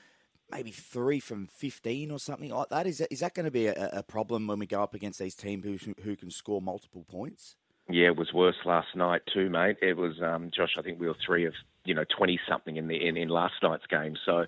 maybe 0.50 0.70
three 0.70 1.20
from 1.20 1.46
15 1.46 2.10
or 2.10 2.18
something 2.18 2.50
like 2.50 2.68
that. 2.68 2.86
Is 2.86 2.98
that, 2.98 3.12
is 3.12 3.20
that 3.20 3.34
going 3.34 3.44
to 3.44 3.50
be 3.50 3.66
a, 3.66 3.90
a 3.92 4.02
problem 4.02 4.46
when 4.46 4.58
we 4.58 4.66
go 4.66 4.82
up 4.82 4.94
against 4.94 5.18
these 5.18 5.34
teams 5.34 5.64
who, 5.64 5.94
who 6.02 6.16
can 6.16 6.30
score 6.30 6.60
multiple 6.60 7.04
points? 7.08 7.56
Yeah, 7.88 8.08
it 8.08 8.16
was 8.16 8.32
worse 8.32 8.56
last 8.64 8.94
night 8.94 9.22
too, 9.32 9.50
mate. 9.50 9.76
It 9.82 9.96
was 9.96 10.20
um, 10.22 10.50
Josh. 10.54 10.76
I 10.78 10.82
think 10.82 11.00
we 11.00 11.08
were 11.08 11.16
three 11.26 11.44
of 11.44 11.54
you 11.84 11.94
know 11.94 12.04
twenty 12.16 12.38
something 12.48 12.76
in 12.76 12.88
the 12.88 13.06
in, 13.06 13.16
in 13.16 13.28
last 13.28 13.54
night's 13.62 13.86
game. 13.86 14.16
So 14.24 14.46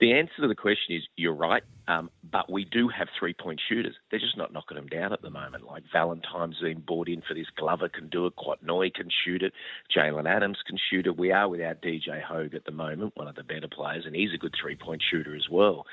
the 0.00 0.12
answer 0.12 0.34
to 0.40 0.48
the 0.48 0.54
question 0.54 0.96
is 0.96 1.02
you're 1.16 1.34
right, 1.34 1.62
um, 1.88 2.10
but 2.30 2.50
we 2.50 2.64
do 2.64 2.88
have 2.88 3.08
three 3.18 3.32
point 3.32 3.60
shooters. 3.68 3.94
They're 4.10 4.20
just 4.20 4.36
not 4.36 4.52
knocking 4.52 4.76
them 4.76 4.86
down 4.86 5.12
at 5.12 5.22
the 5.22 5.30
moment. 5.30 5.66
Like 5.66 5.84
Valentine's 5.92 6.58
been 6.60 6.80
bought 6.80 7.08
in 7.08 7.22
for 7.22 7.34
this. 7.34 7.46
Glover 7.56 7.88
can 7.88 8.08
do 8.08 8.26
it. 8.26 8.34
Kouat 8.36 8.62
Noi 8.62 8.90
can 8.90 9.08
shoot 9.24 9.42
it. 9.42 9.52
Jalen 9.94 10.28
Adams 10.28 10.58
can 10.66 10.78
shoot 10.90 11.06
it. 11.06 11.16
We 11.16 11.32
are 11.32 11.48
without 11.48 11.80
DJ 11.80 12.22
Hogue 12.22 12.54
at 12.54 12.64
the 12.64 12.72
moment, 12.72 13.12
one 13.16 13.28
of 13.28 13.36
the 13.36 13.44
better 13.44 13.68
players, 13.68 14.04
and 14.06 14.16
he's 14.16 14.34
a 14.34 14.38
good 14.38 14.54
three 14.60 14.76
point 14.76 15.02
shooter 15.08 15.34
as 15.34 15.48
well. 15.50 15.86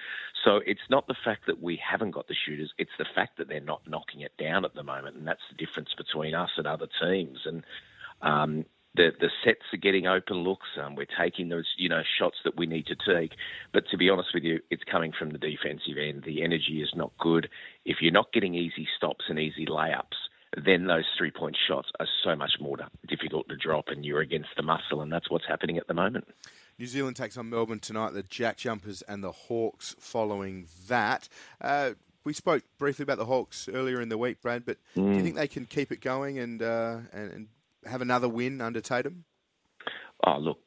So 0.43 0.61
it's 0.65 0.89
not 0.89 1.07
the 1.07 1.15
fact 1.23 1.45
that 1.47 1.61
we 1.61 1.77
haven't 1.77 2.11
got 2.11 2.27
the 2.27 2.35
shooters, 2.35 2.73
it's 2.77 2.91
the 2.97 3.05
fact 3.15 3.37
that 3.37 3.47
they're 3.47 3.59
not 3.59 3.87
knocking 3.87 4.21
it 4.21 4.33
down 4.37 4.65
at 4.65 4.73
the 4.73 4.83
moment, 4.83 5.15
and 5.15 5.27
that's 5.27 5.41
the 5.49 5.63
difference 5.63 5.93
between 5.95 6.33
us 6.33 6.51
and 6.57 6.65
other 6.65 6.87
teams. 7.01 7.39
And 7.45 7.63
um, 8.21 8.65
the 8.95 9.11
the 9.19 9.29
sets 9.43 9.61
are 9.73 9.77
getting 9.77 10.07
open 10.07 10.37
looks. 10.37 10.67
Um, 10.81 10.95
we're 10.95 11.05
taking 11.19 11.49
those 11.49 11.67
you 11.77 11.89
know 11.89 12.01
shots 12.19 12.37
that 12.43 12.57
we 12.57 12.65
need 12.65 12.87
to 12.87 12.95
take. 12.95 13.31
But 13.73 13.83
to 13.91 13.97
be 13.97 14.09
honest 14.09 14.29
with 14.33 14.43
you, 14.43 14.59
it's 14.69 14.83
coming 14.83 15.13
from 15.17 15.31
the 15.31 15.37
defensive 15.37 15.97
end. 15.97 16.23
The 16.25 16.43
energy 16.43 16.81
is 16.81 16.91
not 16.95 17.11
good. 17.19 17.49
If 17.85 17.97
you're 18.01 18.11
not 18.11 18.33
getting 18.33 18.55
easy 18.55 18.87
stops 18.97 19.25
and 19.29 19.39
easy 19.39 19.65
layups, 19.65 20.19
then 20.63 20.85
those 20.85 21.05
three 21.17 21.31
point 21.31 21.57
shots 21.67 21.89
are 21.99 22.07
so 22.23 22.35
much 22.35 22.53
more 22.59 22.77
difficult 23.07 23.47
to 23.49 23.55
drop, 23.55 23.85
and 23.87 24.05
you're 24.05 24.21
against 24.21 24.49
the 24.57 24.63
muscle, 24.63 25.01
and 25.01 25.11
that's 25.11 25.29
what's 25.29 25.47
happening 25.47 25.77
at 25.77 25.87
the 25.87 25.93
moment. 25.93 26.27
New 26.77 26.87
Zealand 26.87 27.15
takes 27.15 27.37
on 27.37 27.49
Melbourne 27.49 27.79
tonight. 27.79 28.13
The 28.13 28.23
Jack 28.23 28.57
Jumpers 28.57 29.01
and 29.03 29.23
the 29.23 29.31
Hawks 29.31 29.95
following 29.99 30.67
that. 30.87 31.29
Uh, 31.61 31.91
we 32.23 32.33
spoke 32.33 32.63
briefly 32.77 33.03
about 33.03 33.17
the 33.17 33.25
Hawks 33.25 33.69
earlier 33.71 34.01
in 34.01 34.09
the 34.09 34.17
week, 34.17 34.41
Brad. 34.41 34.65
But 34.65 34.77
mm. 34.95 35.05
do 35.05 35.11
you 35.11 35.19
mm. 35.19 35.23
think 35.23 35.35
they 35.35 35.47
can 35.47 35.65
keep 35.65 35.91
it 35.91 36.01
going 36.01 36.39
and, 36.39 36.61
uh, 36.61 36.97
and, 37.13 37.31
and 37.31 37.47
have 37.85 38.01
another 38.01 38.29
win 38.29 38.61
under 38.61 38.81
Tatum? 38.81 39.25
Oh, 40.23 40.37
look, 40.37 40.59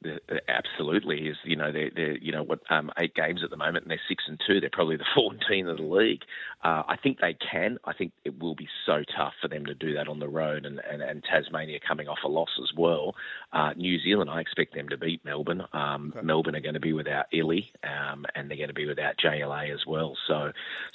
absolutely. 0.49 1.29
Is 1.29 1.37
you 1.45 1.55
know 1.55 1.71
they're, 1.71 1.91
they're 1.95 2.19
you 2.19 2.33
know 2.33 2.43
what 2.43 2.59
um, 2.71 2.91
eight 2.99 3.15
games 3.15 3.43
at 3.45 3.51
the 3.51 3.57
moment, 3.57 3.85
and 3.85 3.91
they're 3.91 4.01
six 4.09 4.25
and 4.27 4.41
two. 4.45 4.61
They're 4.61 4.69
probably 4.73 4.97
the 4.97 5.05
14 5.15 5.69
of 5.69 5.77
the 5.77 5.83
league. 5.85 6.23
Uh, 6.65 6.83
I 6.89 6.97
think 7.01 7.21
they 7.21 7.35
can. 7.35 7.79
I 7.85 7.93
think 7.93 8.13
it 8.25 8.41
will 8.41 8.57
be 8.57 8.67
so 8.85 9.03
tough 9.17 9.35
for 9.41 9.47
them 9.47 9.65
to 9.67 9.75
do 9.75 9.95
that 9.95 10.09
on 10.09 10.19
the 10.19 10.29
road, 10.29 10.67
and, 10.67 10.81
and, 10.91 11.03
and 11.03 11.23
Tasmania 11.23 11.79
coming 11.87 12.09
off 12.09 12.19
a 12.25 12.29
loss 12.29 12.49
as 12.61 12.73
well. 12.77 13.15
Uh, 13.55 13.73
New 13.77 13.99
Zealand, 14.01 14.29
I 14.29 14.41
expect 14.41 14.75
them 14.75 14.89
to 14.89 14.99
beat 14.99 15.25
Melbourne. 15.25 15.63
Um, 15.73 16.13
okay. 16.15 16.27
Melbourne 16.27 16.57
are 16.57 16.61
going 16.61 16.75
to 16.75 16.81
be 16.81 16.93
without 16.93 17.27
Illy, 17.33 17.71
um, 17.85 18.27
and 18.35 18.51
they're 18.51 18.59
going 18.59 18.69
to 18.69 18.75
be 18.75 18.87
without 18.87 19.15
JLA 19.17 19.73
as 19.73 19.87
well. 19.87 20.17
So, 20.27 20.51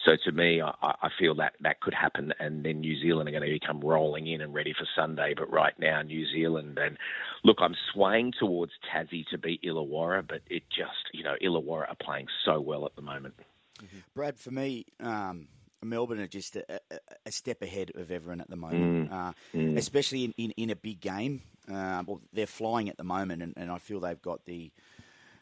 so 0.06 0.12
to 0.26 0.32
me, 0.34 0.62
I, 0.62 0.72
I 0.82 1.10
feel 1.18 1.36
that 1.36 1.54
that 1.62 1.80
could 1.80 1.94
happen, 1.94 2.34
and 2.40 2.66
then 2.66 2.82
New 2.82 3.00
Zealand 3.02 3.30
are 3.30 3.32
going 3.32 3.50
to 3.50 3.60
become 3.60 3.80
rolling 3.80 4.28
in 4.28 4.42
and 4.42 4.54
ready 4.54 4.74
for 4.78 4.86
Sunday. 4.96 5.34
But 5.38 5.50
right 5.50 5.74
now, 5.80 6.02
New 6.02 6.26
Zealand 6.28 6.78
and 6.78 6.98
look, 7.44 7.58
I'm 7.62 7.76
swaying 7.94 8.34
towards 8.40 8.74
Tassie 8.94 9.26
to 9.28 9.38
beat 9.38 9.64
Illawarra, 9.64 10.28
but 10.28 10.42
it 10.50 10.64
just, 10.70 11.14
you 11.14 11.24
know, 11.24 11.36
Illawarra 11.42 11.90
are 11.90 11.98
playing 12.02 12.28
so 12.46 12.60
well 12.60 12.86
at 12.86 12.96
the 12.96 13.02
moment. 13.02 13.36
Mm-hmm. 13.82 14.00
Brad, 14.14 14.38
for 14.38 14.52
me, 14.52 14.86
um, 15.00 15.48
Melbourne 15.84 16.20
are 16.20 16.28
just 16.28 16.56
a, 16.56 16.64
a, 16.70 17.00
a, 17.26 17.32
step 17.32 17.62
ahead 17.62 17.92
of 17.96 18.12
everyone 18.12 18.42
at 18.42 18.50
the 18.50 18.56
moment, 18.56 19.10
mm. 19.10 19.14
Uh, 19.14 19.34
mm. 19.54 19.78
especially 19.78 20.26
in, 20.26 20.34
in, 20.38 20.52
in, 20.52 20.70
a 20.70 20.76
big 20.76 21.00
game. 21.00 21.42
Uh, 21.68 22.04
well, 22.06 22.22
they're 22.34 22.48
flying 22.48 22.90
at 22.90 22.98
the 22.98 23.04
moment, 23.04 23.42
and, 23.42 23.54
and 23.56 23.72
I 23.72 23.78
feel 23.78 24.00
they've 24.00 24.22
got 24.22 24.46
the 24.46 24.72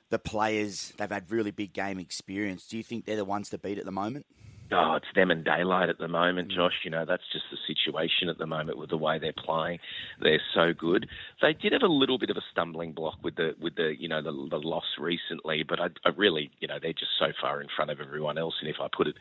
the 0.09 0.19
players. 0.19 0.93
They've 0.97 1.09
had 1.09 1.31
really 1.31 1.51
big 1.51 1.73
game 1.73 1.99
experience. 1.99 2.67
Do 2.67 2.77
you 2.77 2.83
think 2.83 3.05
they're 3.05 3.15
the 3.15 3.25
ones 3.25 3.49
to 3.49 3.57
beat 3.57 3.77
at 3.77 3.85
the 3.85 3.91
moment? 3.91 4.25
Oh, 4.69 4.95
it's 4.95 5.07
them 5.15 5.31
and 5.31 5.45
daylight 5.45 5.87
at 5.87 5.97
the 5.97 6.09
moment, 6.09 6.51
mm. 6.51 6.55
Josh. 6.55 6.73
You 6.83 6.91
know, 6.91 7.05
that's 7.05 7.23
just 7.31 7.45
the 7.51 7.57
situation 7.65 8.27
at 8.27 8.37
the 8.37 8.45
moment 8.45 8.77
with 8.77 8.89
the 8.89 8.97
way 8.97 9.17
they're 9.17 9.33
playing. 9.33 9.79
They're 10.21 10.41
so 10.53 10.73
good. 10.77 11.07
They 11.41 11.53
did 11.53 11.71
have 11.71 11.83
a 11.83 11.87
little 11.87 12.17
bit 12.17 12.29
of 12.29 12.37
a 12.37 12.43
stumbling 12.51 12.91
block 12.91 13.15
with 13.23 13.35
the 13.37 13.55
with 13.61 13.75
the 13.75 13.95
you 13.97 14.09
know 14.09 14.21
the, 14.21 14.31
the 14.31 14.59
loss 14.59 14.83
recently, 14.99 15.63
but 15.63 15.79
I, 15.79 15.87
I 16.03 16.09
really 16.15 16.51
you 16.59 16.67
know 16.67 16.79
they're 16.81 16.91
just 16.91 17.11
so 17.17 17.27
far 17.39 17.61
in 17.61 17.67
front 17.73 17.91
of 17.91 18.01
everyone 18.01 18.37
else. 18.37 18.55
And 18.59 18.69
if 18.69 18.75
I 18.81 18.87
put 18.95 19.07
it, 19.07 19.15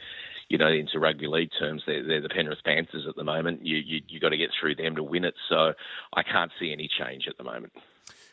you 0.48 0.58
know, 0.58 0.68
into 0.68 0.98
rugby 0.98 1.26
league 1.26 1.50
terms, 1.58 1.82
they're, 1.86 2.06
they're 2.06 2.20
the 2.20 2.28
Penrith 2.28 2.64
Panthers 2.64 3.06
at 3.08 3.16
the 3.16 3.24
moment. 3.24 3.64
You 3.64 3.76
you 3.78 4.00
you 4.08 4.20
got 4.20 4.30
to 4.30 4.36
get 4.36 4.50
through 4.58 4.76
them 4.76 4.96
to 4.96 5.02
win 5.02 5.24
it. 5.24 5.34
So 5.48 5.72
I 6.12 6.22
can't 6.22 6.52
see 6.60 6.72
any 6.72 6.88
change 6.98 7.26
at 7.28 7.36
the 7.36 7.44
moment. 7.44 7.72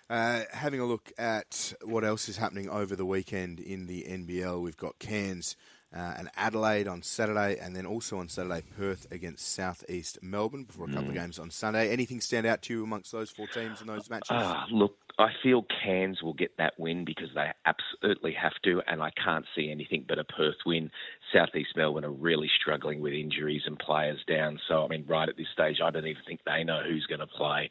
Uh, 0.10 0.42
having 0.52 0.80
a 0.80 0.86
look 0.86 1.12
at 1.18 1.74
what 1.84 2.04
else 2.04 2.28
is 2.30 2.38
happening 2.38 2.70
over 2.70 2.96
the 2.96 3.06
weekend 3.06 3.60
in 3.60 3.88
the 3.88 4.04
NBL, 4.04 4.62
we've 4.62 4.78
got 4.78 5.00
Cairns 5.00 5.56
uh, 5.96 6.14
and 6.18 6.30
Adelaide 6.36 6.88
on 6.88 7.02
Saturday, 7.04 7.58
and 7.60 7.76
then 7.76 7.86
also 7.86 8.18
on 8.18 8.28
Saturday, 8.28 8.64
Perth 8.78 9.08
against 9.12 9.48
Southeast 9.54 10.18
Melbourne 10.22 10.64
before 10.64 10.86
a 10.86 10.90
couple 10.90 11.06
mm. 11.06 11.10
of 11.10 11.16
games 11.16 11.40
on 11.40 11.52
Sunday. 11.52 11.92
Anything 11.92 12.20
stand 12.20 12.46
out 12.46 12.64
to 12.64 12.74
you 12.74 12.84
amongst 12.84 13.12
those 13.12 13.30
four 13.30 13.48
teams 13.48 13.80
in 13.80 13.88
those 13.88 14.10
matches? 14.10 14.32
Uh, 14.32 14.64
look, 14.72 14.98
I 15.20 15.30
feel 15.44 15.66
Cairns 15.84 16.24
will 16.24 16.34
get 16.34 16.58
that 16.58 16.74
win 16.80 17.06
because 17.06 17.30
they 17.36 17.52
absolutely 17.66 18.34
have 18.34 18.54
to, 18.64 18.82
and 18.88 19.02
I 19.04 19.12
can't 19.12 19.46
see 19.56 19.70
anything 19.70 20.06
but 20.08 20.18
a 20.18 20.24
Perth 20.24 20.56
win. 20.66 20.90
Southeast 21.34 21.76
Melbourne 21.76 22.06
are 22.06 22.12
really 22.12 22.50
struggling 22.62 23.02
with 23.02 23.14
injuries 23.14 23.64
and 23.66 23.78
players 23.78 24.20
down. 24.28 24.60
So 24.68 24.86
I 24.86 24.88
mean, 24.88 25.06
right 25.08 25.28
at 25.28 25.38
this 25.38 25.48
stage, 25.52 25.78
I 25.84 25.90
don't 25.90 26.06
even 26.06 26.22
think 26.26 26.42
they 26.46 26.64
know 26.64 26.82
who's 26.88 27.06
going 27.08 27.20
to 27.20 27.28
play. 27.28 27.70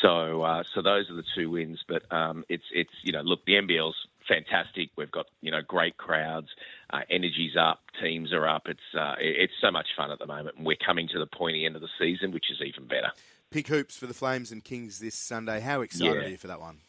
So 0.00 0.42
uh, 0.42 0.62
so 0.74 0.82
those 0.82 1.10
are 1.10 1.14
the 1.14 1.24
two 1.34 1.50
wins. 1.50 1.80
But 1.86 2.10
um, 2.12 2.44
it's 2.48 2.64
it's 2.72 2.92
you 3.02 3.12
know 3.12 3.20
look 3.22 3.44
the 3.44 3.52
NBL's 3.52 3.96
fantastic. 4.26 4.90
We've 4.96 5.10
got 5.10 5.26
you 5.40 5.50
know 5.50 5.60
great 5.66 5.96
crowds, 5.96 6.48
uh, 6.90 7.00
energy's 7.10 7.56
up, 7.58 7.80
teams 8.00 8.32
are 8.32 8.48
up. 8.48 8.62
It's 8.66 8.80
uh, 8.98 9.14
it's 9.18 9.54
so 9.60 9.70
much 9.70 9.88
fun 9.96 10.10
at 10.10 10.18
the 10.18 10.26
moment, 10.26 10.56
and 10.56 10.66
we're 10.66 10.76
coming 10.84 11.08
to 11.08 11.18
the 11.18 11.26
pointy 11.26 11.66
end 11.66 11.76
of 11.76 11.82
the 11.82 11.88
season, 11.98 12.32
which 12.32 12.50
is 12.50 12.58
even 12.66 12.86
better. 12.86 13.12
Pick 13.50 13.68
hoops 13.68 13.96
for 13.98 14.06
the 14.06 14.14
Flames 14.14 14.50
and 14.50 14.64
Kings 14.64 14.98
this 14.98 15.14
Sunday. 15.14 15.60
How 15.60 15.82
excited 15.82 16.14
yeah. 16.14 16.20
are 16.22 16.28
you 16.28 16.38
for 16.38 16.48
that 16.48 16.60
one? 16.60 16.80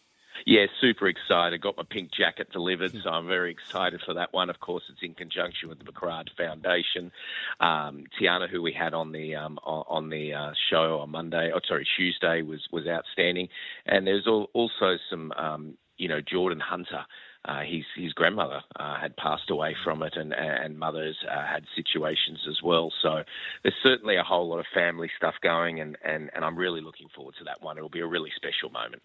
Yeah, 0.45 0.65
super 0.81 1.07
excited. 1.07 1.61
Got 1.61 1.77
my 1.77 1.83
pink 1.89 2.11
jacket 2.11 2.51
delivered, 2.51 2.93
so 3.03 3.09
I'm 3.09 3.27
very 3.27 3.51
excited 3.51 4.01
for 4.05 4.13
that 4.15 4.33
one. 4.33 4.49
Of 4.49 4.59
course, 4.59 4.83
it's 4.89 5.01
in 5.01 5.13
conjunction 5.13 5.69
with 5.69 5.79
the 5.79 5.85
McGrath 5.85 6.27
Foundation. 6.37 7.11
Um, 7.59 8.05
Tiana, 8.19 8.49
who 8.49 8.61
we 8.61 8.73
had 8.73 8.93
on 8.93 9.11
the 9.11 9.35
um, 9.35 9.57
on 9.63 10.09
the 10.09 10.33
uh, 10.33 10.51
show 10.69 10.99
on 10.99 11.11
Monday, 11.11 11.51
oh 11.53 11.59
sorry 11.67 11.87
Tuesday, 11.97 12.41
was 12.41 12.67
was 12.71 12.87
outstanding. 12.87 13.47
And 13.85 14.05
there's 14.05 14.27
also 14.27 14.97
some 15.09 15.31
um, 15.33 15.77
you 15.97 16.07
know 16.07 16.19
Jordan 16.21 16.59
Hunter 16.59 17.05
uh, 17.45 17.61
his 17.61 17.83
his 17.95 18.13
grandmother 18.13 18.61
uh, 18.77 18.97
had 18.99 19.15
passed 19.17 19.49
away 19.49 19.75
from 19.83 20.01
it, 20.03 20.13
and 20.15 20.33
and 20.33 20.79
mothers 20.79 21.17
uh, 21.29 21.45
had 21.45 21.65
situations 21.75 22.39
as 22.49 22.61
well. 22.63 22.91
So 23.01 23.23
there's 23.63 23.75
certainly 23.83 24.15
a 24.15 24.23
whole 24.23 24.47
lot 24.47 24.59
of 24.59 24.65
family 24.73 25.09
stuff 25.17 25.35
going, 25.41 25.79
and, 25.81 25.97
and, 26.03 26.29
and 26.33 26.45
I'm 26.45 26.57
really 26.57 26.81
looking 26.81 27.09
forward 27.13 27.35
to 27.39 27.43
that 27.45 27.61
one. 27.61 27.77
It'll 27.77 27.89
be 27.89 27.99
a 27.99 28.07
really 28.07 28.31
special 28.35 28.69
moment. 28.69 29.03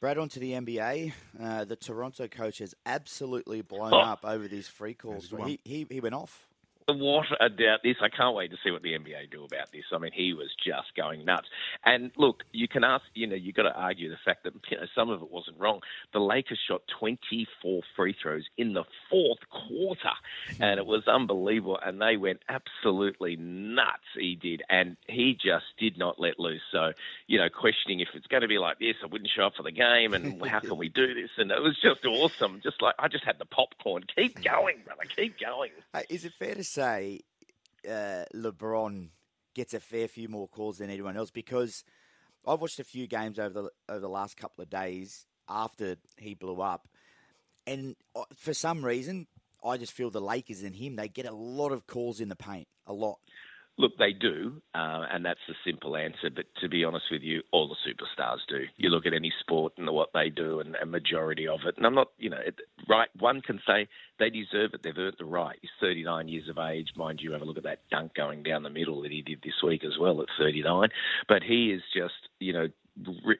Brad, 0.00 0.16
on 0.16 0.28
to 0.30 0.40
the 0.40 0.52
NBA. 0.52 1.12
Uh, 1.38 1.64
the 1.64 1.76
Toronto 1.76 2.26
coach 2.26 2.58
has 2.58 2.74
absolutely 2.86 3.60
blown 3.60 3.92
Oh. 3.92 3.98
up 4.00 4.24
over 4.24 4.48
these 4.48 4.66
free 4.66 4.94
calls. 4.94 5.24
That's 5.24 5.28
the 5.30 5.36
one. 5.36 5.48
He, 5.48 5.60
he, 5.64 5.86
he 5.90 6.00
went 6.00 6.14
off. 6.14 6.46
What 6.92 7.26
about 7.40 7.82
this? 7.82 7.96
I 8.02 8.08
can't 8.08 8.34
wait 8.34 8.50
to 8.50 8.56
see 8.64 8.70
what 8.70 8.82
the 8.82 8.92
NBA 8.92 9.30
do 9.30 9.44
about 9.44 9.72
this. 9.72 9.84
I 9.92 9.98
mean, 9.98 10.12
he 10.12 10.32
was 10.32 10.48
just 10.64 10.94
going 10.96 11.24
nuts. 11.24 11.48
And 11.84 12.10
look, 12.16 12.44
you 12.52 12.68
can 12.68 12.84
ask, 12.84 13.04
you 13.14 13.26
know, 13.26 13.36
you've 13.36 13.54
got 13.54 13.64
to 13.64 13.74
argue 13.74 14.10
the 14.10 14.16
fact 14.24 14.44
that 14.44 14.54
you 14.70 14.76
know, 14.76 14.86
some 14.94 15.10
of 15.10 15.22
it 15.22 15.30
wasn't 15.30 15.58
wrong. 15.58 15.80
The 16.12 16.20
Lakers 16.20 16.58
shot 16.66 16.82
24 16.98 17.82
free 17.96 18.16
throws 18.20 18.44
in 18.56 18.72
the 18.72 18.84
fourth 19.08 19.40
quarter, 19.50 20.10
and 20.58 20.78
it 20.78 20.86
was 20.86 21.06
unbelievable. 21.06 21.78
And 21.84 22.00
they 22.00 22.16
went 22.16 22.40
absolutely 22.48 23.36
nuts. 23.36 24.02
He 24.18 24.36
did, 24.36 24.62
and 24.68 24.96
he 25.06 25.34
just 25.34 25.66
did 25.78 25.98
not 25.98 26.20
let 26.20 26.38
loose. 26.38 26.62
So, 26.72 26.92
you 27.26 27.38
know, 27.38 27.48
questioning 27.48 28.00
if 28.00 28.08
it's 28.14 28.26
going 28.26 28.42
to 28.42 28.48
be 28.48 28.58
like 28.58 28.78
this, 28.78 28.96
I 29.02 29.06
wouldn't 29.06 29.30
show 29.34 29.44
up 29.44 29.54
for 29.56 29.62
the 29.62 29.72
game, 29.72 30.14
and 30.14 30.44
how 30.46 30.60
can 30.60 30.76
we 30.76 30.88
do 30.88 31.14
this? 31.14 31.30
And 31.38 31.50
it 31.50 31.62
was 31.62 31.78
just 31.80 32.04
awesome. 32.04 32.60
Just 32.62 32.82
like 32.82 32.94
I 32.98 33.08
just 33.08 33.24
had 33.24 33.38
the 33.38 33.44
popcorn. 33.44 34.04
Keep 34.16 34.42
going, 34.42 34.78
brother. 34.84 35.04
Keep 35.16 35.38
going. 35.38 35.70
Hey, 35.92 36.04
is 36.08 36.24
it 36.24 36.32
fair 36.38 36.54
to 36.54 36.64
say 36.64 36.79
uh, 36.80 38.24
LeBron 38.34 39.08
gets 39.54 39.74
a 39.74 39.80
fair 39.80 40.08
few 40.08 40.28
more 40.28 40.48
calls 40.48 40.78
than 40.78 40.90
anyone 40.90 41.16
else? 41.16 41.30
Because 41.30 41.84
I've 42.46 42.60
watched 42.60 42.80
a 42.80 42.84
few 42.84 43.06
games 43.06 43.38
over 43.38 43.62
the 43.62 43.70
over 43.88 44.00
the 44.00 44.08
last 44.08 44.36
couple 44.36 44.62
of 44.62 44.70
days 44.70 45.26
after 45.48 45.96
he 46.16 46.34
blew 46.34 46.60
up, 46.60 46.88
and 47.66 47.96
uh, 48.14 48.22
for 48.34 48.54
some 48.54 48.84
reason, 48.84 49.26
I 49.64 49.76
just 49.76 49.92
feel 49.92 50.10
the 50.10 50.20
Lakers 50.20 50.62
and 50.62 50.74
him 50.74 50.96
they 50.96 51.08
get 51.08 51.26
a 51.26 51.34
lot 51.34 51.72
of 51.72 51.86
calls 51.86 52.20
in 52.20 52.28
the 52.28 52.36
paint, 52.36 52.68
a 52.86 52.92
lot. 52.92 53.18
Look, 53.78 53.96
they 53.98 54.12
do, 54.12 54.60
uh, 54.74 55.06
and 55.10 55.24
that's 55.24 55.40
the 55.48 55.54
simple 55.64 55.96
answer. 55.96 56.28
But 56.34 56.44
to 56.60 56.68
be 56.68 56.84
honest 56.84 57.06
with 57.10 57.22
you, 57.22 57.42
all 57.50 57.66
the 57.66 57.76
superstars 57.90 58.38
do. 58.46 58.64
You 58.76 58.90
look 58.90 59.06
at 59.06 59.14
any 59.14 59.32
sport 59.40 59.72
and 59.78 59.88
what 59.90 60.10
they 60.12 60.28
do, 60.28 60.60
and 60.60 60.76
a 60.76 60.84
majority 60.84 61.48
of 61.48 61.60
it. 61.66 61.76
And 61.78 61.86
I'm 61.86 61.94
not, 61.94 62.08
you 62.18 62.28
know, 62.28 62.40
it, 62.44 62.56
right. 62.88 63.08
One 63.18 63.40
can 63.40 63.58
say 63.66 63.88
they 64.18 64.28
deserve 64.28 64.74
it. 64.74 64.82
They've 64.82 64.96
earned 64.96 65.16
the 65.18 65.24
right. 65.24 65.56
He's 65.62 65.70
39 65.80 66.28
years 66.28 66.48
of 66.50 66.58
age, 66.58 66.88
mind 66.94 67.20
you. 67.22 67.32
Have 67.32 67.40
a 67.40 67.46
look 67.46 67.56
at 67.56 67.62
that 67.62 67.80
dunk 67.90 68.14
going 68.14 68.42
down 68.42 68.64
the 68.64 68.70
middle 68.70 69.00
that 69.02 69.12
he 69.12 69.22
did 69.22 69.40
this 69.42 69.62
week 69.64 69.82
as 69.84 69.98
well 69.98 70.20
at 70.20 70.28
39. 70.38 70.90
But 71.26 71.42
he 71.42 71.72
is 71.72 71.82
just, 71.94 72.28
you 72.38 72.52
know, 72.52 72.68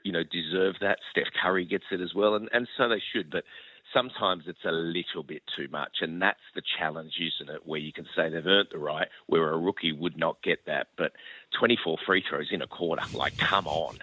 you 0.05 0.13
know, 0.13 0.23
deserve 0.23 0.77
that. 0.81 0.99
Steph 1.11 1.33
Curry 1.43 1.67
gets 1.67 1.85
it 1.91 2.01
as 2.01 2.15
well, 2.15 2.35
and 2.35 2.49
and 2.53 2.67
so 2.79 2.89
they 2.89 3.03
should. 3.13 3.31
But 3.31 3.45
sometimes 3.93 4.45
it's 4.47 4.65
a 4.65 4.73
little 4.73 5.23
bit 5.23 5.43
too 5.57 5.69
much, 5.71 5.99
and 6.01 6.21
that's 6.21 6.41
the 6.55 6.63
challenge, 6.79 7.15
isn't 7.21 7.55
it? 7.55 7.67
Where 7.67 7.81
you 7.81 7.93
can 7.93 8.07
say 8.17 8.29
they've 8.29 8.47
earned 8.47 8.69
the 8.73 8.79
right, 8.79 9.09
where 9.27 9.51
a 9.51 9.59
rookie 9.59 9.93
would 9.93 10.17
not 10.17 10.43
get 10.43 10.67
that. 10.67 10.89
But 10.97 11.13
24 11.59 11.99
free 12.07 12.23
throws 12.29 12.49
in 12.51 12.63
a 12.63 12.67
quarter, 12.67 13.03
like, 13.15 13.37
come 13.39 13.67
on. 13.67 13.99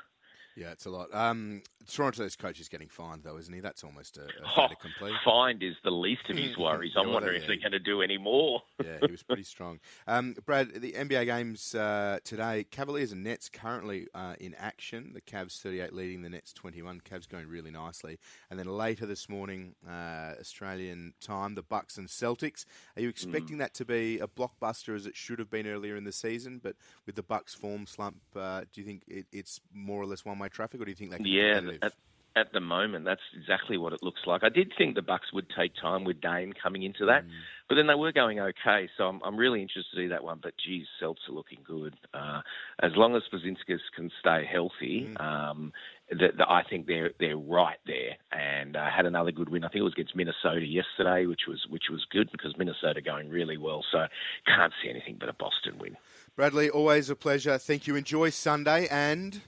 Yeah, 0.55 0.71
it's 0.71 0.85
a 0.85 0.89
lot. 0.89 1.13
Um, 1.13 1.61
Toronto's 1.87 2.35
coach 2.35 2.59
is 2.59 2.69
getting 2.69 2.89
fined, 2.89 3.23
though, 3.23 3.37
isn't 3.37 3.53
he? 3.53 3.59
That's 3.59 3.83
almost 3.83 4.17
a, 4.17 4.23
a 4.23 4.27
Oh, 4.57 4.65
accompli. 4.65 5.11
find 5.23 5.61
is 5.63 5.75
the 5.83 5.91
least 5.91 6.29
of 6.29 6.37
his 6.37 6.57
worries. 6.59 6.93
I'm 6.97 7.11
wondering 7.11 7.41
if 7.41 7.47
they're 7.47 7.57
going 7.57 7.71
to 7.71 7.79
do 7.79 8.01
any 8.01 8.17
more. 8.17 8.61
yeah, 8.83 8.97
he 9.05 9.11
was 9.11 9.23
pretty 9.23 9.43
strong. 9.43 9.79
Um, 10.07 10.35
Brad, 10.45 10.73
the 10.73 10.93
NBA 10.93 11.25
games 11.25 11.75
uh, 11.75 12.19
today, 12.23 12.65
Cavaliers 12.69 13.11
and 13.11 13.23
Nets 13.23 13.49
currently 13.49 14.07
uh, 14.13 14.35
in 14.39 14.55
action. 14.55 15.11
The 15.13 15.21
Cavs 15.21 15.61
38 15.61 15.93
leading 15.93 16.21
the 16.21 16.29
Nets 16.29 16.53
21. 16.53 17.01
Cavs 17.01 17.27
going 17.27 17.47
really 17.47 17.71
nicely. 17.71 18.19
And 18.49 18.59
then 18.59 18.67
later 18.67 19.05
this 19.05 19.29
morning, 19.29 19.75
uh, 19.87 20.33
Australian 20.39 21.13
time, 21.21 21.55
the 21.55 21.63
Bucks 21.63 21.97
and 21.97 22.07
Celtics. 22.07 22.65
Are 22.95 23.01
you 23.01 23.09
expecting 23.09 23.57
that 23.59 23.73
to 23.75 23.85
be 23.85 24.19
a 24.19 24.27
blockbuster 24.27 24.95
as 24.95 25.05
it 25.05 25.15
should 25.15 25.39
have 25.39 25.49
been 25.49 25.67
earlier 25.67 25.95
in 25.95 26.03
the 26.03 26.11
season? 26.11 26.59
But 26.61 26.75
with 27.05 27.15
the 27.15 27.23
Bucks 27.23 27.53
form 27.53 27.85
slump, 27.85 28.17
uh, 28.35 28.61
do 28.73 28.81
you 28.81 28.87
think 28.87 29.03
it, 29.07 29.25
it's 29.31 29.59
more 29.73 30.01
or 30.01 30.05
less 30.05 30.25
one-way 30.25 30.49
traffic, 30.49 30.81
or 30.81 30.85
do 30.85 30.91
you 30.91 30.95
think 30.95 31.11
they 31.11 31.17
can 31.17 31.23
be 31.23 31.29
Yeah, 31.31 31.61
at, 31.81 31.93
at 32.35 32.53
the 32.53 32.59
moment, 32.59 33.03
that's 33.05 33.21
exactly 33.35 33.77
what 33.77 33.93
it 33.93 34.03
looks 34.03 34.21
like. 34.27 34.43
I 34.43 34.49
did 34.49 34.71
think 34.77 34.93
the 34.95 35.01
Bucks 35.01 35.33
would 35.33 35.47
take 35.57 35.71
time 35.81 36.03
with 36.03 36.21
Dame 36.21 36.53
coming 36.53 36.83
into 36.83 37.05
that, 37.07 37.23
Mm. 37.25 37.29
but 37.67 37.75
then 37.75 37.87
they 37.87 37.95
were 37.95 38.11
going 38.11 38.39
okay. 38.39 38.87
So 38.95 39.05
I'm, 39.05 39.19
I'm 39.25 39.35
really 39.37 39.61
interested 39.63 39.89
to 39.95 39.97
see 40.03 40.07
that 40.09 40.23
one. 40.23 40.39
But 40.43 40.53
geez, 40.63 40.85
Celts 40.99 41.21
are 41.27 41.33
looking 41.33 41.59
good. 41.65 41.95
Uh, 42.13 42.41
as 42.83 42.91
long 42.95 43.15
as 43.15 43.23
Porzingis 43.33 43.79
can 43.95 44.11
stay 44.19 44.45
healthy, 44.45 45.07
Mm. 45.13 45.19
um, 45.21 45.73
the, 46.09 46.29
the, 46.37 46.45
I 46.47 46.61
think 46.69 46.85
they're 46.85 47.11
they're 47.19 47.37
right 47.37 47.79
there. 47.87 48.17
And 48.31 48.75
uh, 48.77 48.87
had 48.95 49.05
another 49.07 49.31
good 49.31 49.49
win. 49.49 49.63
I 49.63 49.69
think 49.69 49.79
it 49.81 49.83
was 49.83 49.93
against 49.93 50.15
Minnesota 50.15 50.65
yesterday, 50.65 51.25
which 51.25 51.47
was 51.47 51.65
which 51.69 51.89
was 51.89 52.05
good 52.11 52.29
because 52.31 52.55
Minnesota 52.55 53.01
going 53.01 53.29
really 53.29 53.57
well. 53.57 53.83
So 53.91 54.05
can't 54.45 54.73
see 54.83 54.89
anything 54.91 55.17
but 55.19 55.27
a 55.27 55.33
Boston 55.33 55.79
win. 55.79 55.97
Bradley, 56.35 56.69
always 56.69 57.09
a 57.09 57.15
pleasure. 57.15 57.57
Thank 57.57 57.87
you. 57.87 57.95
Enjoy 57.95 58.29
Sunday 58.29 58.87
and. 58.91 59.41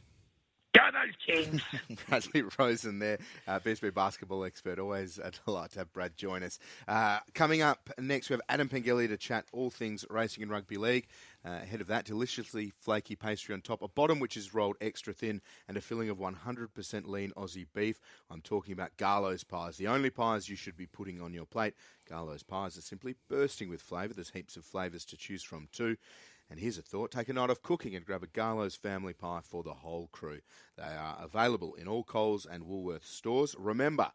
Go 0.76 0.82
those 0.92 1.16
Kings! 1.26 1.62
Bradley 2.08 2.44
Rosen 2.60 3.00
there, 3.00 3.18
uh, 3.48 3.60
BSB 3.60 3.92
basketball 3.92 4.44
expert. 4.44 4.78
Always 4.78 5.18
a 5.18 5.32
delight 5.46 5.72
to 5.72 5.80
have 5.80 5.92
Brad 5.92 6.16
join 6.16 6.44
us. 6.44 6.60
Uh, 6.88 7.20
coming 7.34 7.64
up 7.64 7.90
next, 7.98 8.30
we 8.30 8.36
have 8.36 8.42
Adam 8.50 8.70
Pengilly 8.70 9.08
to 9.08 9.18
chat 9.18 9.46
all 9.52 9.72
things 9.72 10.06
racing 10.12 10.44
and 10.44 10.52
rugby 10.52 10.78
league. 10.78 11.08
Uh, 11.44 11.60
ahead 11.64 11.82
of 11.82 11.88
that, 11.88 12.06
deliciously 12.06 12.72
flaky 12.78 13.16
pastry 13.16 13.56
on 13.56 13.62
top, 13.62 13.82
a 13.82 13.88
bottom 13.88 14.20
which 14.20 14.38
is 14.38 14.54
rolled 14.54 14.76
extra 14.80 15.12
thin, 15.12 15.42
and 15.68 15.76
a 15.76 15.82
filling 15.82 16.10
of 16.10 16.18
100% 16.18 17.08
lean 17.08 17.32
Aussie 17.36 17.66
beef. 17.74 18.00
I'm 18.30 18.42
talking 18.42 18.74
about 18.74 18.96
Garlo's 18.98 19.44
pies, 19.44 19.78
the 19.78 19.88
only 19.88 20.12
pies 20.12 20.50
you 20.50 20.56
should 20.56 20.78
be 20.78 20.86
putting 20.86 21.20
on 21.20 21.34
your 21.34 21.46
plate. 21.46 21.74
Garlo's 22.08 22.44
pies 22.44 22.78
are 22.78 22.82
simply 22.82 23.16
bursting 23.28 23.70
with 23.70 23.82
flavour. 23.82 24.14
There's 24.14 24.32
heaps 24.32 24.56
of 24.56 24.66
flavours 24.66 25.06
to 25.06 25.18
choose 25.18 25.42
from 25.42 25.68
too. 25.72 25.98
And 26.50 26.60
here's 26.60 26.80
a 26.80 26.82
thought 26.82 27.12
take 27.12 27.30
a 27.30 27.34
night 27.34 27.50
off 27.50 27.62
cooking 27.62 27.96
and 27.96 28.06
grab 28.06 28.24
a 28.24 28.28
Garlo's 28.28 28.76
family 28.76 29.14
pie 29.14 29.42
for 29.44 29.62
the 29.62 29.74
whole 29.74 30.10
crew. 30.12 30.40
They 30.78 30.84
are 30.84 31.18
available 31.22 31.76
in 31.76 31.88
all 31.88 32.04
Coles 32.04 32.46
and 32.46 32.64
Woolworths 32.64 33.06
stores. 33.06 33.56
Remember, 33.58 34.12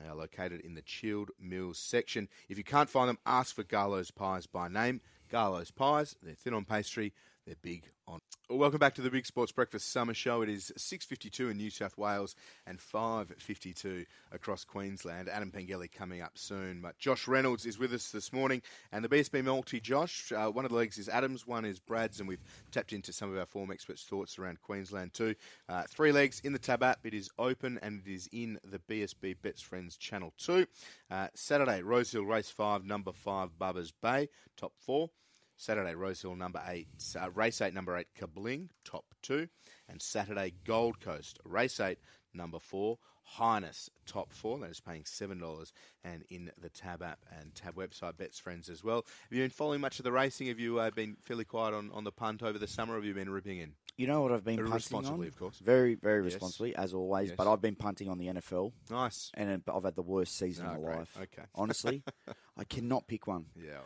they 0.00 0.08
are 0.08 0.14
located 0.14 0.60
in 0.60 0.74
the 0.74 0.82
chilled 0.82 1.30
meals 1.40 1.78
section. 1.78 2.28
If 2.48 2.56
you 2.56 2.64
can't 2.64 2.90
find 2.90 3.08
them, 3.08 3.18
ask 3.26 3.54
for 3.54 3.64
Garlo's 3.64 4.12
Pies 4.12 4.46
by 4.46 4.68
name. 4.68 5.00
Garlo's 5.28 5.72
Pies, 5.72 6.14
they're 6.22 6.34
thin 6.34 6.54
on 6.54 6.64
pastry, 6.64 7.12
they're 7.46 7.54
big 7.62 7.84
on. 8.08 8.18
Well, 8.48 8.58
welcome 8.58 8.78
back 8.78 8.94
to 8.96 9.02
the 9.02 9.10
Big 9.10 9.24
Sports 9.24 9.52
Breakfast 9.52 9.92
Summer 9.92 10.14
Show. 10.14 10.42
It 10.42 10.48
is 10.48 10.72
6.52 10.76 11.50
in 11.50 11.56
New 11.56 11.70
South 11.70 11.96
Wales 11.96 12.34
and 12.66 12.78
5.52 12.78 14.04
across 14.32 14.64
Queensland. 14.64 15.28
Adam 15.28 15.52
Pengilly 15.52 15.90
coming 15.90 16.22
up 16.22 16.32
soon. 16.34 16.80
But 16.80 16.98
Josh 16.98 17.28
Reynolds 17.28 17.64
is 17.64 17.78
with 17.78 17.92
us 17.92 18.10
this 18.10 18.32
morning. 18.32 18.62
And 18.90 19.04
the 19.04 19.08
BSB 19.08 19.44
multi, 19.44 19.80
Josh, 19.80 20.32
uh, 20.32 20.48
one 20.48 20.64
of 20.64 20.72
the 20.72 20.76
legs 20.76 20.98
is 20.98 21.08
Adam's, 21.08 21.46
one 21.46 21.64
is 21.64 21.78
Brad's, 21.78 22.18
and 22.18 22.28
we've 22.28 22.42
tapped 22.72 22.92
into 22.92 23.12
some 23.12 23.30
of 23.30 23.38
our 23.38 23.46
form 23.46 23.70
experts' 23.70 24.02
thoughts 24.02 24.38
around 24.38 24.60
Queensland 24.62 25.14
too. 25.14 25.34
Uh, 25.68 25.84
three 25.88 26.10
legs 26.10 26.40
in 26.42 26.52
the 26.52 26.58
Tab 26.58 26.82
app. 26.82 27.00
It 27.04 27.14
is 27.14 27.30
open 27.38 27.78
and 27.80 28.02
it 28.04 28.12
is 28.12 28.28
in 28.32 28.58
the 28.64 28.78
BSB 28.78 29.36
Bets 29.40 29.62
Friends 29.62 29.96
Channel 29.96 30.32
2. 30.38 30.66
Uh, 31.10 31.28
Saturday, 31.34 31.82
Rosehill 31.82 32.24
Race 32.24 32.50
5, 32.50 32.84
number 32.84 33.12
5, 33.12 33.50
Bubba's 33.58 33.92
Bay, 33.92 34.28
top 34.56 34.72
4. 34.80 35.10
Saturday, 35.56 35.94
Rosehill 35.94 36.36
number 36.36 36.62
eight, 36.68 36.88
uh, 37.20 37.30
race 37.30 37.60
eight, 37.60 37.74
number 37.74 37.96
eight, 37.96 38.08
Kabling, 38.18 38.68
top 38.84 39.04
two. 39.22 39.48
And 39.88 40.00
Saturday, 40.02 40.52
Gold 40.64 41.00
Coast, 41.00 41.38
race 41.44 41.80
eight, 41.80 41.98
number 42.34 42.58
four, 42.58 42.98
Highness, 43.28 43.90
top 44.06 44.32
four. 44.32 44.56
That 44.60 44.70
is 44.70 44.78
paying 44.78 45.02
$7 45.02 45.72
and 46.04 46.22
in 46.30 46.52
the 46.62 46.68
Tab 46.68 47.02
app 47.02 47.18
and 47.36 47.52
Tab 47.56 47.74
website, 47.74 48.16
Bets 48.16 48.38
Friends 48.38 48.68
as 48.68 48.84
well. 48.84 49.04
Have 49.04 49.36
you 49.36 49.42
been 49.42 49.50
following 49.50 49.80
much 49.80 49.98
of 49.98 50.04
the 50.04 50.12
racing? 50.12 50.46
Have 50.46 50.60
you 50.60 50.78
uh, 50.78 50.90
been 50.92 51.16
fairly 51.24 51.44
quiet 51.44 51.74
on, 51.74 51.90
on 51.92 52.04
the 52.04 52.12
punt 52.12 52.44
over 52.44 52.56
the 52.56 52.68
summer? 52.68 52.94
Have 52.94 53.04
you 53.04 53.14
been 53.14 53.28
ripping 53.28 53.58
in? 53.58 53.72
You 53.96 54.06
know 54.06 54.20
what 54.20 54.30
I've 54.30 54.44
been 54.44 54.64
responsibly, 54.64 55.26
on? 55.26 55.32
of 55.32 55.36
course. 55.40 55.58
Very, 55.58 55.96
very 55.96 56.22
Yes. 56.22 56.34
responsibly, 56.34 56.76
as 56.76 56.94
always. 56.94 57.30
Yes. 57.30 57.36
But 57.36 57.50
I've 57.52 57.60
been 57.60 57.74
punting 57.74 58.08
on 58.08 58.18
the 58.18 58.26
NFL, 58.28 58.70
Nice. 58.90 59.32
and 59.34 59.60
I've 59.74 59.82
had 59.84 59.96
the 59.96 60.02
worst 60.02 60.38
season 60.38 60.66
Oh, 60.68 60.74
of 60.74 60.82
my 60.82 60.96
life. 60.98 61.16
Okay. 61.20 61.42
Honestly, 61.56 62.04
I 62.56 62.62
cannot 62.62 63.08
pick 63.08 63.26
one. 63.26 63.46
Yeah. 63.56 63.78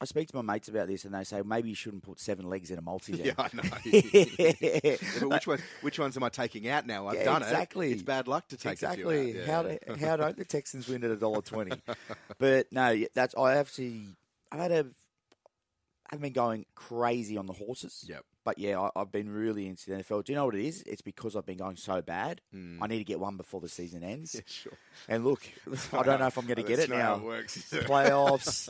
I 0.00 0.06
speak 0.06 0.28
to 0.28 0.36
my 0.36 0.42
mates 0.42 0.68
about 0.68 0.88
this, 0.88 1.04
and 1.04 1.14
they 1.14 1.24
say 1.24 1.40
maybe 1.42 1.68
you 1.70 1.74
shouldn't 1.74 2.02
put 2.02 2.20
seven 2.20 2.46
legs 2.50 2.70
in 2.70 2.78
a 2.78 2.82
multi. 2.82 3.12
Yeah, 3.24 3.32
I 3.38 3.48
know. 3.54 3.62
Yeah, 3.84 4.96
but 5.20 5.28
which 5.30 5.46
ones? 5.46 5.60
Which 5.82 5.98
ones 5.98 6.16
am 6.16 6.22
I 6.24 6.28
taking 6.28 6.68
out 6.68 6.86
now? 6.86 7.06
I've 7.06 7.14
Yeah, 7.16 7.24
done 7.24 7.42
exactly. 7.42 7.90
it. 7.90 7.94
It's 7.94 8.02
bad 8.02 8.28
luck 8.28 8.48
to 8.48 8.56
take 8.56 8.72
exactly. 8.72 9.40
Out. 9.42 9.46
How 9.46 9.62
do, 9.62 9.78
how 10.04 10.16
don't 10.16 10.36
the 10.36 10.44
Texans 10.44 10.88
win 10.88 11.04
at 11.04 11.10
a 11.10 11.16
dollar 11.16 11.40
twenty? 11.42 11.80
but 12.38 12.72
no, 12.72 13.04
that's 13.14 13.34
I 13.36 13.54
actually 13.56 14.06
I've 14.52 14.60
had 14.60 14.72
a 14.72 14.86
I've 16.10 16.20
been 16.20 16.32
going 16.32 16.66
crazy 16.74 17.36
on 17.38 17.46
the 17.46 17.52
horses. 17.54 18.04
Yep. 18.08 18.24
But 18.44 18.58
yeah, 18.58 18.78
I, 18.78 18.90
I've 19.00 19.10
been 19.10 19.30
really 19.30 19.66
into 19.66 19.88
the 19.90 19.96
NFL. 19.96 20.24
Do 20.24 20.32
you 20.32 20.36
know 20.36 20.44
what 20.44 20.54
it 20.54 20.66
is? 20.66 20.82
It's 20.82 21.00
because 21.00 21.34
I've 21.34 21.46
been 21.46 21.56
going 21.56 21.76
so 21.76 22.02
bad. 22.02 22.42
Hmm. 22.52 22.82
I 22.82 22.88
need 22.88 22.98
to 22.98 23.04
get 23.04 23.18
one 23.18 23.38
before 23.38 23.60
the 23.62 23.70
season 23.70 24.04
ends. 24.04 24.34
Yeah, 24.34 24.40
sure. 24.46 24.72
And 25.08 25.24
look, 25.24 25.42
I 25.94 26.02
don't 26.02 26.20
know 26.20 26.26
if 26.26 26.36
I'm 26.36 26.44
going 26.44 26.56
to 26.56 26.62
get 26.62 26.78
it 26.78 26.90
now. 26.90 27.14
it 27.16 27.22
works? 27.22 27.56
Playoffs. 27.72 28.68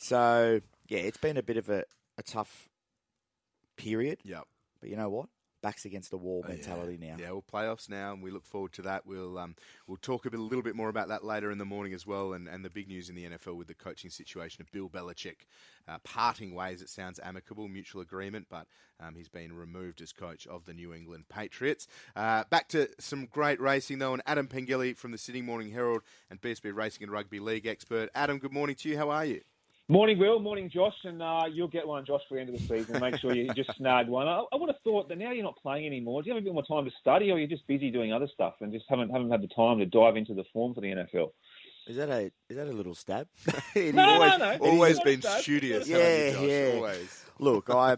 So 0.00 0.60
yeah, 0.88 1.00
it's 1.00 1.18
been 1.18 1.36
a 1.36 1.42
bit 1.42 1.56
of 1.56 1.68
a, 1.68 1.84
a 2.18 2.22
tough 2.22 2.68
period. 3.76 4.18
Yep. 4.24 4.44
But 4.80 4.90
you 4.90 4.96
know 4.96 5.10
what? 5.10 5.28
backs 5.62 5.84
against 5.84 6.10
the 6.10 6.16
wall 6.16 6.44
mentality 6.48 6.96
now. 6.98 7.06
yeah. 7.06 7.16
now. 7.16 7.22
Yeah, 7.22 7.30
well, 7.32 7.44
playoffs 7.52 7.88
now, 7.88 8.12
and 8.12 8.22
we 8.22 8.30
look 8.30 8.44
forward 8.44 8.72
to 8.74 8.82
that. 8.82 9.06
We'll 9.06 9.38
um, 9.38 9.54
we'll 9.86 9.98
talk 9.98 10.26
a, 10.26 10.30
bit, 10.30 10.40
a 10.40 10.42
little 10.42 10.62
bit 10.62 10.74
more 10.74 10.88
about 10.88 11.08
that 11.08 11.24
later 11.24 11.50
in 11.50 11.58
the 11.58 11.64
morning 11.64 11.92
as 11.92 12.06
well, 12.06 12.32
and, 12.32 12.48
and 12.48 12.64
the 12.64 12.70
big 12.70 12.88
news 12.88 13.08
in 13.08 13.14
the 13.14 13.24
NFL 13.24 13.56
with 13.56 13.68
the 13.68 13.74
coaching 13.74 14.10
situation 14.10 14.62
of 14.62 14.70
Bill 14.72 14.88
Belichick 14.88 15.46
uh, 15.88 15.98
parting 16.04 16.54
ways. 16.54 16.82
It 16.82 16.88
sounds 16.88 17.20
amicable, 17.22 17.68
mutual 17.68 18.02
agreement, 18.02 18.46
but 18.50 18.66
um, 19.00 19.14
he's 19.14 19.28
been 19.28 19.52
removed 19.52 20.00
as 20.00 20.12
coach 20.12 20.46
of 20.46 20.64
the 20.64 20.74
New 20.74 20.94
England 20.94 21.24
Patriots. 21.28 21.86
Uh, 22.16 22.44
back 22.50 22.68
to 22.68 22.88
some 22.98 23.26
great 23.26 23.60
racing 23.60 23.98
though, 23.98 24.12
and 24.12 24.22
Adam 24.26 24.48
Pengilly 24.48 24.96
from 24.96 25.12
the 25.12 25.18
Sydney 25.18 25.42
Morning 25.42 25.70
Herald 25.70 26.02
and 26.30 26.40
BSB 26.40 26.74
Racing 26.74 27.04
and 27.04 27.12
Rugby 27.12 27.40
League 27.40 27.66
expert. 27.66 28.10
Adam, 28.14 28.38
good 28.38 28.52
morning 28.52 28.76
to 28.76 28.88
you. 28.88 28.96
How 28.96 29.10
are 29.10 29.24
you? 29.24 29.40
Morning, 29.90 30.20
Will. 30.20 30.38
Morning, 30.38 30.70
Josh. 30.70 30.94
And 31.02 31.20
uh, 31.20 31.46
you'll 31.50 31.66
get 31.66 31.84
one, 31.84 32.04
Josh, 32.04 32.20
for 32.28 32.36
the 32.36 32.40
end 32.42 32.50
of 32.50 32.60
the 32.60 32.64
season. 32.64 33.00
Make 33.00 33.16
sure 33.18 33.34
you 33.34 33.52
just 33.54 33.76
snag 33.76 34.06
one. 34.06 34.28
I, 34.28 34.44
I 34.52 34.56
would 34.56 34.68
have 34.68 34.80
thought 34.84 35.08
that 35.08 35.18
now 35.18 35.32
you're 35.32 35.42
not 35.42 35.60
playing 35.60 35.84
anymore. 35.84 36.22
Do 36.22 36.28
you 36.28 36.34
have 36.36 36.40
a 36.40 36.44
bit 36.44 36.54
more 36.54 36.62
time 36.62 36.84
to 36.84 36.92
study, 37.00 37.32
or 37.32 37.38
you're 37.40 37.48
just 37.48 37.66
busy 37.66 37.90
doing 37.90 38.12
other 38.12 38.28
stuff 38.32 38.54
and 38.60 38.72
just 38.72 38.84
haven't 38.88 39.10
haven't 39.10 39.32
had 39.32 39.42
the 39.42 39.48
time 39.48 39.80
to 39.80 39.86
dive 39.86 40.16
into 40.16 40.32
the 40.32 40.44
form 40.52 40.74
for 40.74 40.80
the 40.80 40.86
NFL? 40.86 41.32
Is 41.88 41.96
that 41.96 42.08
a 42.08 42.30
is 42.48 42.56
that 42.56 42.68
a 42.68 42.72
little 42.72 42.94
stab? 42.94 43.26
no, 43.74 44.04
always, 44.08 44.30
no, 44.30 44.36
no. 44.38 44.58
always 44.60 44.96
It's 44.96 45.04
been 45.04 45.18
not 45.20 45.24
a 45.24 45.30
stab. 45.32 45.42
studious. 45.42 45.88
Yeah, 45.88 46.26
you, 46.28 46.32
Josh? 46.34 46.42
yeah. 46.42 46.72
Always. 46.76 47.24
Look, 47.40 47.70
I 47.70 47.96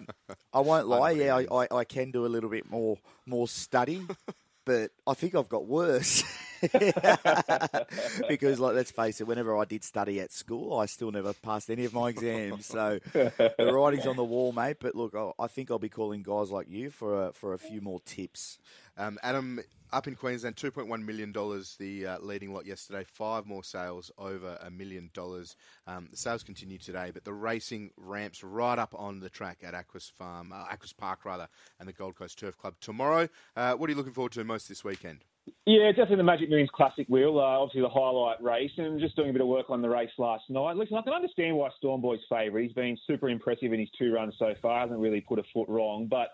I 0.54 0.60
won't 0.60 0.88
lie. 0.88 1.10
Yeah, 1.10 1.36
I, 1.36 1.46
I, 1.64 1.66
I 1.80 1.84
can 1.84 2.10
do 2.10 2.24
a 2.24 2.28
little 2.28 2.48
bit 2.48 2.70
more 2.70 2.96
more 3.26 3.48
study, 3.48 4.00
but 4.64 4.90
I 5.06 5.14
think 5.14 5.34
I've 5.34 5.48
got 5.48 5.66
worse. 5.66 6.22
because, 8.28 8.60
like, 8.60 8.74
let's 8.74 8.92
face 8.92 9.20
it, 9.20 9.26
whenever 9.26 9.56
I 9.56 9.64
did 9.64 9.82
study 9.82 10.20
at 10.20 10.32
school, 10.32 10.78
I 10.78 10.86
still 10.86 11.10
never 11.10 11.32
passed 11.32 11.70
any 11.70 11.84
of 11.84 11.92
my 11.92 12.10
exams. 12.10 12.66
So 12.66 13.00
the 13.12 13.72
writing's 13.72 14.06
on 14.06 14.16
the 14.16 14.24
wall, 14.24 14.52
mate. 14.52 14.76
But 14.80 14.94
look, 14.94 15.14
I, 15.38 15.46
think 15.48 15.70
I'll 15.70 15.78
be 15.78 15.88
calling 15.88 16.22
guys 16.22 16.50
like 16.50 16.68
you 16.70 16.90
for 16.90 17.28
a, 17.28 17.32
for 17.32 17.54
a 17.54 17.58
few 17.58 17.80
more 17.80 18.00
tips. 18.00 18.58
Um, 18.96 19.18
Adam, 19.22 19.60
up 19.92 20.08
in 20.08 20.14
Queensland, 20.14 20.56
$2.1 20.56 21.04
million, 21.04 21.32
the 21.32 22.06
uh, 22.06 22.18
leading 22.20 22.52
lot 22.52 22.66
yesterday. 22.66 23.04
Five 23.04 23.46
more 23.46 23.62
sales 23.62 24.10
over 24.18 24.58
a 24.62 24.70
million 24.70 25.10
dollars. 25.12 25.56
Um, 25.86 26.08
the 26.10 26.16
sales 26.16 26.42
continue 26.42 26.78
today, 26.78 27.10
but 27.12 27.24
the 27.24 27.32
racing 27.32 27.90
ramps 27.96 28.42
right 28.42 28.78
up 28.78 28.94
on 28.96 29.20
the 29.20 29.28
track 29.28 29.58
at 29.62 29.74
Aquis 29.74 30.10
Farm, 30.10 30.52
uh, 30.52 30.64
Aquis 30.70 30.92
Park, 30.92 31.24
rather, 31.24 31.48
and 31.78 31.88
the 31.88 31.92
Gold 31.92 32.16
Coast 32.16 32.38
Turf 32.38 32.56
Club 32.56 32.74
tomorrow. 32.80 33.28
Uh, 33.56 33.74
what 33.74 33.88
are 33.88 33.92
you 33.92 33.96
looking 33.96 34.14
forward 34.14 34.32
to 34.32 34.44
most 34.44 34.68
this 34.68 34.82
weekend? 34.82 35.24
Yeah, 35.66 35.88
definitely 35.90 36.16
the 36.16 36.22
Magic 36.22 36.48
Millions 36.48 36.70
Classic 36.72 37.06
wheel. 37.08 37.38
Uh, 37.38 37.58
obviously 37.58 37.80
the 37.80 37.88
highlight 37.88 38.40
race, 38.42 38.70
and 38.78 39.00
just 39.00 39.16
doing 39.16 39.30
a 39.30 39.32
bit 39.32 39.42
of 39.42 39.48
work 39.48 39.70
on 39.70 39.82
the 39.82 39.88
race 39.88 40.10
last 40.16 40.44
night. 40.48 40.76
Listen, 40.76 40.96
I 40.96 41.02
can 41.02 41.12
understand 41.12 41.56
why 41.56 41.68
Storm 41.78 42.00
Boy's 42.00 42.20
favourite. 42.30 42.64
He's 42.64 42.72
been 42.72 42.96
super 43.06 43.28
impressive 43.28 43.72
in 43.72 43.80
his 43.80 43.88
two 43.98 44.12
runs 44.12 44.34
so 44.38 44.54
far. 44.62 44.80
Hasn't 44.80 45.00
really 45.00 45.20
put 45.20 45.38
a 45.38 45.44
foot 45.52 45.68
wrong, 45.68 46.06
but. 46.08 46.28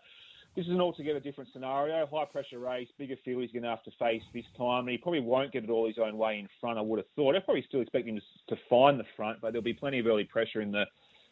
This 0.59 0.67
is 0.67 0.73
an 0.73 0.81
altogether 0.81 1.21
different 1.21 1.51
scenario. 1.53 2.05
High 2.05 2.25
pressure 2.25 2.59
race, 2.59 2.89
bigger 2.99 3.15
field 3.25 3.43
he's 3.43 3.53
going 3.53 3.63
to 3.63 3.69
have 3.69 3.85
to 3.85 3.93
face 3.97 4.25
this 4.35 4.45
time, 4.57 4.81
and 4.81 4.89
he 4.89 4.99
probably 4.99 5.21
won't 5.21 5.53
get 5.53 5.63
it 5.63 5.71
all 5.71 5.87
his 5.87 5.99
own 5.99 6.19
way 6.19 6.41
in 6.41 6.49
front. 6.61 6.81
I 6.81 6.81
would 6.81 6.99
have 6.99 7.07
thought. 7.15 7.37
I 7.37 7.39
probably 7.39 7.65
still 7.69 7.81
expect 7.81 8.09
him 8.09 8.17
to, 8.17 8.57
to 8.57 8.61
find 8.69 8.99
the 8.99 9.05
front, 9.17 9.41
but 9.41 9.53
there'll 9.53 9.63
be 9.63 9.73
plenty 9.73 10.01
of 10.01 10.09
early 10.09 10.25
pressure 10.25 10.61
in 10.61 10.73
the 10.73 10.85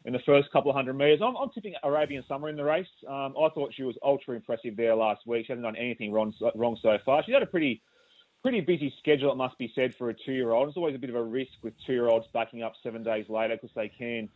in 0.04 0.12
the 0.12 0.20
first 0.20 0.52
couple 0.52 0.70
of 0.70 0.76
hundred 0.76 0.94
metres. 0.94 1.18
I'm, 1.24 1.34
I'm 1.34 1.50
tipping 1.50 1.74
Arabian 1.82 2.22
Summer 2.28 2.48
in 2.50 2.56
the 2.56 2.62
race. 2.62 2.86
Um, 3.08 3.34
I 3.36 3.48
thought 3.52 3.74
she 3.74 3.82
was 3.82 3.96
ultra 4.00 4.36
impressive 4.36 4.76
there 4.76 4.94
last 4.94 5.26
week. 5.26 5.46
She 5.46 5.52
hasn't 5.52 5.64
done 5.64 5.74
anything 5.74 6.12
wrong, 6.12 6.32
wrong 6.54 6.78
so 6.80 6.96
far. 7.04 7.24
She's 7.24 7.34
had 7.34 7.42
a 7.42 7.46
pretty 7.46 7.82
pretty 8.42 8.60
busy 8.60 8.94
schedule, 9.00 9.32
it 9.32 9.36
must 9.36 9.58
be 9.58 9.72
said, 9.74 9.92
for 9.92 10.08
a 10.10 10.14
two-year-old. 10.14 10.68
It's 10.68 10.76
always 10.76 10.94
a 10.94 10.98
bit 10.98 11.10
of 11.10 11.16
a 11.16 11.24
risk 11.24 11.50
with 11.62 11.74
two-year-olds 11.84 12.28
backing 12.32 12.62
up 12.62 12.74
seven 12.80 13.02
days 13.02 13.28
later 13.28 13.56
because 13.56 13.74
they 13.74 13.88
can 13.88 14.28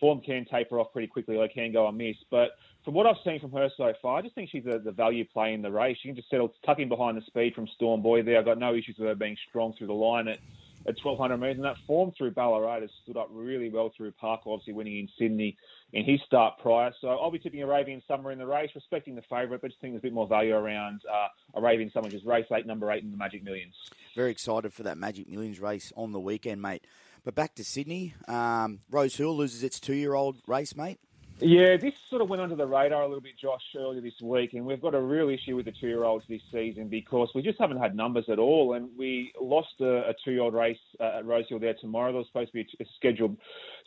form 0.00 0.20
can 0.20 0.44
taper 0.44 0.78
off 0.78 0.92
pretty 0.92 1.08
quickly. 1.08 1.36
They 1.36 1.48
can 1.48 1.72
go 1.72 1.86
amiss, 1.86 2.16
but 2.30 2.50
from 2.84 2.94
what 2.94 3.06
I've 3.06 3.16
seen 3.24 3.40
from 3.40 3.52
her 3.52 3.70
so 3.76 3.92
far, 4.02 4.18
I 4.18 4.22
just 4.22 4.34
think 4.34 4.50
she's 4.50 4.64
the, 4.64 4.78
the 4.78 4.92
value 4.92 5.24
play 5.24 5.54
in 5.54 5.62
the 5.62 5.70
race. 5.70 5.96
She 6.02 6.08
can 6.08 6.16
just 6.16 6.28
settle, 6.28 6.52
tuck 6.66 6.78
in 6.78 6.88
behind 6.88 7.16
the 7.16 7.22
speed 7.22 7.54
from 7.54 7.66
Storm 7.68 8.02
Boy 8.02 8.22
there. 8.22 8.38
I've 8.38 8.44
got 8.44 8.58
no 8.58 8.74
issues 8.74 8.96
with 8.98 9.08
her 9.08 9.14
being 9.14 9.36
strong 9.48 9.72
through 9.76 9.86
the 9.86 9.94
line 9.94 10.28
at, 10.28 10.38
at 10.86 10.96
1200 11.02 11.38
metres. 11.38 11.56
And 11.56 11.64
that 11.64 11.76
form 11.86 12.12
through 12.16 12.32
Ballarat 12.32 12.82
has 12.82 12.90
stood 13.02 13.16
up 13.16 13.28
really 13.32 13.70
well 13.70 13.90
through 13.96 14.12
Park, 14.12 14.42
obviously 14.46 14.74
winning 14.74 14.98
in 14.98 15.08
Sydney 15.18 15.56
in 15.94 16.04
his 16.04 16.20
start 16.26 16.58
prior. 16.60 16.92
So 17.00 17.08
I'll 17.08 17.30
be 17.30 17.38
tipping 17.38 17.62
Arabian 17.62 18.02
Summer 18.06 18.32
in 18.32 18.38
the 18.38 18.46
race, 18.46 18.70
respecting 18.74 19.14
the 19.14 19.22
favourite, 19.22 19.62
but 19.62 19.68
just 19.68 19.80
think 19.80 19.94
there's 19.94 20.02
a 20.02 20.02
bit 20.02 20.12
more 20.12 20.28
value 20.28 20.54
around 20.54 21.00
uh, 21.10 21.28
Arabian 21.58 21.90
Summer, 21.90 22.08
is 22.08 22.24
race 22.26 22.46
eight, 22.52 22.66
number 22.66 22.92
eight 22.92 23.02
in 23.02 23.10
the 23.10 23.16
Magic 23.16 23.42
Millions. 23.42 23.74
Very 24.14 24.30
excited 24.30 24.74
for 24.74 24.82
that 24.82 24.98
Magic 24.98 25.26
Millions 25.26 25.58
race 25.58 25.90
on 25.96 26.12
the 26.12 26.20
weekend, 26.20 26.60
mate. 26.60 26.84
But 27.24 27.34
back 27.34 27.54
to 27.54 27.64
Sydney. 27.64 28.14
Um, 28.28 28.80
Rose 28.90 29.16
Hill 29.16 29.36
loses 29.36 29.62
its 29.62 29.80
two 29.80 29.94
year 29.94 30.14
old 30.14 30.36
race, 30.46 30.76
mate. 30.76 30.98
Yeah, 31.40 31.76
this 31.76 31.94
sort 32.10 32.22
of 32.22 32.28
went 32.28 32.42
under 32.42 32.54
the 32.54 32.66
radar 32.66 33.02
a 33.02 33.08
little 33.08 33.20
bit, 33.20 33.32
Josh, 33.40 33.60
earlier 33.76 34.00
this 34.00 34.20
week, 34.22 34.54
and 34.54 34.64
we've 34.64 34.80
got 34.80 34.94
a 34.94 35.00
real 35.00 35.28
issue 35.28 35.56
with 35.56 35.64
the 35.64 35.72
two-year-olds 35.72 36.24
this 36.28 36.40
season 36.52 36.86
because 36.88 37.28
we 37.34 37.42
just 37.42 37.58
haven't 37.58 37.78
had 37.78 37.96
numbers 37.96 38.26
at 38.30 38.38
all, 38.38 38.74
and 38.74 38.88
we 38.96 39.32
lost 39.40 39.74
a, 39.80 40.10
a 40.10 40.14
two-year-old 40.24 40.54
race 40.54 40.78
uh, 41.00 41.18
at 41.18 41.26
Rosehill 41.26 41.58
there 41.58 41.74
tomorrow. 41.80 42.12
There 42.12 42.18
was 42.18 42.28
supposed 42.28 42.52
to 42.52 42.64
be 42.64 42.68
a 42.80 42.84
scheduled 42.96 43.36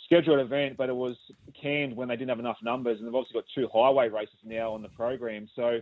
scheduled 0.06 0.42
event, 0.42 0.76
but 0.76 0.90
it 0.90 0.96
was 0.96 1.16
canned 1.60 1.96
when 1.96 2.10
they 2.10 2.18
didn't 2.18 2.30
have 2.30 2.40
enough 2.40 2.58
numbers, 2.62 3.00
and 3.00 3.08
they've 3.08 3.16
obviously 3.16 3.40
got 3.40 3.46
two 3.56 3.70
highway 3.74 4.10
races 4.10 4.36
now 4.44 4.74
on 4.74 4.82
the 4.82 4.90
program. 4.90 5.48
So 5.56 5.80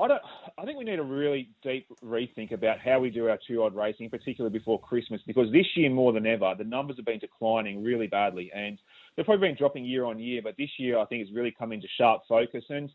I 0.00 0.08
don't. 0.08 0.22
I 0.58 0.64
think 0.64 0.78
we 0.78 0.84
need 0.84 0.98
a 0.98 1.02
really 1.02 1.50
deep 1.62 1.86
rethink 2.02 2.52
about 2.52 2.78
how 2.80 2.98
we 2.98 3.10
do 3.10 3.28
our 3.28 3.38
two-year-old 3.46 3.74
racing, 3.74 4.08
particularly 4.08 4.56
before 4.56 4.80
Christmas, 4.80 5.20
because 5.26 5.52
this 5.52 5.66
year 5.76 5.90
more 5.90 6.12
than 6.12 6.26
ever, 6.26 6.54
the 6.56 6.64
numbers 6.64 6.96
have 6.96 7.04
been 7.04 7.18
declining 7.18 7.82
really 7.84 8.06
badly, 8.06 8.50
and 8.54 8.78
they've 9.14 9.26
probably 9.26 9.48
been 9.48 9.56
dropping 9.56 9.84
year 9.84 10.04
on 10.06 10.18
year. 10.18 10.40
But 10.42 10.56
this 10.56 10.70
year, 10.78 10.98
I 10.98 11.04
think, 11.04 11.26
has 11.26 11.34
really 11.34 11.54
come 11.56 11.72
into 11.72 11.86
sharp 11.98 12.22
focus, 12.26 12.64
and 12.70 12.90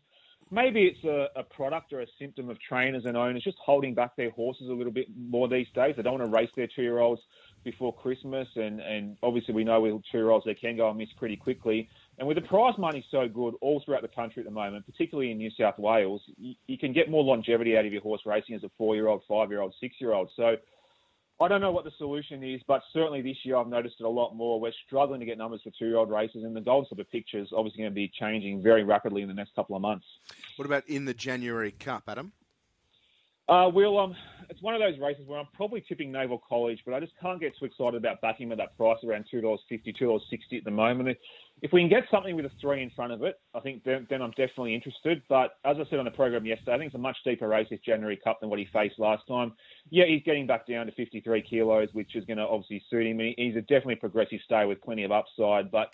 maybe 0.50 0.86
it's 0.86 1.04
a, 1.04 1.28
a 1.38 1.44
product 1.44 1.92
or 1.92 2.00
a 2.00 2.06
symptom 2.18 2.50
of 2.50 2.58
trainers 2.60 3.04
and 3.04 3.16
owners 3.16 3.44
just 3.44 3.58
holding 3.64 3.94
back 3.94 4.16
their 4.16 4.30
horses 4.30 4.68
a 4.68 4.72
little 4.72 4.92
bit 4.92 5.06
more 5.16 5.48
these 5.48 5.68
days. 5.74 5.94
They 5.96 6.02
don't 6.02 6.18
want 6.18 6.24
to 6.24 6.36
race 6.36 6.50
their 6.56 6.68
two-year-olds 6.74 7.22
before 7.64 7.94
Christmas, 7.94 8.48
and 8.56 8.80
and 8.80 9.16
obviously 9.22 9.54
we 9.54 9.62
know 9.62 9.80
with 9.80 10.02
two-year-olds 10.10 10.44
they 10.46 10.54
can 10.54 10.76
go 10.76 10.88
and 10.88 10.98
miss 10.98 11.08
pretty 11.16 11.36
quickly. 11.36 11.88
And 12.18 12.26
with 12.26 12.36
the 12.36 12.42
prize 12.42 12.76
money 12.78 13.04
so 13.12 13.28
good 13.28 13.54
all 13.60 13.80
throughout 13.84 14.02
the 14.02 14.08
country 14.08 14.40
at 14.40 14.44
the 14.44 14.50
moment, 14.50 14.84
particularly 14.86 15.30
in 15.30 15.38
New 15.38 15.50
South 15.56 15.78
Wales, 15.78 16.20
you, 16.36 16.54
you 16.66 16.76
can 16.76 16.92
get 16.92 17.08
more 17.08 17.22
longevity 17.22 17.76
out 17.76 17.86
of 17.86 17.92
your 17.92 18.02
horse 18.02 18.22
racing 18.26 18.56
as 18.56 18.64
a 18.64 18.70
four-year-old, 18.76 19.22
five-year-old, 19.28 19.72
six-year-old. 19.80 20.28
So 20.34 20.56
I 21.40 21.46
don't 21.46 21.60
know 21.60 21.70
what 21.70 21.84
the 21.84 21.92
solution 21.96 22.42
is, 22.42 22.60
but 22.66 22.82
certainly 22.92 23.22
this 23.22 23.36
year 23.44 23.56
I've 23.56 23.68
noticed 23.68 23.96
it 24.00 24.04
a 24.04 24.08
lot 24.08 24.34
more. 24.34 24.58
We're 24.58 24.72
struggling 24.86 25.20
to 25.20 25.26
get 25.26 25.38
numbers 25.38 25.60
for 25.62 25.70
two-year-old 25.78 26.10
races, 26.10 26.42
and 26.42 26.56
the 26.56 26.60
Golden 26.60 26.88
Slipper 26.88 27.04
picture 27.04 27.38
is 27.38 27.50
obviously 27.56 27.82
going 27.82 27.92
to 27.92 27.94
be 27.94 28.10
changing 28.18 28.60
very 28.62 28.82
rapidly 28.82 29.22
in 29.22 29.28
the 29.28 29.34
next 29.34 29.54
couple 29.54 29.76
of 29.76 29.82
months. 29.82 30.06
What 30.56 30.66
about 30.66 30.88
in 30.88 31.04
the 31.04 31.14
January 31.14 31.70
Cup, 31.70 32.02
Adam? 32.08 32.32
Uh, 33.48 33.70
Will, 33.72 33.96
um, 33.96 34.16
it's 34.50 34.62
one 34.62 34.74
of 34.74 34.80
those 34.80 34.98
races 34.98 35.26
where 35.26 35.38
I'm 35.38 35.48
probably 35.54 35.82
tipping 35.86 36.10
Naval 36.10 36.42
College, 36.48 36.80
but 36.86 36.94
I 36.94 37.00
just 37.00 37.12
can't 37.20 37.40
get 37.40 37.52
too 37.58 37.66
excited 37.66 37.96
about 37.96 38.20
backing 38.20 38.46
him 38.46 38.52
at 38.52 38.58
that 38.58 38.76
price 38.76 38.98
around 39.06 39.26
two 39.30 39.40
dollars 39.40 39.60
fifty, 39.68 39.92
two 39.92 40.06
dollars 40.06 40.22
sixty 40.30 40.56
at 40.56 40.64
the 40.64 40.70
moment. 40.70 41.16
If 41.60 41.72
we 41.72 41.80
can 41.80 41.90
get 41.90 42.04
something 42.10 42.34
with 42.36 42.46
a 42.46 42.50
three 42.60 42.82
in 42.82 42.90
front 42.90 43.12
of 43.12 43.22
it, 43.22 43.40
I 43.54 43.60
think 43.60 43.84
then, 43.84 44.06
then 44.08 44.22
I'm 44.22 44.30
definitely 44.30 44.74
interested. 44.74 45.22
But 45.28 45.58
as 45.64 45.76
I 45.78 45.88
said 45.90 45.98
on 45.98 46.04
the 46.04 46.10
program 46.12 46.46
yesterday, 46.46 46.74
I 46.74 46.78
think 46.78 46.86
it's 46.88 46.94
a 46.94 46.98
much 46.98 47.16
deeper 47.24 47.48
race 47.48 47.66
this 47.68 47.80
January 47.84 48.16
Cup 48.16 48.40
than 48.40 48.48
what 48.48 48.58
he 48.58 48.68
faced 48.72 48.98
last 48.98 49.26
time. 49.26 49.52
Yeah, 49.90 50.04
he's 50.06 50.22
getting 50.24 50.46
back 50.46 50.66
down 50.66 50.86
to 50.86 50.92
53 50.92 51.42
kilos, 51.42 51.88
which 51.92 52.14
is 52.16 52.24
going 52.24 52.38
to 52.38 52.44
obviously 52.44 52.82
suit 52.88 53.06
him. 53.06 53.18
He's 53.36 53.56
a 53.56 53.62
definitely 53.62 53.96
progressive 53.96 54.40
stay 54.44 54.64
with 54.64 54.80
plenty 54.82 55.04
of 55.04 55.12
upside, 55.12 55.70
but. 55.70 55.88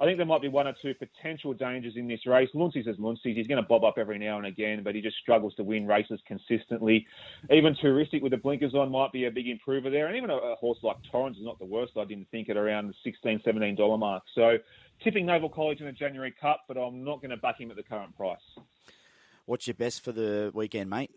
I 0.00 0.04
think 0.04 0.16
there 0.16 0.26
might 0.26 0.42
be 0.42 0.48
one 0.48 0.66
or 0.66 0.74
two 0.80 0.94
potential 0.94 1.54
dangers 1.54 1.94
in 1.96 2.06
this 2.06 2.26
race. 2.26 2.48
Luncey's 2.54 2.86
as 2.88 2.98
Luncey's. 2.98 3.36
He's 3.36 3.46
going 3.46 3.62
to 3.62 3.66
bob 3.66 3.84
up 3.84 3.98
every 3.98 4.18
now 4.18 4.38
and 4.38 4.46
again, 4.46 4.82
but 4.82 4.94
he 4.94 5.00
just 5.00 5.16
struggles 5.18 5.54
to 5.56 5.64
win 5.64 5.86
races 5.86 6.20
consistently. 6.26 7.06
Even 7.50 7.74
Touristic 7.82 8.22
with 8.22 8.32
the 8.32 8.38
blinkers 8.38 8.74
on 8.74 8.90
might 8.90 9.12
be 9.12 9.26
a 9.26 9.30
big 9.30 9.48
improver 9.48 9.90
there. 9.90 10.06
And 10.06 10.16
even 10.16 10.30
a, 10.30 10.36
a 10.36 10.56
horse 10.56 10.78
like 10.82 10.96
Torrens 11.10 11.36
is 11.36 11.44
not 11.44 11.58
the 11.58 11.64
worst, 11.64 11.92
I 11.96 12.04
didn't 12.04 12.28
think, 12.30 12.48
at 12.48 12.56
around 12.56 12.92
the 13.04 13.10
$16, 13.10 13.42
$17 13.44 13.98
mark. 13.98 14.22
So 14.34 14.58
tipping 15.02 15.26
Naval 15.26 15.48
College 15.48 15.80
in 15.80 15.86
the 15.86 15.92
January 15.92 16.34
Cup, 16.40 16.62
but 16.68 16.76
I'm 16.76 17.04
not 17.04 17.20
going 17.20 17.30
to 17.30 17.36
back 17.36 17.60
him 17.60 17.70
at 17.70 17.76
the 17.76 17.82
current 17.82 18.16
price. 18.16 18.38
What's 19.46 19.66
your 19.66 19.74
best 19.74 20.02
for 20.02 20.12
the 20.12 20.50
weekend, 20.54 20.90
mate? 20.90 21.10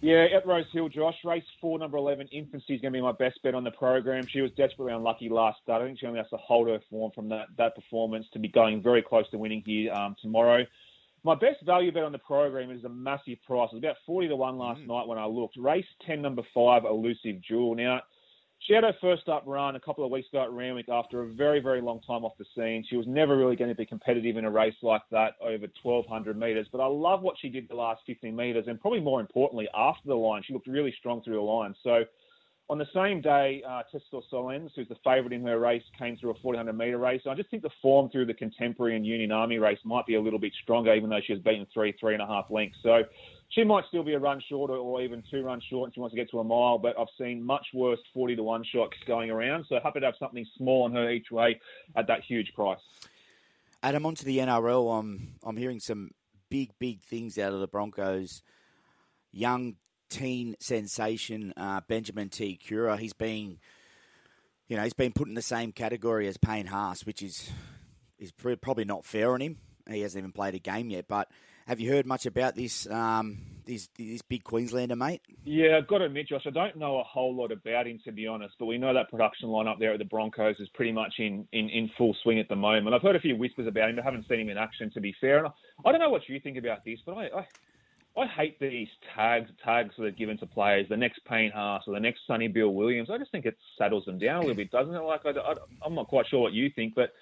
Yeah, 0.00 0.26
at 0.34 0.46
Rose 0.46 0.66
Hill, 0.72 0.88
Josh. 0.88 1.16
Race 1.24 1.42
four, 1.60 1.76
number 1.78 1.96
11, 1.96 2.28
Infancy 2.28 2.74
is 2.74 2.80
going 2.80 2.92
to 2.92 2.96
be 2.98 3.02
my 3.02 3.12
best 3.12 3.42
bet 3.42 3.54
on 3.54 3.64
the 3.64 3.72
program. 3.72 4.24
She 4.28 4.40
was 4.40 4.52
desperately 4.52 4.92
unlucky 4.92 5.28
last 5.28 5.60
start. 5.62 5.82
I 5.82 5.86
think 5.86 5.98
she 5.98 6.06
only 6.06 6.18
has 6.18 6.30
to 6.30 6.36
hold 6.36 6.68
her 6.68 6.78
form 6.88 7.10
from 7.14 7.28
that, 7.30 7.46
that 7.56 7.74
performance 7.74 8.26
to 8.32 8.38
be 8.38 8.46
going 8.46 8.80
very 8.80 9.02
close 9.02 9.28
to 9.30 9.38
winning 9.38 9.62
here 9.66 9.92
um, 9.92 10.14
tomorrow. 10.22 10.64
My 11.24 11.34
best 11.34 11.64
value 11.66 11.90
bet 11.90 12.04
on 12.04 12.12
the 12.12 12.18
program 12.18 12.70
is 12.70 12.84
a 12.84 12.88
massive 12.88 13.38
price. 13.44 13.70
It 13.72 13.76
was 13.76 13.82
about 13.82 13.96
40 14.06 14.28
to 14.28 14.36
1 14.36 14.56
last 14.56 14.80
mm. 14.80 14.86
night 14.86 15.08
when 15.08 15.18
I 15.18 15.26
looked. 15.26 15.56
Race 15.56 15.84
10, 16.06 16.22
number 16.22 16.42
5, 16.54 16.84
Elusive 16.84 17.42
Jewel. 17.42 17.74
Now, 17.74 18.00
she 18.66 18.72
had 18.74 18.84
her 18.84 18.94
first 19.00 19.28
up 19.28 19.44
run 19.46 19.76
a 19.76 19.80
couple 19.80 20.04
of 20.04 20.10
weeks 20.10 20.28
ago 20.28 20.42
at 20.42 20.50
Randwick 20.50 20.88
after 20.88 21.22
a 21.22 21.26
very, 21.26 21.60
very 21.60 21.80
long 21.80 22.00
time 22.00 22.24
off 22.24 22.32
the 22.38 22.44
scene. 22.56 22.84
She 22.88 22.96
was 22.96 23.06
never 23.06 23.36
really 23.36 23.56
going 23.56 23.70
to 23.70 23.76
be 23.76 23.86
competitive 23.86 24.36
in 24.36 24.44
a 24.44 24.50
race 24.50 24.74
like 24.82 25.02
that 25.10 25.34
over 25.40 25.66
1,200 25.82 26.38
metres. 26.38 26.66
But 26.72 26.80
I 26.80 26.86
love 26.86 27.22
what 27.22 27.36
she 27.40 27.48
did 27.48 27.68
the 27.68 27.76
last 27.76 28.02
15 28.06 28.34
metres, 28.34 28.64
and 28.66 28.80
probably 28.80 29.00
more 29.00 29.20
importantly, 29.20 29.68
after 29.76 30.08
the 30.08 30.16
line, 30.16 30.42
she 30.44 30.52
looked 30.52 30.66
really 30.66 30.94
strong 30.98 31.22
through 31.22 31.36
the 31.36 31.40
line. 31.40 31.74
So 31.84 32.04
on 32.70 32.78
the 32.78 32.86
same 32.92 33.20
day, 33.20 33.62
uh, 33.66 33.82
Solens, 34.32 34.70
who's 34.76 34.88
the 34.88 34.96
favourite 35.04 35.32
in 35.32 35.42
her 35.46 35.58
race, 35.58 35.82
came 35.98 36.16
through 36.16 36.30
a 36.30 36.34
1400 36.42 36.72
metre 36.72 36.98
race. 36.98 37.22
And 37.24 37.32
I 37.32 37.36
just 37.36 37.50
think 37.50 37.62
the 37.62 37.70
form 37.80 38.10
through 38.10 38.26
the 38.26 38.34
Contemporary 38.34 38.96
and 38.96 39.06
Union 39.06 39.32
Army 39.32 39.58
race 39.58 39.78
might 39.84 40.04
be 40.04 40.16
a 40.16 40.20
little 40.20 40.38
bit 40.38 40.52
stronger, 40.62 40.92
even 40.94 41.08
though 41.08 41.20
she 41.24 41.32
has 41.32 41.40
beaten 41.40 41.66
three, 41.72 41.94
three 41.98 42.12
and 42.12 42.22
a 42.22 42.26
half 42.26 42.50
lengths. 42.50 42.78
So 42.82 43.04
she 43.50 43.64
might 43.64 43.84
still 43.88 44.02
be 44.02 44.12
a 44.12 44.18
run 44.18 44.42
short 44.48 44.70
or, 44.70 45.02
even 45.02 45.22
two 45.30 45.42
runs 45.42 45.62
short 45.70 45.86
and 45.86 45.94
she 45.94 46.00
wants 46.00 46.12
to 46.14 46.20
get 46.20 46.30
to 46.30 46.40
a 46.40 46.44
mile, 46.44 46.78
but 46.78 46.98
I've 46.98 47.08
seen 47.18 47.42
much 47.42 47.66
worse 47.72 48.00
40 48.12 48.36
to 48.36 48.42
1 48.42 48.64
shots 48.72 48.96
going 49.06 49.30
around. 49.30 49.64
So 49.68 49.78
happy 49.82 50.00
to 50.00 50.06
have 50.06 50.16
something 50.18 50.46
small 50.56 50.84
on 50.84 50.92
her 50.92 51.10
each 51.10 51.30
way 51.30 51.60
at 51.96 52.06
that 52.08 52.20
huge 52.26 52.52
price. 52.54 52.80
Adam, 53.82 54.04
onto 54.04 54.24
the 54.24 54.38
NRL. 54.38 54.98
I'm, 54.98 55.36
I'm 55.42 55.56
hearing 55.56 55.80
some 55.80 56.10
big, 56.50 56.70
big 56.78 57.00
things 57.02 57.38
out 57.38 57.52
of 57.52 57.60
the 57.60 57.68
Broncos. 57.68 58.42
Young 59.32 59.76
teen 60.10 60.56
sensation, 60.60 61.54
uh, 61.56 61.80
Benjamin 61.88 62.28
Te 62.28 62.56
Kura. 62.56 62.96
He's 62.96 63.12
been, 63.12 63.58
you 64.66 64.76
know, 64.76 64.82
he's 64.82 64.94
been 64.94 65.12
put 65.12 65.28
in 65.28 65.34
the 65.34 65.42
same 65.42 65.72
category 65.72 66.26
as 66.26 66.36
Payne 66.36 66.66
Haas, 66.66 67.06
which 67.06 67.22
is, 67.22 67.50
is 68.18 68.32
probably 68.32 68.84
not 68.84 69.06
fair 69.06 69.32
on 69.32 69.40
him. 69.40 69.58
He 69.88 70.00
hasn't 70.00 70.20
even 70.20 70.32
played 70.32 70.54
a 70.54 70.58
game 70.58 70.90
yet, 70.90 71.06
but 71.08 71.28
have 71.68 71.80
you 71.80 71.90
heard 71.90 72.06
much 72.06 72.24
about 72.24 72.56
this 72.56 72.88
um, 72.90 73.38
this 73.66 73.90
this 73.98 74.22
big 74.22 74.42
Queenslander, 74.42 74.96
mate? 74.96 75.20
Yeah, 75.44 75.76
I've 75.76 75.86
got 75.86 75.98
to 75.98 76.06
admit, 76.06 76.28
Josh, 76.28 76.46
I 76.46 76.50
don't 76.50 76.76
know 76.76 76.98
a 76.98 77.04
whole 77.04 77.36
lot 77.36 77.52
about 77.52 77.86
him 77.86 78.00
to 78.06 78.12
be 78.12 78.26
honest, 78.26 78.54
but 78.58 78.64
we 78.66 78.78
know 78.78 78.94
that 78.94 79.10
production 79.10 79.50
line 79.50 79.68
up 79.68 79.78
there 79.78 79.92
at 79.92 79.98
the 79.98 80.06
Broncos 80.06 80.56
is 80.60 80.68
pretty 80.70 80.92
much 80.92 81.12
in, 81.18 81.46
in, 81.52 81.68
in 81.68 81.90
full 81.98 82.16
swing 82.22 82.40
at 82.40 82.48
the 82.48 82.56
moment. 82.56 82.94
I've 82.94 83.02
heard 83.02 83.16
a 83.16 83.20
few 83.20 83.36
whispers 83.36 83.66
about 83.66 83.90
him, 83.90 83.96
but 83.96 84.04
haven't 84.04 84.26
seen 84.28 84.40
him 84.40 84.48
in 84.48 84.56
action. 84.56 84.90
To 84.92 85.00
be 85.00 85.14
fair, 85.20 85.38
and 85.38 85.48
I, 85.48 85.88
I 85.88 85.92
don't 85.92 86.00
know 86.00 86.08
what 86.08 86.26
you 86.26 86.40
think 86.40 86.56
about 86.56 86.86
this, 86.86 87.00
but 87.04 87.12
I, 87.12 87.24
I 87.26 87.46
I 88.22 88.26
hate 88.26 88.58
these 88.58 88.88
tags 89.14 89.50
tags 89.62 89.94
that 89.98 90.04
are 90.06 90.10
given 90.10 90.38
to 90.38 90.46
players. 90.46 90.86
The 90.88 90.96
next 90.96 91.20
Payne 91.26 91.52
Haas 91.54 91.82
or 91.86 91.92
the 91.92 92.00
next 92.00 92.20
Sonny 92.26 92.48
Bill 92.48 92.70
Williams. 92.70 93.10
I 93.10 93.18
just 93.18 93.30
think 93.30 93.44
it 93.44 93.58
saddles 93.76 94.06
them 94.06 94.18
down 94.18 94.36
a 94.36 94.40
little 94.40 94.56
bit, 94.56 94.70
doesn't 94.70 94.94
it? 94.94 95.00
Like 95.00 95.20
I, 95.26 95.54
I'm 95.84 95.94
not 95.94 96.08
quite 96.08 96.26
sure 96.28 96.40
what 96.40 96.54
you 96.54 96.70
think, 96.74 96.94
but 96.94 97.12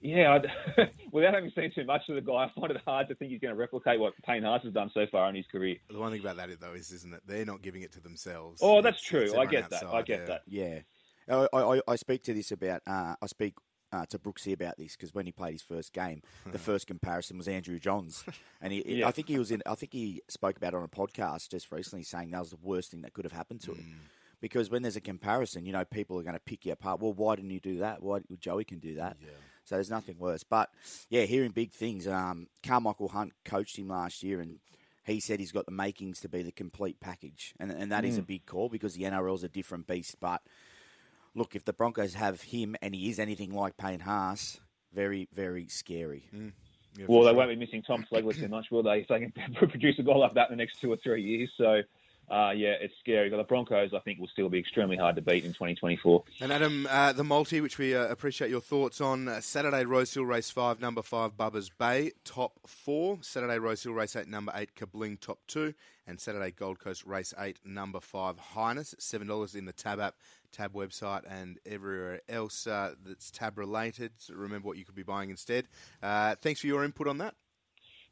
yeah, 0.00 0.38
without 1.12 1.34
having 1.34 1.50
seen 1.54 1.72
too 1.74 1.84
much 1.84 2.02
of 2.08 2.14
the 2.14 2.20
guy, 2.20 2.44
I 2.44 2.52
find 2.58 2.70
it 2.70 2.80
hard 2.86 3.08
to 3.08 3.14
think 3.14 3.32
he's 3.32 3.40
going 3.40 3.54
to 3.54 3.58
replicate 3.58 3.98
what 3.98 4.14
Payne 4.24 4.44
Haas 4.44 4.62
has 4.62 4.72
done 4.72 4.90
so 4.94 5.06
far 5.10 5.28
in 5.28 5.34
his 5.34 5.46
career. 5.50 5.76
The 5.90 5.98
one 5.98 6.12
thing 6.12 6.20
about 6.20 6.36
that, 6.36 6.48
though, 6.60 6.74
is 6.74 6.92
isn't 6.92 7.12
it? 7.12 7.22
They're 7.26 7.44
not 7.44 7.62
giving 7.62 7.82
it 7.82 7.92
to 7.92 8.00
themselves. 8.00 8.60
Oh, 8.62 8.80
that's 8.80 8.98
it's, 8.98 9.06
true. 9.06 9.22
It's 9.22 9.34
I 9.34 9.46
get 9.46 9.64
outside, 9.64 9.80
that. 9.82 9.94
I 9.94 10.02
get 10.02 10.20
yeah. 10.20 10.26
that. 10.26 10.42
Yeah, 10.46 11.46
I, 11.52 11.58
I, 11.58 11.80
I, 11.88 11.96
speak 11.96 12.22
to 12.24 12.34
this 12.34 12.52
about. 12.52 12.82
Uh, 12.86 13.16
I 13.20 13.26
speak 13.26 13.54
uh, 13.92 14.06
to 14.06 14.18
Brooksy 14.18 14.52
about 14.52 14.76
this 14.76 14.96
because 14.96 15.14
when 15.14 15.26
he 15.26 15.32
played 15.32 15.52
his 15.52 15.62
first 15.62 15.92
game, 15.92 16.22
the 16.52 16.58
first 16.58 16.86
comparison 16.86 17.36
was 17.36 17.48
Andrew 17.48 17.78
Johns, 17.80 18.24
and 18.60 18.72
he, 18.72 19.00
yeah. 19.00 19.08
I 19.08 19.10
think 19.10 19.28
he 19.28 19.38
was 19.38 19.50
in. 19.50 19.62
I 19.66 19.74
think 19.74 19.92
he 19.92 20.22
spoke 20.28 20.56
about 20.56 20.74
it 20.74 20.76
on 20.76 20.84
a 20.84 20.88
podcast 20.88 21.50
just 21.50 21.72
recently, 21.72 22.04
saying 22.04 22.30
that 22.30 22.40
was 22.40 22.50
the 22.50 22.58
worst 22.62 22.92
thing 22.92 23.02
that 23.02 23.12
could 23.14 23.24
have 23.24 23.32
happened 23.32 23.62
to 23.62 23.72
him. 23.72 23.84
Mm. 23.84 24.08
Because 24.40 24.70
when 24.70 24.82
there's 24.82 24.94
a 24.94 25.00
comparison, 25.00 25.66
you 25.66 25.72
know, 25.72 25.84
people 25.84 26.16
are 26.16 26.22
going 26.22 26.34
to 26.34 26.40
pick 26.40 26.64
you 26.64 26.70
apart. 26.72 27.00
Well, 27.00 27.12
why 27.12 27.34
didn't 27.34 27.50
you 27.50 27.58
do 27.58 27.78
that? 27.78 28.00
Why 28.00 28.20
Joey 28.38 28.62
can 28.62 28.78
do 28.78 28.94
that? 28.94 29.16
Yeah. 29.20 29.30
So 29.68 29.74
there's 29.74 29.90
nothing 29.90 30.18
worse. 30.18 30.44
But 30.44 30.70
yeah, 31.10 31.24
hearing 31.24 31.50
big 31.50 31.72
things. 31.72 32.08
Um, 32.08 32.46
Karmichael 32.62 33.10
Hunt 33.10 33.34
coached 33.44 33.78
him 33.78 33.88
last 33.88 34.22
year, 34.22 34.40
and 34.40 34.60
he 35.04 35.20
said 35.20 35.40
he's 35.40 35.52
got 35.52 35.66
the 35.66 35.72
makings 35.72 36.20
to 36.20 36.28
be 36.28 36.42
the 36.42 36.52
complete 36.52 37.00
package, 37.00 37.54
and 37.60 37.70
and 37.70 37.92
that 37.92 38.04
mm. 38.04 38.08
is 38.08 38.16
a 38.16 38.22
mm. 38.22 38.28
big 38.28 38.46
call 38.46 38.70
because 38.70 38.94
the 38.94 39.02
NRL 39.02 39.34
is 39.34 39.44
a 39.44 39.48
different 39.48 39.86
beast. 39.86 40.16
But 40.20 40.40
look, 41.34 41.54
if 41.54 41.64
the 41.64 41.74
Broncos 41.74 42.14
have 42.14 42.40
him 42.40 42.76
and 42.80 42.94
he 42.94 43.10
is 43.10 43.18
anything 43.18 43.52
like 43.52 43.76
Payne 43.76 44.00
Haas, 44.00 44.58
very 44.94 45.28
very 45.34 45.68
scary. 45.68 46.24
Mm. 46.34 46.52
Yeah, 46.96 47.04
well, 47.06 47.22
they 47.22 47.34
won't 47.34 47.50
be 47.50 47.56
missing 47.56 47.82
Tom 47.82 48.06
Flegler 48.10 48.34
too 48.34 48.48
much, 48.48 48.70
will 48.70 48.82
they? 48.82 49.00
If 49.00 49.08
they 49.08 49.20
can 49.20 49.32
produce 49.68 49.98
a 49.98 50.02
goal 50.02 50.20
like 50.20 50.34
that 50.34 50.50
in 50.50 50.56
the 50.56 50.62
next 50.64 50.80
two 50.80 50.90
or 50.90 50.96
three 50.96 51.22
years, 51.22 51.50
so 51.58 51.82
uh, 52.30 52.50
yeah, 52.50 52.74
it's 52.80 52.94
scary. 53.00 53.30
But 53.30 53.38
the 53.38 53.44
Broncos, 53.44 53.92
I 53.94 54.00
think, 54.00 54.18
will 54.18 54.28
still 54.28 54.48
be 54.48 54.58
extremely 54.58 54.96
hard 54.96 55.16
to 55.16 55.22
beat 55.22 55.44
in 55.44 55.52
2024. 55.52 56.24
And 56.40 56.52
Adam, 56.52 56.86
uh, 56.90 57.12
the 57.12 57.24
multi, 57.24 57.60
which 57.60 57.78
we 57.78 57.94
uh, 57.94 58.06
appreciate 58.06 58.50
your 58.50 58.60
thoughts 58.60 59.00
on, 59.00 59.28
uh, 59.28 59.40
Saturday 59.40 59.84
Rosehill 59.84 60.26
Race 60.26 60.50
5, 60.50 60.80
number 60.80 61.02
5, 61.02 61.36
Bubba's 61.36 61.70
Bay, 61.70 62.12
top 62.24 62.60
4. 62.66 63.18
Saturday 63.22 63.58
Rosehill 63.58 63.94
Race 63.94 64.14
8, 64.14 64.28
number 64.28 64.52
8, 64.54 64.74
Kabling, 64.74 65.18
top 65.20 65.38
2. 65.48 65.72
And 66.06 66.20
Saturday 66.20 66.50
Gold 66.50 66.78
Coast 66.78 67.04
Race 67.04 67.32
8, 67.38 67.58
number 67.64 68.00
5, 68.00 68.38
Highness, 68.38 68.94
$7 68.98 69.54
in 69.54 69.64
the 69.64 69.72
Tab 69.72 70.00
app, 70.00 70.14
Tab 70.52 70.72
website, 70.72 71.22
and 71.30 71.58
everywhere 71.66 72.20
else 72.28 72.66
uh, 72.66 72.94
that's 73.06 73.30
Tab 73.30 73.58
related. 73.58 74.12
So 74.18 74.34
remember 74.34 74.68
what 74.68 74.78
you 74.78 74.84
could 74.84 74.94
be 74.94 75.02
buying 75.02 75.30
instead. 75.30 75.66
Uh, 76.02 76.34
thanks 76.40 76.60
for 76.60 76.66
your 76.66 76.84
input 76.84 77.08
on 77.08 77.18
that. 77.18 77.34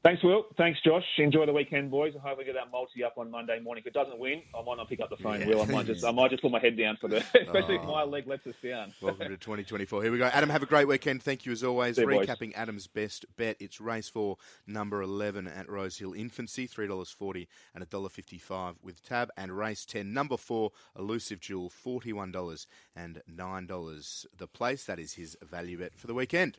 Thanks, 0.07 0.23
Will. 0.23 0.45
Thanks, 0.57 0.79
Josh. 0.85 1.03
Enjoy 1.19 1.47
the 1.47 1.53
weekend, 1.53 1.91
boys. 1.91 2.13
I 2.17 2.29
hope 2.29 2.39
we 2.39 2.45
get 2.45 2.55
that 2.55 2.71
multi 2.71 3.03
up 3.03 3.19
on 3.19 3.29
Monday 3.29 3.59
morning. 3.59 3.83
If 3.85 3.89
it 3.89 3.93
doesn't 3.93 4.21
win, 4.21 4.41
I 4.57 4.63
might 4.63 4.77
not 4.77 4.89
pick 4.89 5.01
up 5.01 5.11
the 5.11 5.17
phone. 5.17 5.41
Yeah. 5.41 5.49
Will 5.49 5.63
I 5.63 5.65
might 5.65 5.87
just 5.87 6.05
I 6.05 6.13
might 6.13 6.31
just 6.31 6.45
put 6.45 6.53
my 6.53 6.61
head 6.61 6.79
down 6.79 6.97
for 7.01 7.09
the, 7.09 7.17
especially 7.35 7.79
oh. 7.79 7.83
if 7.83 7.89
my 7.89 8.05
leg 8.05 8.29
lets 8.29 8.47
us 8.47 8.55
down. 8.63 8.95
Welcome 9.03 9.31
to 9.31 9.37
2024. 9.37 10.05
Here 10.05 10.13
we 10.13 10.19
go. 10.19 10.27
Adam, 10.27 10.49
have 10.51 10.63
a 10.63 10.67
great 10.67 10.87
weekend. 10.87 11.25
Thank 11.25 11.45
you 11.45 11.51
as 11.51 11.65
always. 11.65 11.99
You, 11.99 12.07
Recapping 12.07 12.53
boys. 12.53 12.55
Adam's 12.55 12.87
best 12.87 13.25
bet. 13.37 13.57
It's 13.59 13.81
race 13.81 14.09
for 14.09 14.37
number 14.65 15.03
11 15.03 15.49
at 15.49 15.69
Rosehill 15.69 16.13
Infancy, 16.13 16.69
three 16.69 16.87
dollars 16.87 17.11
forty 17.11 17.49
and 17.75 17.83
a 17.83 17.87
dollar 17.87 18.09
fifty-five 18.09 18.77
with 18.81 19.03
tab, 19.03 19.31
and 19.37 19.59
race 19.59 19.85
10, 19.85 20.13
number 20.13 20.37
four, 20.37 20.71
Elusive 20.97 21.41
Jewel, 21.41 21.69
forty-one 21.69 22.31
dollars 22.31 22.69
and 22.95 23.23
nine 23.27 23.67
dollars. 23.67 24.25
The 24.39 24.47
place 24.47 24.85
that 24.85 25.01
is 25.01 25.15
his 25.15 25.37
value 25.43 25.79
bet 25.79 25.97
for 25.97 26.07
the 26.07 26.15
weekend. 26.15 26.59